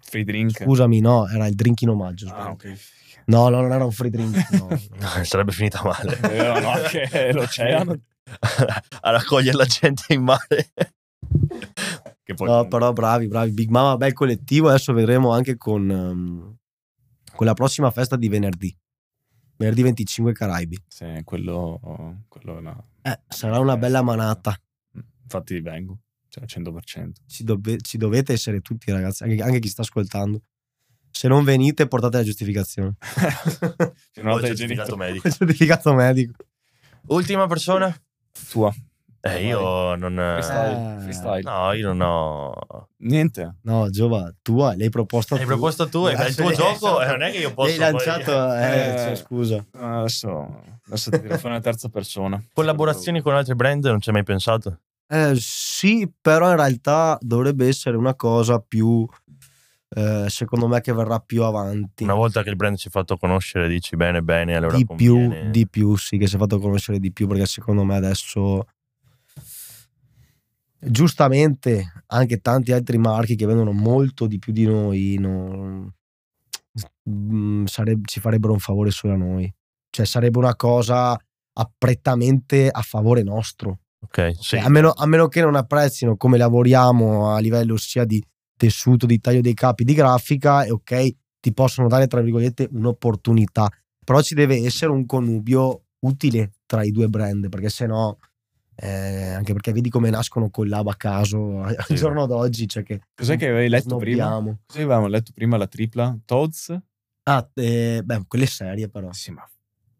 Free 0.00 0.24
drink. 0.24 0.62
Scusami, 0.62 1.00
no, 1.00 1.26
era 1.28 1.46
il 1.46 1.54
drink 1.54 1.80
in 1.82 1.90
omaggio. 1.90 2.26
Ah, 2.28 2.30
sbaglio. 2.30 2.50
ok. 2.52 2.78
No, 3.26 3.48
no, 3.48 3.60
non 3.60 3.72
era 3.72 3.84
un 3.84 3.90
free 3.92 4.10
drink. 4.10 4.50
No, 4.52 4.68
no. 5.00 5.24
sarebbe 5.24 5.52
finita 5.52 5.82
male 5.82 6.18
Eh, 6.20 6.60
no, 6.60 6.72
che 6.88 7.32
l'oceano. 7.32 7.98
a 9.00 9.10
raccogliere 9.10 9.56
la 9.56 9.64
gente 9.64 10.12
in 10.12 10.22
mare 10.22 10.70
Che 12.22 12.34
poi 12.34 12.48
No, 12.48 12.66
però 12.68 12.92
bravi, 12.92 13.26
bravi. 13.28 13.50
Big 13.52 13.68
Mama, 13.70 13.96
bel 13.96 14.12
collettivo. 14.12 14.68
Adesso 14.68 14.92
vedremo 14.92 15.32
anche 15.32 15.56
con, 15.56 15.90
ehm, 15.90 16.56
con 17.38 17.46
la 17.46 17.54
prossima 17.54 17.92
festa 17.92 18.16
di 18.16 18.28
venerdì. 18.28 18.76
Venerdì 19.58 19.82
25 19.82 20.32
Caraibi. 20.32 20.76
Sì, 20.88 21.20
quello, 21.22 22.24
quello 22.26 22.56
è 22.56 22.58
una... 22.58 22.84
Eh, 23.02 23.20
sarà 23.28 23.60
una 23.60 23.76
bella 23.76 24.02
manata. 24.02 24.60
Infatti 25.22 25.60
vengo, 25.60 26.00
cioè 26.26 26.42
100%. 26.42 27.12
Ci, 27.28 27.44
dove- 27.44 27.80
ci 27.80 27.96
dovete 27.96 28.32
essere 28.32 28.60
tutti, 28.60 28.90
ragazzi, 28.90 29.22
anche, 29.22 29.40
anche 29.40 29.60
chi 29.60 29.68
sta 29.68 29.82
ascoltando. 29.82 30.42
Se 31.12 31.28
non 31.28 31.44
venite, 31.44 31.86
portate 31.86 32.16
la 32.16 32.22
giustificazione. 32.24 32.96
C'è 34.10 34.20
il 34.20 34.42
certificato 34.56 34.96
medico 34.96 35.26
Il 35.28 35.32
certificato 35.34 35.94
medico. 35.94 36.34
ultima 37.06 37.46
persona 37.46 37.96
Tua. 38.50 38.74
Eh 39.20 39.46
io 39.46 39.94
non 39.96 40.14
Freestyle. 40.14 40.96
Eh. 40.96 41.00
freestyle. 41.02 41.42
no 41.42 41.72
io 41.72 41.92
non 41.92 42.00
ho 42.00 42.88
Niente. 43.00 43.56
No, 43.62 43.88
Giova, 43.90 44.32
tua, 44.42 44.74
l'hai 44.76 44.90
proposta 44.90 45.34
hai 45.34 45.40
tu. 45.42 45.46
proposto 45.46 45.88
tu, 45.88 46.04
è 46.06 46.26
il 46.28 46.34
tuo 46.34 46.50
Eh, 46.50 46.54
gioco 46.54 47.00
esatto. 47.00 47.02
e 47.02 47.06
non 47.06 47.22
è 47.22 47.30
che 47.30 47.38
io 47.38 47.54
posso 47.54 47.68
L'hai 47.78 47.78
lanciato, 47.92 48.32
eh, 48.54 48.92
Eh. 48.94 48.96
cioè, 48.98 49.14
scusa. 49.16 49.64
Adesso, 49.72 50.62
adesso 50.86 51.10
ti 51.10 51.18
fare 51.28 51.46
una 51.48 51.60
terza 51.60 51.88
persona. 51.88 52.42
collaborazioni 52.52 53.20
con 53.20 53.34
altri 53.34 53.54
brand 53.54 53.84
non 53.86 54.00
ci 54.00 54.08
hai 54.08 54.14
mai 54.16 54.24
pensato 54.24 54.80
Eh, 55.08 55.32
sì, 55.36 56.10
però 56.20 56.50
in 56.50 56.56
realtà 56.56 57.16
dovrebbe 57.20 57.66
essere 57.68 57.96
una 57.96 58.14
cosa 58.14 58.58
più, 58.60 59.06
eh, 59.90 60.26
secondo 60.28 60.66
me, 60.68 60.80
che 60.80 60.92
verrà 60.92 61.18
più 61.20 61.42
avanti. 61.44 62.02
una 62.04 62.14
volta 62.14 62.42
che 62.42 62.50
il 62.50 62.56
brand 62.56 62.76
si 62.76 62.88
è 62.88 62.90
fatto 62.90 63.16
conoscere 63.16 63.68
dici 63.68 63.96
bene 63.96 64.22
bene 64.22 64.56
allora 64.56 64.76
di 64.76 64.84
più, 64.96 65.14
conviene. 65.16 65.50
di 65.50 65.68
più, 65.68 65.96
sì, 65.96 66.18
che 66.18 66.26
si 66.26 66.34
è 66.34 66.38
fatto 66.38 66.58
conoscere 66.58 66.98
di 66.98 67.12
più, 67.12 67.26
perché 67.28 67.46
secondo 67.46 67.84
me 67.84 67.96
adesso, 67.96 68.64
giustamente, 70.80 72.02
anche 72.06 72.38
tanti 72.40 72.72
altri 72.72 72.98
marchi 72.98 73.36
che 73.36 73.46
vendono 73.46 73.72
molto 73.72 74.26
di 74.26 74.38
più 74.38 74.52
di 74.52 74.64
noi, 74.64 75.16
non- 75.18 75.92
mm, 77.10 77.64
sareb- 77.64 78.06
ci 78.06 78.20
farebbero 78.20 78.52
un 78.52 78.58
favore 78.58 78.90
solo 78.90 79.14
a 79.14 79.16
noi. 79.16 79.52
Cioè, 79.90 80.06
sarebbe 80.06 80.38
una 80.38 80.54
cosa 80.54 81.12
a- 81.12 81.70
prettamente 81.76 82.68
a 82.70 82.82
favore 82.82 83.22
nostro. 83.22 83.80
ok 84.00 84.32
sì 84.34 84.42
Cioè, 84.56 84.60
a, 84.60 84.68
meno, 84.68 84.90
a 84.92 85.06
meno 85.06 85.26
che 85.26 85.40
non 85.40 85.56
apprezzino 85.56 86.16
come 86.16 86.38
lavoriamo 86.38 87.30
a 87.34 87.40
livello 87.40 87.76
sia 87.76 88.04
di 88.04 88.22
tessuto, 88.56 89.06
di 89.06 89.18
taglio 89.18 89.40
dei 89.40 89.54
capi, 89.54 89.82
di 89.84 89.92
grafica, 89.94 90.62
e 90.64 90.70
ok, 90.70 91.08
ti 91.40 91.52
possono 91.52 91.88
dare, 91.88 92.06
tra 92.06 92.20
virgolette, 92.20 92.68
un'opportunità. 92.72 93.68
Però 94.04 94.20
ci 94.22 94.34
deve 94.34 94.56
essere 94.64 94.90
un 94.92 95.04
connubio 95.06 95.84
utile 96.00 96.52
tra 96.66 96.82
i 96.84 96.90
due 96.92 97.08
brand, 97.08 97.48
perché 97.48 97.68
se 97.68 97.86
no, 97.86 98.18
eh, 98.80 99.32
anche 99.32 99.52
perché 99.52 99.72
vedi 99.72 99.88
come 99.90 100.08
nascono 100.10 100.50
collab 100.50 100.86
a 100.88 100.94
caso 100.94 101.62
al 101.62 101.76
Sì. 101.86 101.94
giorno 101.96 102.26
d'oggi, 102.26 102.68
cioè 102.68 102.82
che 102.84 103.00
Cos'è 103.14 103.36
che 103.36 103.48
avevi 103.48 103.68
letto 103.68 103.96
prima? 103.96 104.30
Cosa 104.66 104.78
avevamo 104.80 105.08
letto 105.08 105.32
prima? 105.34 105.56
La 105.56 105.66
tripla? 105.66 106.16
Toads? 106.24 106.78
Ah, 107.24 107.48
eh, 107.54 108.00
beh, 108.04 108.24
quelle 108.28 108.46
serie 108.46 108.88
però. 108.88 109.12
Sì, 109.12 109.32
ma... 109.32 109.46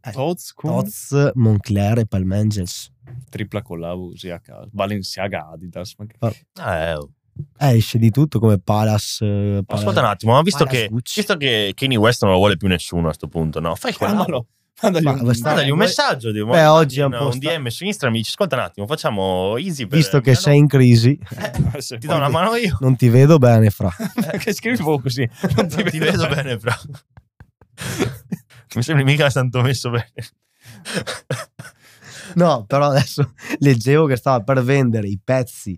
Eh, 0.01 0.12
Toads 0.12 0.55
con 0.55 0.71
Toz, 0.85 1.33
Moncler 1.35 1.99
e 1.99 2.07
Palmangels. 2.07 2.93
tripla 3.29 3.62
collab 3.62 4.11
così 4.11 4.31
a 4.31 4.38
caso. 4.38 4.69
Balenciaga, 4.73 5.49
Adidas. 5.51 5.95
Ma 5.99 6.07
che... 6.07 6.17
Eh, 6.62 6.95
oh. 6.95 7.11
Eh, 7.59 7.77
esce 7.77 7.99
di 7.99 8.11
tutto 8.11 8.38
come 8.38 8.59
Palace. 8.59 9.25
Palace- 9.27 9.64
ascolta 9.67 10.01
un 10.01 10.07
attimo 10.07 10.33
ma 10.33 10.43
visto 10.43 10.64
Palace 10.64 10.83
che 10.85 10.88
Gucci. 10.88 11.21
visto 11.21 11.37
che 11.37 11.73
Kanye 11.75 11.97
West 11.97 12.23
non 12.23 12.33
lo 12.33 12.38
vuole 12.38 12.57
più 12.57 12.67
nessuno 12.69 13.09
a 13.09 13.12
sto 13.12 13.29
punto 13.29 13.61
no 13.61 13.75
fai 13.77 13.93
Chiamalo, 13.93 14.47
Mandagli 14.81 15.03
Ma 15.05 15.11
un, 15.12 15.19
Mandagli 15.43 15.71
un 15.71 15.79
messaggio, 15.79 16.31
di- 16.31 16.45
Beh, 16.45 16.64
oggi 16.67 17.01
un 17.01 17.12
un, 17.12 17.38
DM 17.38 17.67
su 17.67 17.85
Instagram, 17.85 18.12
mi 18.12 18.19
dici 18.19 18.31
ascolta 18.31 18.57
un 18.57 18.62
attimo, 18.62 18.87
facciamo 18.87 19.57
easy 19.57 19.87
per 19.87 19.99
Visto 19.99 20.19
che 20.21 20.31
Milano. 20.31 20.41
sei 20.47 20.57
in 20.59 20.67
crisi, 20.69 21.19
Se 21.79 21.99
Ti 21.99 22.07
do 22.07 22.14
una 22.14 22.29
mano 22.29 22.55
io. 22.55 22.77
non 22.81 22.95
ti 22.97 23.09
vedo 23.09 23.38
bene, 23.38 23.71
fra. 23.71 23.91
che 24.38 24.55
proprio 24.77 25.01
così. 25.01 25.29
Non 25.57 25.67
ti, 25.69 25.77
Non 25.83 25.91
ti 25.91 25.99
vedo 25.99 26.29
bene, 26.29 26.59
fra. 26.59 26.79
Mi 28.77 28.83
sembri 28.83 29.05
mica 29.05 29.31
tanto 29.31 29.62
messo 29.62 29.91
bene. 29.91 30.12
No, 32.35 32.64
però 32.67 32.87
adesso 32.91 33.33
leggevo 33.59 34.07
che 34.07 34.17
stava 34.17 34.43
per 34.45 34.62
vendere 34.62 35.09
i 35.09 35.19
pezzi 35.23 35.77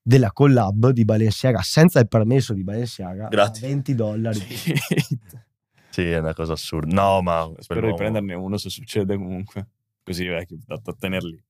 della 0.00 0.30
collab 0.32 0.90
di 0.90 1.04
Balenciaga 1.04 1.60
senza 1.62 1.98
il 2.00 2.08
permesso 2.08 2.52
di 2.52 2.62
Balenciaga 2.64 3.28
Grazie. 3.28 3.66
a 3.66 3.70
20 3.70 3.94
dollari. 3.94 4.40
Sì, 4.40 4.74
è 6.00 6.18
una 6.18 6.34
cosa 6.34 6.52
assurda. 6.54 6.94
No, 6.94 7.20
ma 7.22 7.50
Spero 7.58 7.86
di 7.88 7.94
prenderne 7.94 8.34
uno 8.34 8.56
se 8.56 8.70
succede 8.70 9.16
comunque. 9.16 9.66
Così 10.02 10.26
vecchio, 10.26 10.58
da, 10.64 10.78
da 10.82 10.92
tenerli. 10.98 11.42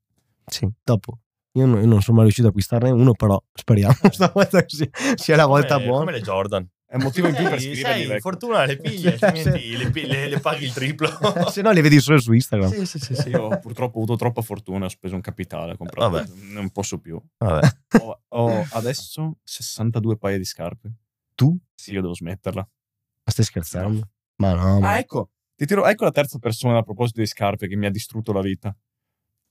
Sì, 0.47 0.69
dopo. 0.83 1.19
Io 1.53 1.67
non, 1.67 1.81
io 1.81 1.87
non 1.87 2.01
sono 2.01 2.17
mai 2.17 2.25
riuscito 2.25 2.47
ad 2.49 2.53
acquistarne 2.55 2.91
uno, 2.91 3.13
però 3.13 3.43
speriamo 3.53 3.95
stavolta 4.11 4.63
così 4.63 4.89
sia 5.17 5.37
la 5.37 5.47
volta 5.47 5.75
come, 5.75 5.87
buona. 5.87 5.99
come 6.01 6.13
le 6.13 6.21
Jordan. 6.23 6.69
È 6.87 6.97
un 6.97 7.03
motivo 7.05 7.29
in 7.29 7.35
più 7.35 7.49
per 7.49 7.59
Sì, 7.59 7.71
scriverli 7.73 7.99
sai, 8.01 8.07
vecchio. 8.07 8.21
fortuna 8.21 8.65
le 8.67 8.77
pigli, 8.77 9.07
altrimenti 9.07 9.77
le, 9.79 9.91
le- 10.07 10.29
le 10.29 10.41
paghi 10.41 10.65
il 10.65 10.73
triplo. 10.75 11.09
Se 11.49 11.63
no 11.63 11.71
li 11.71 11.81
vedi 11.81 11.99
solo 12.01 12.19
su 12.21 12.33
Instagram. 12.35 12.69
sì, 12.71 12.85
sì, 12.85 12.99
sì, 12.99 13.15
sì. 13.15 13.29
Io 13.31 13.59
purtroppo 13.61 13.99
ho 13.99 14.03
avuto 14.03 14.17
troppa 14.17 14.43
fortuna, 14.43 14.85
ho 14.85 14.89
speso 14.91 15.15
un 15.15 15.23
capitale, 15.23 15.73
ho 15.73 15.77
comprato. 15.79 16.11
Vabbè. 16.11 16.29
Non 16.53 16.69
posso 16.71 16.99
più. 16.99 17.19
Vabbè. 17.39 17.67
Ho, 18.01 18.21
ho 18.29 18.67
adesso 18.73 19.39
62 19.43 20.19
paia 20.19 20.37
di 20.37 20.45
scarpe. 20.45 20.93
Tu? 21.35 21.57
Sì, 21.75 21.93
io 21.93 22.03
devo 22.03 22.15
smetterla. 22.15 22.61
Ma 22.61 23.33
stai 23.33 23.45
scherzando? 23.47 24.09
Ma 24.37 24.55
no, 24.55 24.81
ma... 24.81 24.91
Ah, 24.91 24.99
ecco, 24.99 25.31
ti 25.55 25.67
tiro, 25.67 25.87
ecco 25.87 26.05
la 26.05 26.11
terza 26.11 26.39
persona 26.39 26.79
a 26.79 26.83
proposito 26.83 27.21
di 27.21 27.27
scarpe 27.27 27.69
che 27.69 27.77
mi 27.77 27.87
ha 27.87 27.91
distrutto 27.91 28.33
la 28.33 28.41
vita. 28.41 28.75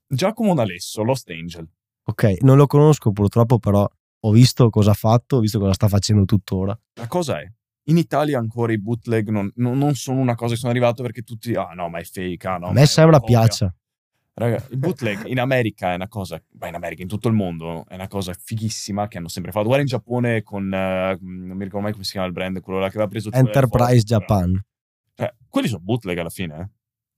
Giacomo 0.08 0.54
D'Alesso, 0.54 1.04
Lost 1.04 1.30
Angel. 1.30 1.68
Ok, 2.04 2.38
non 2.42 2.58
lo 2.58 2.68
conosco 2.68 3.12
purtroppo, 3.12 3.60
però 3.60 3.88
ho 4.24 4.32
visto 4.32 4.70
cosa 4.70 4.92
ha 4.92 4.96
fatto, 4.96 5.38
ho 5.38 5.40
visto 5.40 5.60
cosa 5.60 5.74
sta 5.74 5.88
facendo 5.88 6.26
tuttora. 6.26 6.78
La 6.96 7.08
cosa 7.08 7.40
è, 7.40 7.50
in 7.86 7.98
Italia 7.98 8.38
ancora 8.38 8.74
i 8.74 8.80
bootleg 8.80 9.30
non, 9.30 9.52
non- 9.56 9.78
non 9.78 9.96
sono 9.96 10.20
una 10.20 10.36
cosa 10.36 10.54
che 10.54 10.60
sono 10.60 10.72
arrivato 10.72 11.02
perché 11.02 11.22
tutti, 11.22 11.54
ah 11.54 11.72
no, 11.74 11.90
ma 11.90 12.00
è 12.00 12.04
fake, 12.04 12.48
ah 12.48 12.58
no. 12.58 12.68
a 12.68 12.72
me 12.74 12.86
sembra 12.86 13.18
una 13.18 13.20
copia." 13.20 13.40
piaccia. 13.40 13.76
Raga, 14.34 14.66
il 14.70 14.78
bootleg 14.78 15.26
in 15.26 15.40
America 15.40 15.92
è 15.92 15.96
una 15.96 16.08
cosa, 16.08 16.42
ma 16.58 16.68
in 16.68 16.76
America, 16.76 17.02
in 17.02 17.08
tutto 17.10 17.28
il 17.28 17.34
mondo, 17.34 17.86
è 17.88 17.96
una 17.96 18.08
cosa 18.08 18.34
fighissima 18.34 19.08
che 19.08 19.18
hanno 19.18 19.28
sempre 19.28 19.52
fatto. 19.52 19.66
Guarda 19.66 19.84
in 19.84 19.90
Giappone 19.90 20.42
con, 20.42 20.74
eh, 20.74 21.18
non 21.20 21.58
mi 21.58 21.64
ricordo 21.64 21.82
mai 21.82 21.92
come 21.92 22.06
si 22.06 22.12
chiama 22.12 22.28
il 22.28 22.34
brand, 22.34 22.60
quello 22.62 22.80
là 22.80 22.88
che 22.88 22.96
aveva 22.96 23.10
preso... 23.10 23.30
Enterprise. 23.32 24.04
Japan. 24.04 24.60
Cioè, 25.22 25.36
quelli 25.48 25.68
sono 25.68 25.82
bootleg 25.84 26.18
alla 26.18 26.30
fine, 26.30 26.60
eh. 26.60 26.70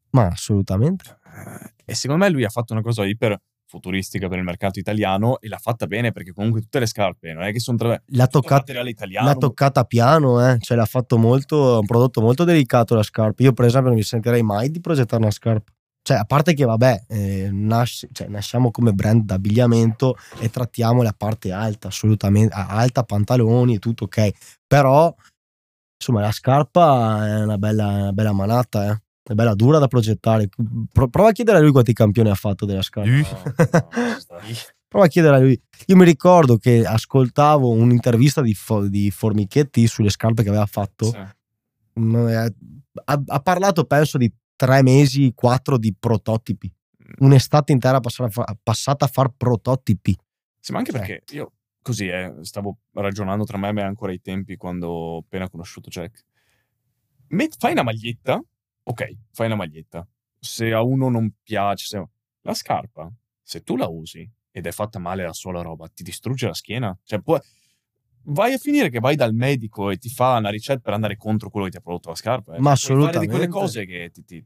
Ma 0.10 0.28
assolutamente. 0.28 1.20
Eh, 1.26 1.72
E 1.86 1.96
secondo 1.96 2.26
me 2.26 2.30
lui 2.30 2.44
ha 2.44 2.50
fatto 2.50 2.74
una 2.74 2.82
cosa 2.82 3.06
iper 3.06 3.39
futuristica 3.66 4.28
per 4.28 4.39
il 4.39 4.44
mercato 4.44 4.78
italiano 4.78 5.39
e 5.39 5.48
l'ha 5.48 5.58
fatta 5.58 5.88
bene 5.88 6.12
perché 6.12 6.34
comunque 6.34 6.60
tutte 6.62 6.80
le 6.80 6.86
scarpe 6.86 7.32
non 7.32 7.44
è 7.44 7.54
che 7.54 7.60
sono 7.60 7.78
tra... 7.78 7.89
L'ha, 7.89 8.26
tutto 8.26 8.42
toccat- 8.42 8.60
materiale 8.60 8.89
italiano. 8.89 9.28
l'ha 9.28 9.36
toccata 9.36 9.86
piano, 9.86 10.46
eh. 10.46 10.58
Cioè 10.60 10.76
l'ha 10.76 10.86
fatto 10.86 11.18
molto, 11.18 11.76
è 11.76 11.80
un 11.80 11.86
prodotto 11.86 12.20
molto 12.20 12.44
delicato 12.44 12.94
la 12.94 13.04
scarpa. 13.04 13.42
Io 13.42 13.54
per 13.54 13.66
esempio 13.66 13.88
non 13.89 13.98
mi 13.98 14.04
sentirei 14.04 14.44
mai 14.44 14.70
di 14.70 14.82
progettare 14.82 15.22
una 15.22 15.32
scarpa. 15.32 15.72
Cioè, 16.06 16.18
a 16.18 16.26
parte 16.26 16.54
che 16.54 16.66
vabbè, 16.66 17.06
eh, 17.08 17.50
nasce- 17.54 18.10
cioè, 18.12 18.28
nasciamo 18.28 18.70
come 18.70 18.92
brand 18.92 19.24
d'abbigliamento 19.24 20.18
e 20.42 20.50
trattiamo 20.50 21.02
la 21.02 21.13
parte 21.18 21.54
alta, 21.54 21.88
assolutamente, 21.88 22.54
alta, 22.54 23.04
pantaloni 23.04 23.76
e 23.76 23.80
tutto 23.80 24.04
ok. 24.04 24.30
Però, 24.68 25.16
insomma, 26.08 26.22
la 26.22 26.32
scarpa 26.32 27.28
è 27.28 27.44
una 27.44 27.58
bella, 27.58 27.88
una 27.88 28.12
bella 28.12 28.34
manata, 28.34 28.92
eh. 28.92 29.02
È 29.24 29.34
bella 29.34 29.54
dura 29.56 29.80
da 29.80 29.88
progettare. 29.88 30.50
Pro- 30.92 31.08
prova 31.08 31.30
a 31.30 31.32
chiedere 31.32 31.58
a 31.58 31.62
lui 31.62 31.72
quanti 31.72 31.94
campioni 31.94 32.30
ha 32.30 32.36
fatto 32.36 32.66
della 32.66 32.82
scarpa. 32.82 33.10
No, 33.10 33.18
no. 33.20 33.54
Prova 34.89 35.06
a 35.06 35.08
chiedere 35.10 35.36
a 35.38 35.39
lui. 35.39 35.60
Io 35.88 35.96
mi 35.96 36.04
ricordo 36.04 36.58
che 36.58 36.86
ascoltavo 36.86 37.70
un'intervista 37.70 38.42
di, 38.42 38.54
Fo- 38.54 38.88
di 38.88 39.10
Formichetti 39.12 39.88
sulle 39.88 40.10
scarpe 40.10 40.44
che 40.44 40.50
aveva 40.50 40.66
fatto. 40.66 41.06
Sì. 41.06 41.20
Mm, 42.00 42.28
eh, 42.28 42.54
Ha, 43.06 43.24
ha 43.26 43.39
parlato, 43.39 43.86
penso, 43.86 44.18
di 44.20 44.32
tre 44.56 44.84
mesi, 44.84 45.32
quattro 45.34 45.78
di 45.78 45.96
prototipi. 45.98 46.72
Un'estate 47.20 47.72
intera 47.72 48.00
passata 48.02 48.30
a, 48.30 48.32
fa- 48.32 48.58
passata 48.62 49.06
a 49.06 49.08
far 49.08 49.30
prototipi. 49.36 50.16
Sì, 50.60 50.74
ma 50.74 50.80
anche 50.80 50.92
Cioè. 50.92 51.00
perché 51.00 51.24
io 51.36 51.52
così 51.84 52.08
eh, 52.08 52.34
stavo 52.41 52.80
ragionando 52.93 53.43
tra 53.43 53.58
me 53.60 53.67
e 53.69 53.72
me 53.74 53.84
ancora 53.84 54.12
ai 54.12 54.19
tempi 54.22 54.56
quando 54.56 54.88
ho 54.89 55.17
appena 55.19 55.48
conosciuto 55.50 55.89
Jack. 55.89 56.26
Met- 57.28 57.58
fai 57.60 57.74
una 57.74 57.84
maglietta, 57.84 58.41
ok, 58.84 59.17
fai 59.32 59.46
una 59.46 59.56
maglietta. 59.56 60.08
Se 60.39 60.72
a 60.74 60.82
uno 60.82 61.10
non 61.10 61.32
piace, 61.43 61.86
se- 61.86 62.08
la 62.41 62.54
scarpa, 62.56 63.12
se 63.41 63.62
tu 63.62 63.76
la 63.78 63.88
usi 63.88 64.28
ed 64.52 64.65
è 64.67 64.72
fatta 64.72 64.98
male 65.00 65.24
la 65.24 65.34
sola 65.34 65.62
roba, 65.62 65.88
ti 65.88 66.04
distrugge 66.04 66.48
la 66.48 66.54
schiena. 66.54 66.98
Cioè, 67.04 67.22
può- 67.22 67.39
vai 68.26 68.54
a 68.54 68.58
finire 68.58 68.89
che 68.89 69.00
vai 69.00 69.15
dal 69.15 69.34
medico 69.34 69.89
e 69.89 69.98
ti 69.98 70.10
fa 70.10 70.38
una 70.38 70.50
ricetta 70.50 70.80
per 70.80 70.93
andare 70.93 71.17
contro 71.17 71.50
quello 71.50 71.65
che 71.65 71.72
ti 71.72 71.78
ha 71.78 71.82
prodotto 71.82 72.10
la 72.10 72.15
scarpa. 72.15 72.56
eh. 72.56 72.60
Ma 72.60 72.76
Cioè, 72.76 72.96
puoi 72.96 73.06
fare 73.06 73.19
di 73.19 73.28
quelle 73.28 73.46
assolutamente. 73.46 73.50
cose 73.50 73.86
che 73.86 74.10
ti, 74.12 74.24
ti- 74.26 74.46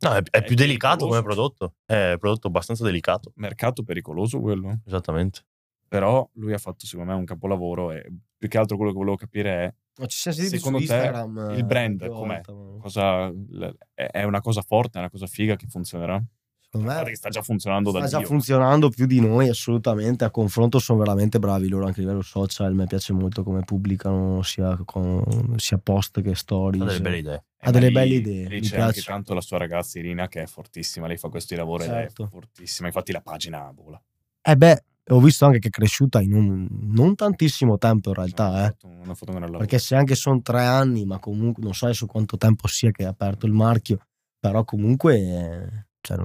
No, 0.00 0.14
è, 0.14 0.22
è 0.30 0.44
più 0.44 0.54
delicato 0.54 1.06
come 1.08 1.20
pericoloso. 1.20 1.52
prodotto. 1.56 1.74
È 1.84 2.12
un 2.12 2.18
prodotto 2.18 2.46
abbastanza 2.46 2.84
delicato. 2.84 3.32
mercato 3.34 3.82
pericoloso 3.82 4.38
quello. 4.40 4.80
Esattamente. 4.86 5.40
Però 5.88 6.28
lui 6.34 6.52
ha 6.52 6.58
fatto 6.58 6.84
secondo 6.86 7.12
me 7.12 7.18
un 7.18 7.24
capolavoro 7.24 7.92
e 7.92 8.06
più 8.36 8.48
che 8.48 8.58
altro 8.58 8.76
quello 8.76 8.92
che 8.92 8.98
volevo 8.98 9.16
capire 9.16 9.50
è 9.64 9.74
Ma 10.00 10.06
ci 10.06 10.18
siamo 10.18 10.36
sentiti 10.36 10.58
Secondo 10.58 10.78
su 10.80 10.86
te 10.86 10.94
Instagram, 10.94 11.54
il 11.56 11.64
brand 11.64 12.06
com'è? 12.08 12.40
cosa 12.78 13.32
è 13.94 14.22
una 14.24 14.40
cosa 14.40 14.62
forte, 14.62 14.98
è 14.98 15.00
una 15.00 15.10
cosa 15.10 15.26
figa 15.26 15.56
che 15.56 15.66
funzionerà. 15.66 16.22
Secondo 16.70 16.92
me 16.92 17.02
che 17.04 17.16
sta 17.16 17.30
già 17.30 17.40
funzionando 17.40 17.90
da 17.90 18.00
sta 18.00 18.08
già 18.08 18.18
Dio. 18.18 18.26
funzionando 18.26 18.90
più 18.90 19.06
di 19.06 19.20
noi, 19.20 19.48
assolutamente. 19.48 20.24
A 20.24 20.30
confronto 20.30 20.78
sono 20.78 20.98
veramente 20.98 21.38
bravi 21.38 21.66
loro 21.66 21.86
anche 21.86 22.00
a 22.00 22.02
livello 22.02 22.20
social. 22.20 22.74
Mi 22.74 22.86
piace 22.86 23.14
molto 23.14 23.42
come 23.42 23.60
pubblicano 23.64 24.42
sia, 24.42 24.78
con- 24.84 25.54
sia 25.56 25.78
post 25.78 26.20
che 26.20 26.34
stories. 26.34 26.82
Ha 26.82 26.84
delle 26.84 27.00
belle 27.00 27.16
idee. 27.18 27.44
ha 27.60 27.70
delle 27.70 27.86
lì- 27.86 27.92
belle 27.94 28.14
idee, 28.16 28.48
Lì 28.48 28.54
mi 28.56 28.60
c'è 28.60 28.76
anche 28.80 28.92
piace. 28.92 29.08
tanto 29.10 29.32
la 29.32 29.40
sua 29.40 29.56
ragazza 29.56 29.98
Irina 29.98 30.28
che 30.28 30.42
è 30.42 30.46
fortissima, 30.46 31.06
lei 31.06 31.16
fa 31.16 31.30
questi 31.30 31.56
lavori 31.56 31.84
Certo. 31.84 32.24
è 32.24 32.28
fortissima. 32.28 32.86
Infatti 32.88 33.12
la 33.12 33.22
pagina 33.22 33.72
vola. 33.74 33.98
Eh 34.42 34.56
beh, 34.56 34.84
ho 35.10 35.20
visto 35.20 35.44
anche 35.46 35.58
che 35.58 35.68
è 35.68 35.70
cresciuta 35.70 36.20
in 36.20 36.34
un 36.34 36.66
non 36.92 37.14
tantissimo 37.14 37.78
tempo 37.78 38.10
in 38.10 38.14
realtà, 38.16 38.46
Ha 38.52 38.60
eh. 38.60 38.66
fatto 38.68 38.86
un- 38.88 39.00
ha 39.08 39.14
fatto 39.14 39.30
un 39.32 39.36
gran 39.36 39.40
lavoro. 39.42 39.58
Perché 39.58 39.78
se 39.78 39.94
anche 39.96 40.14
sono 40.14 40.40
tre 40.42 40.64
anni, 40.64 41.04
ma 41.04 41.18
comunque 41.18 41.62
non 41.62 41.74
so 41.74 41.86
adesso 41.86 42.06
quanto 42.06 42.36
tempo 42.36 42.66
sia 42.68 42.90
che 42.90 43.04
è 43.04 43.06
aperto 43.06 43.46
il 43.46 43.52
marchio, 43.52 43.98
però 44.38 44.64
comunque 44.64 45.88
cioè, 46.00 46.18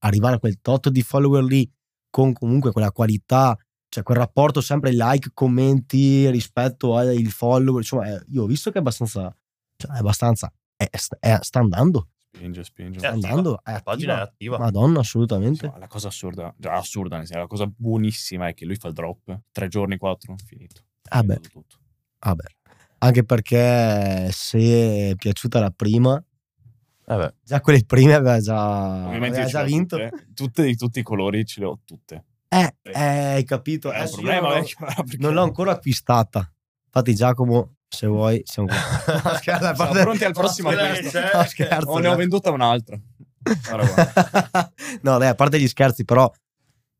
arrivare 0.00 0.36
a 0.36 0.38
quel 0.38 0.58
tot 0.60 0.88
di 0.88 1.02
follower 1.02 1.42
lì 1.44 1.70
con 2.10 2.32
comunque 2.32 2.72
quella 2.72 2.92
qualità, 2.92 3.56
cioè 3.88 4.02
quel 4.02 4.18
rapporto 4.18 4.60
sempre 4.60 4.90
like, 4.92 5.30
commenti 5.34 6.28
rispetto 6.30 6.96
al 6.96 7.16
follower, 7.26 7.80
insomma, 7.80 8.08
eh, 8.12 8.24
io 8.28 8.42
ho 8.42 8.46
visto 8.46 8.70
che 8.70 8.76
è 8.78 8.80
abbastanza, 8.80 9.34
cioè, 9.76 9.92
è 9.92 9.98
abbastanza, 9.98 10.52
è- 10.76 10.88
è- 11.20 11.38
sta 11.40 11.58
andando, 11.60 12.08
Spinge, 12.44 12.64
spinge. 12.64 12.98
sta 12.98 13.08
È 13.08 13.10
attiva. 13.12 13.28
andando, 13.28 13.60
è 13.62 13.72
La 13.72 13.80
pagina 13.80 14.12
è 14.12 14.20
attiva. 14.20 14.56
attiva. 14.56 14.58
Madonna, 14.58 15.00
assolutamente. 15.00 15.64
Insomma, 15.64 15.78
la 15.78 15.86
cosa 15.88 16.08
assurda, 16.08 16.54
già 16.58 16.72
assurda, 16.74 17.16
nel 17.16 17.26
senso, 17.26 17.40
la 17.42 17.48
cosa 17.48 17.66
buonissima 17.66 18.48
è 18.48 18.54
che 18.54 18.64
lui 18.66 18.76
fa 18.76 18.88
il 18.88 18.94
drop, 18.94 19.40
tre 19.50 19.68
giorni, 19.68 19.96
quattro, 19.96 20.34
finito. 20.44 20.82
Ah 21.08 21.22
beh. 21.22 21.40
Tutto. 21.40 21.76
Vabbè. 22.18 22.44
Anche 22.98 23.24
perché 23.24 24.28
se 24.32 25.10
è 25.10 25.14
piaciuta 25.16 25.58
la 25.60 25.70
prima, 25.70 26.22
Eh 27.06 27.16
beh, 27.16 27.34
già 27.42 27.60
quelle 27.60 27.84
prime 27.84 28.14
aveva 28.14 28.40
già, 28.40 29.04
aveva 29.08 29.44
già 29.44 29.62
vinto. 29.62 29.96
Tutte, 29.98 30.26
tutte 30.34 30.62
di 30.64 30.76
tutti 30.76 30.98
i 31.00 31.02
colori 31.02 31.44
ce 31.44 31.60
le 31.60 31.66
ho 31.66 31.80
tutte. 31.84 32.24
Eh, 32.48 32.76
eh, 32.82 32.98
hai 33.00 33.44
capito. 33.44 33.90
È 33.90 34.00
un 34.00 34.10
problema, 34.10 34.40
non, 34.40 34.48
l'ho- 34.50 34.54
vecchio, 34.60 34.76
perché- 35.04 35.16
non 35.18 35.32
l'ho 35.34 35.42
ancora 35.42 35.72
acquistata. 35.72 36.50
Infatti, 36.86 37.14
Giacomo, 37.14 37.74
se 37.94 38.06
vuoi, 38.06 38.42
siamo. 38.44 38.68
No, 38.68 39.34
scherzo, 39.36 39.74
Siamo 39.74 39.92
pronti 39.92 40.24
al 40.24 40.32
prossimo 40.34 40.68
acquisto. 40.70 41.20
No, 41.20 41.44
scherzo. 41.44 41.88
Oh, 41.90 41.98
ne 41.98 42.08
ho 42.08 42.16
venduta 42.16 42.50
un'altra. 42.50 42.98
No, 45.02 45.18
dai, 45.18 45.28
a 45.28 45.34
parte 45.34 45.60
gli 45.60 45.68
scherzi, 45.68 46.04
però 46.04 46.30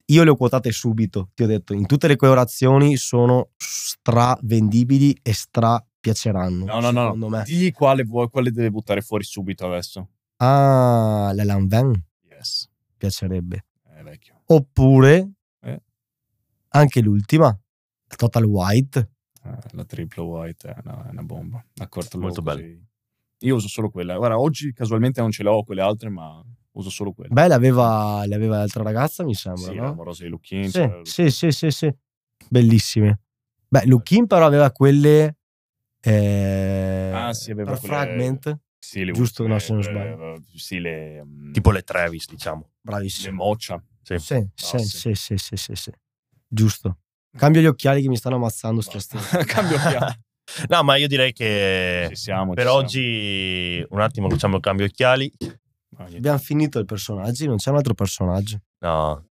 io 0.07 0.23
le 0.25 0.31
ho 0.31 0.37
quotate 0.37 0.71
subito. 0.73 1.31
Ti 1.35 1.43
ho 1.43 1.47
detto, 1.47 1.73
in 1.73 1.87
tutte 1.87 2.07
le 2.07 2.17
colorazioni 2.17 2.97
sono 2.97 3.51
stra 3.57 4.37
vendibili 4.43 5.17
e 5.23 5.33
stra 5.33 5.83
piaceranno. 6.01 6.65
No, 6.67 6.81
no, 6.81 6.91
no. 6.91 7.03
Secondo 7.05 7.29
me. 7.29 7.43
Digli 7.45 7.73
quale 7.73 8.05
vuoi, 8.05 8.29
quale 8.29 8.51
deve 8.51 8.71
buttare 8.71 9.01
fuori 9.01 9.25
subito 9.25 9.67
adesso. 9.67 10.09
Ah, 10.37 11.31
la 11.35 11.45
Lanvin 11.45 11.93
Yes. 12.29 12.69
piacerebbe. 12.97 13.65
È 13.97 14.03
vecchio. 14.03 14.43
Oppure 14.47 15.31
Eh. 15.63 15.83
anche 16.71 17.01
l'ultima, 17.01 17.59
Total 18.17 18.45
White. 18.45 19.13
Eh, 19.45 19.51
la 19.73 19.85
triple 19.85 20.23
white 20.23 20.69
è 20.69 20.77
una, 20.85 21.07
è 21.07 21.11
una 21.11 21.23
bomba. 21.23 21.65
Accorto 21.77 22.19
Molto 22.19 22.43
così. 22.43 22.83
Io 23.41 23.55
uso 23.57 23.69
solo 23.69 23.91
quella. 23.91 24.17
Guarda, 24.17 24.39
oggi 24.39 24.73
casualmente 24.73 25.21
non 25.21 25.31
ce 25.31 25.43
l'ho 25.43 25.63
quelle 25.65 25.83
altre, 25.83 26.09
ma 26.09 26.43
uso 26.73 26.89
solo 26.91 27.13
quella. 27.13 27.33
Beh, 27.35 27.49
l'aveva, 27.49 28.25
l'aveva 28.27 28.57
l'altra 28.59 28.83
ragazza, 28.83 29.23
mi 29.23 29.35
sembra, 29.35 29.71
sì, 29.71 29.75
no? 29.75 29.83
l'amorosa 29.85 30.23
di 30.25 30.31
Lucchini. 30.31 30.69
Sì, 30.69 30.89
sì, 31.03 31.31
sì, 31.31 31.51
sì, 31.51 31.71
sì. 31.71 31.95
Bellissime. 32.49 33.21
Beh, 33.69 33.85
Lukin 33.87 34.27
però 34.27 34.47
aveva 34.47 34.71
quelle 34.71 35.37
eh, 36.01 37.11
Ah, 37.13 37.33
sì, 37.33 37.51
aveva 37.51 37.73
per 37.73 37.81
quelle- 37.81 37.95
Fragment. 37.95 38.59
Sì, 38.79 39.05
le 39.05 39.13
Giusto, 39.13 39.47
no, 39.47 39.59
se 39.59 39.73
non 39.73 39.81
eh, 39.81 39.85
sbaglio. 39.85 40.35
eh, 40.35 40.43
Sì, 40.55 40.79
le... 40.79 41.25
mm, 41.25 41.53
Tipo 41.53 41.71
le 41.71 41.83
Travis, 41.83 42.29
diciamo. 42.29 42.61
le 42.61 42.69
Bravissimo. 42.83 43.45
moccia. 43.45 43.83
Sì. 44.03 44.19
Sì, 44.19 44.49
sì, 44.55 44.79
sì. 44.79 44.99
sì, 44.99 45.15
sì, 45.15 45.37
sì, 45.39 45.57
sì, 45.57 45.75
sì. 45.75 45.91
Giusto. 46.47 46.99
Cambio 47.37 47.61
gli 47.61 47.67
occhiali 47.67 48.03
che 48.03 48.09
mi 48.09 48.17
stanno 48.17 48.37
ammazzando. 48.37 48.81
sto. 48.81 48.99
Cambio 49.47 49.77
piano. 49.79 50.15
No, 50.69 50.83
ma 50.83 50.97
io 50.97 51.09
direi 51.09 51.33
che 51.33 52.07
Ci 52.11 52.17
siamo. 52.17 52.53
per 52.53 52.65
ci 52.65 52.71
siamo. 52.71 52.85
oggi 52.85 53.87
un 53.91 54.01
attimo 54.01 54.29
facciamo 54.29 54.57
il 54.57 54.63
cambio 54.63 54.87
occhiali. 54.87 55.33
Abbiamo 55.97 56.39
finito 56.39 56.79
i 56.81 56.85
personaggi, 56.85 57.47
non 57.47 57.57
c'è 57.57 57.71
un 57.71 57.77
altro 57.77 57.95
personaggio. 57.95 58.61
No, 58.81 59.27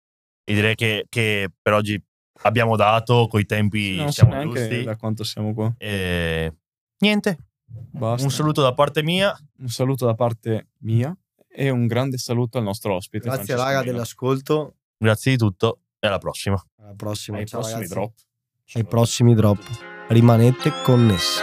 io 0.45 0.55
direi 0.55 0.75
che, 0.75 1.07
che 1.09 1.51
per 1.61 1.75
oggi 1.75 2.03
abbiamo 2.45 2.77
dato, 2.77 3.27
coi 3.29 3.45
tempi 3.45 3.97
non 3.97 4.07
so 4.07 4.13
siamo 4.13 4.33
neanche 4.35 4.69
giusti. 4.69 4.83
da 4.85 4.97
quanto 4.97 5.23
siamo 5.25 5.53
qua. 5.55 5.73
E 5.77 6.55
niente, 6.99 7.37
Basta. 7.67 8.25
un 8.25 8.31
saluto 8.33 8.63
da 8.63 8.73
parte 8.73 9.03
mia. 9.03 9.37
Un 9.59 9.69
saluto 9.69 10.07
da 10.07 10.15
parte 10.15 10.69
mia 10.79 11.15
e 11.49 11.69
un 11.69 11.87
grande 11.87 12.17
saluto 12.17 12.57
al 12.59 12.65
nostro 12.65 12.95
ospite. 12.95 13.25
Grazie 13.25 13.45
Francesco 13.45 13.63
raga 13.69 13.81
Milo. 13.81 13.93
dell'ascolto. 13.93 14.77
Grazie 14.97 15.33
di 15.33 15.39
tutto 15.39 15.81
e 16.05 16.09
alla 16.09 16.19
prossima. 16.19 16.61
Alla 16.81 16.95
prossima. 16.97 17.37
Ai 17.39 17.47
Ciao 17.47 17.61
prossimi 17.61 17.83
ragazzi. 17.83 17.95
drop. 17.95 18.15
Ai 18.75 18.85
prossimi 18.85 19.35
drop. 19.37 19.61
Rimanete 20.09 20.73
connessi. 20.83 21.41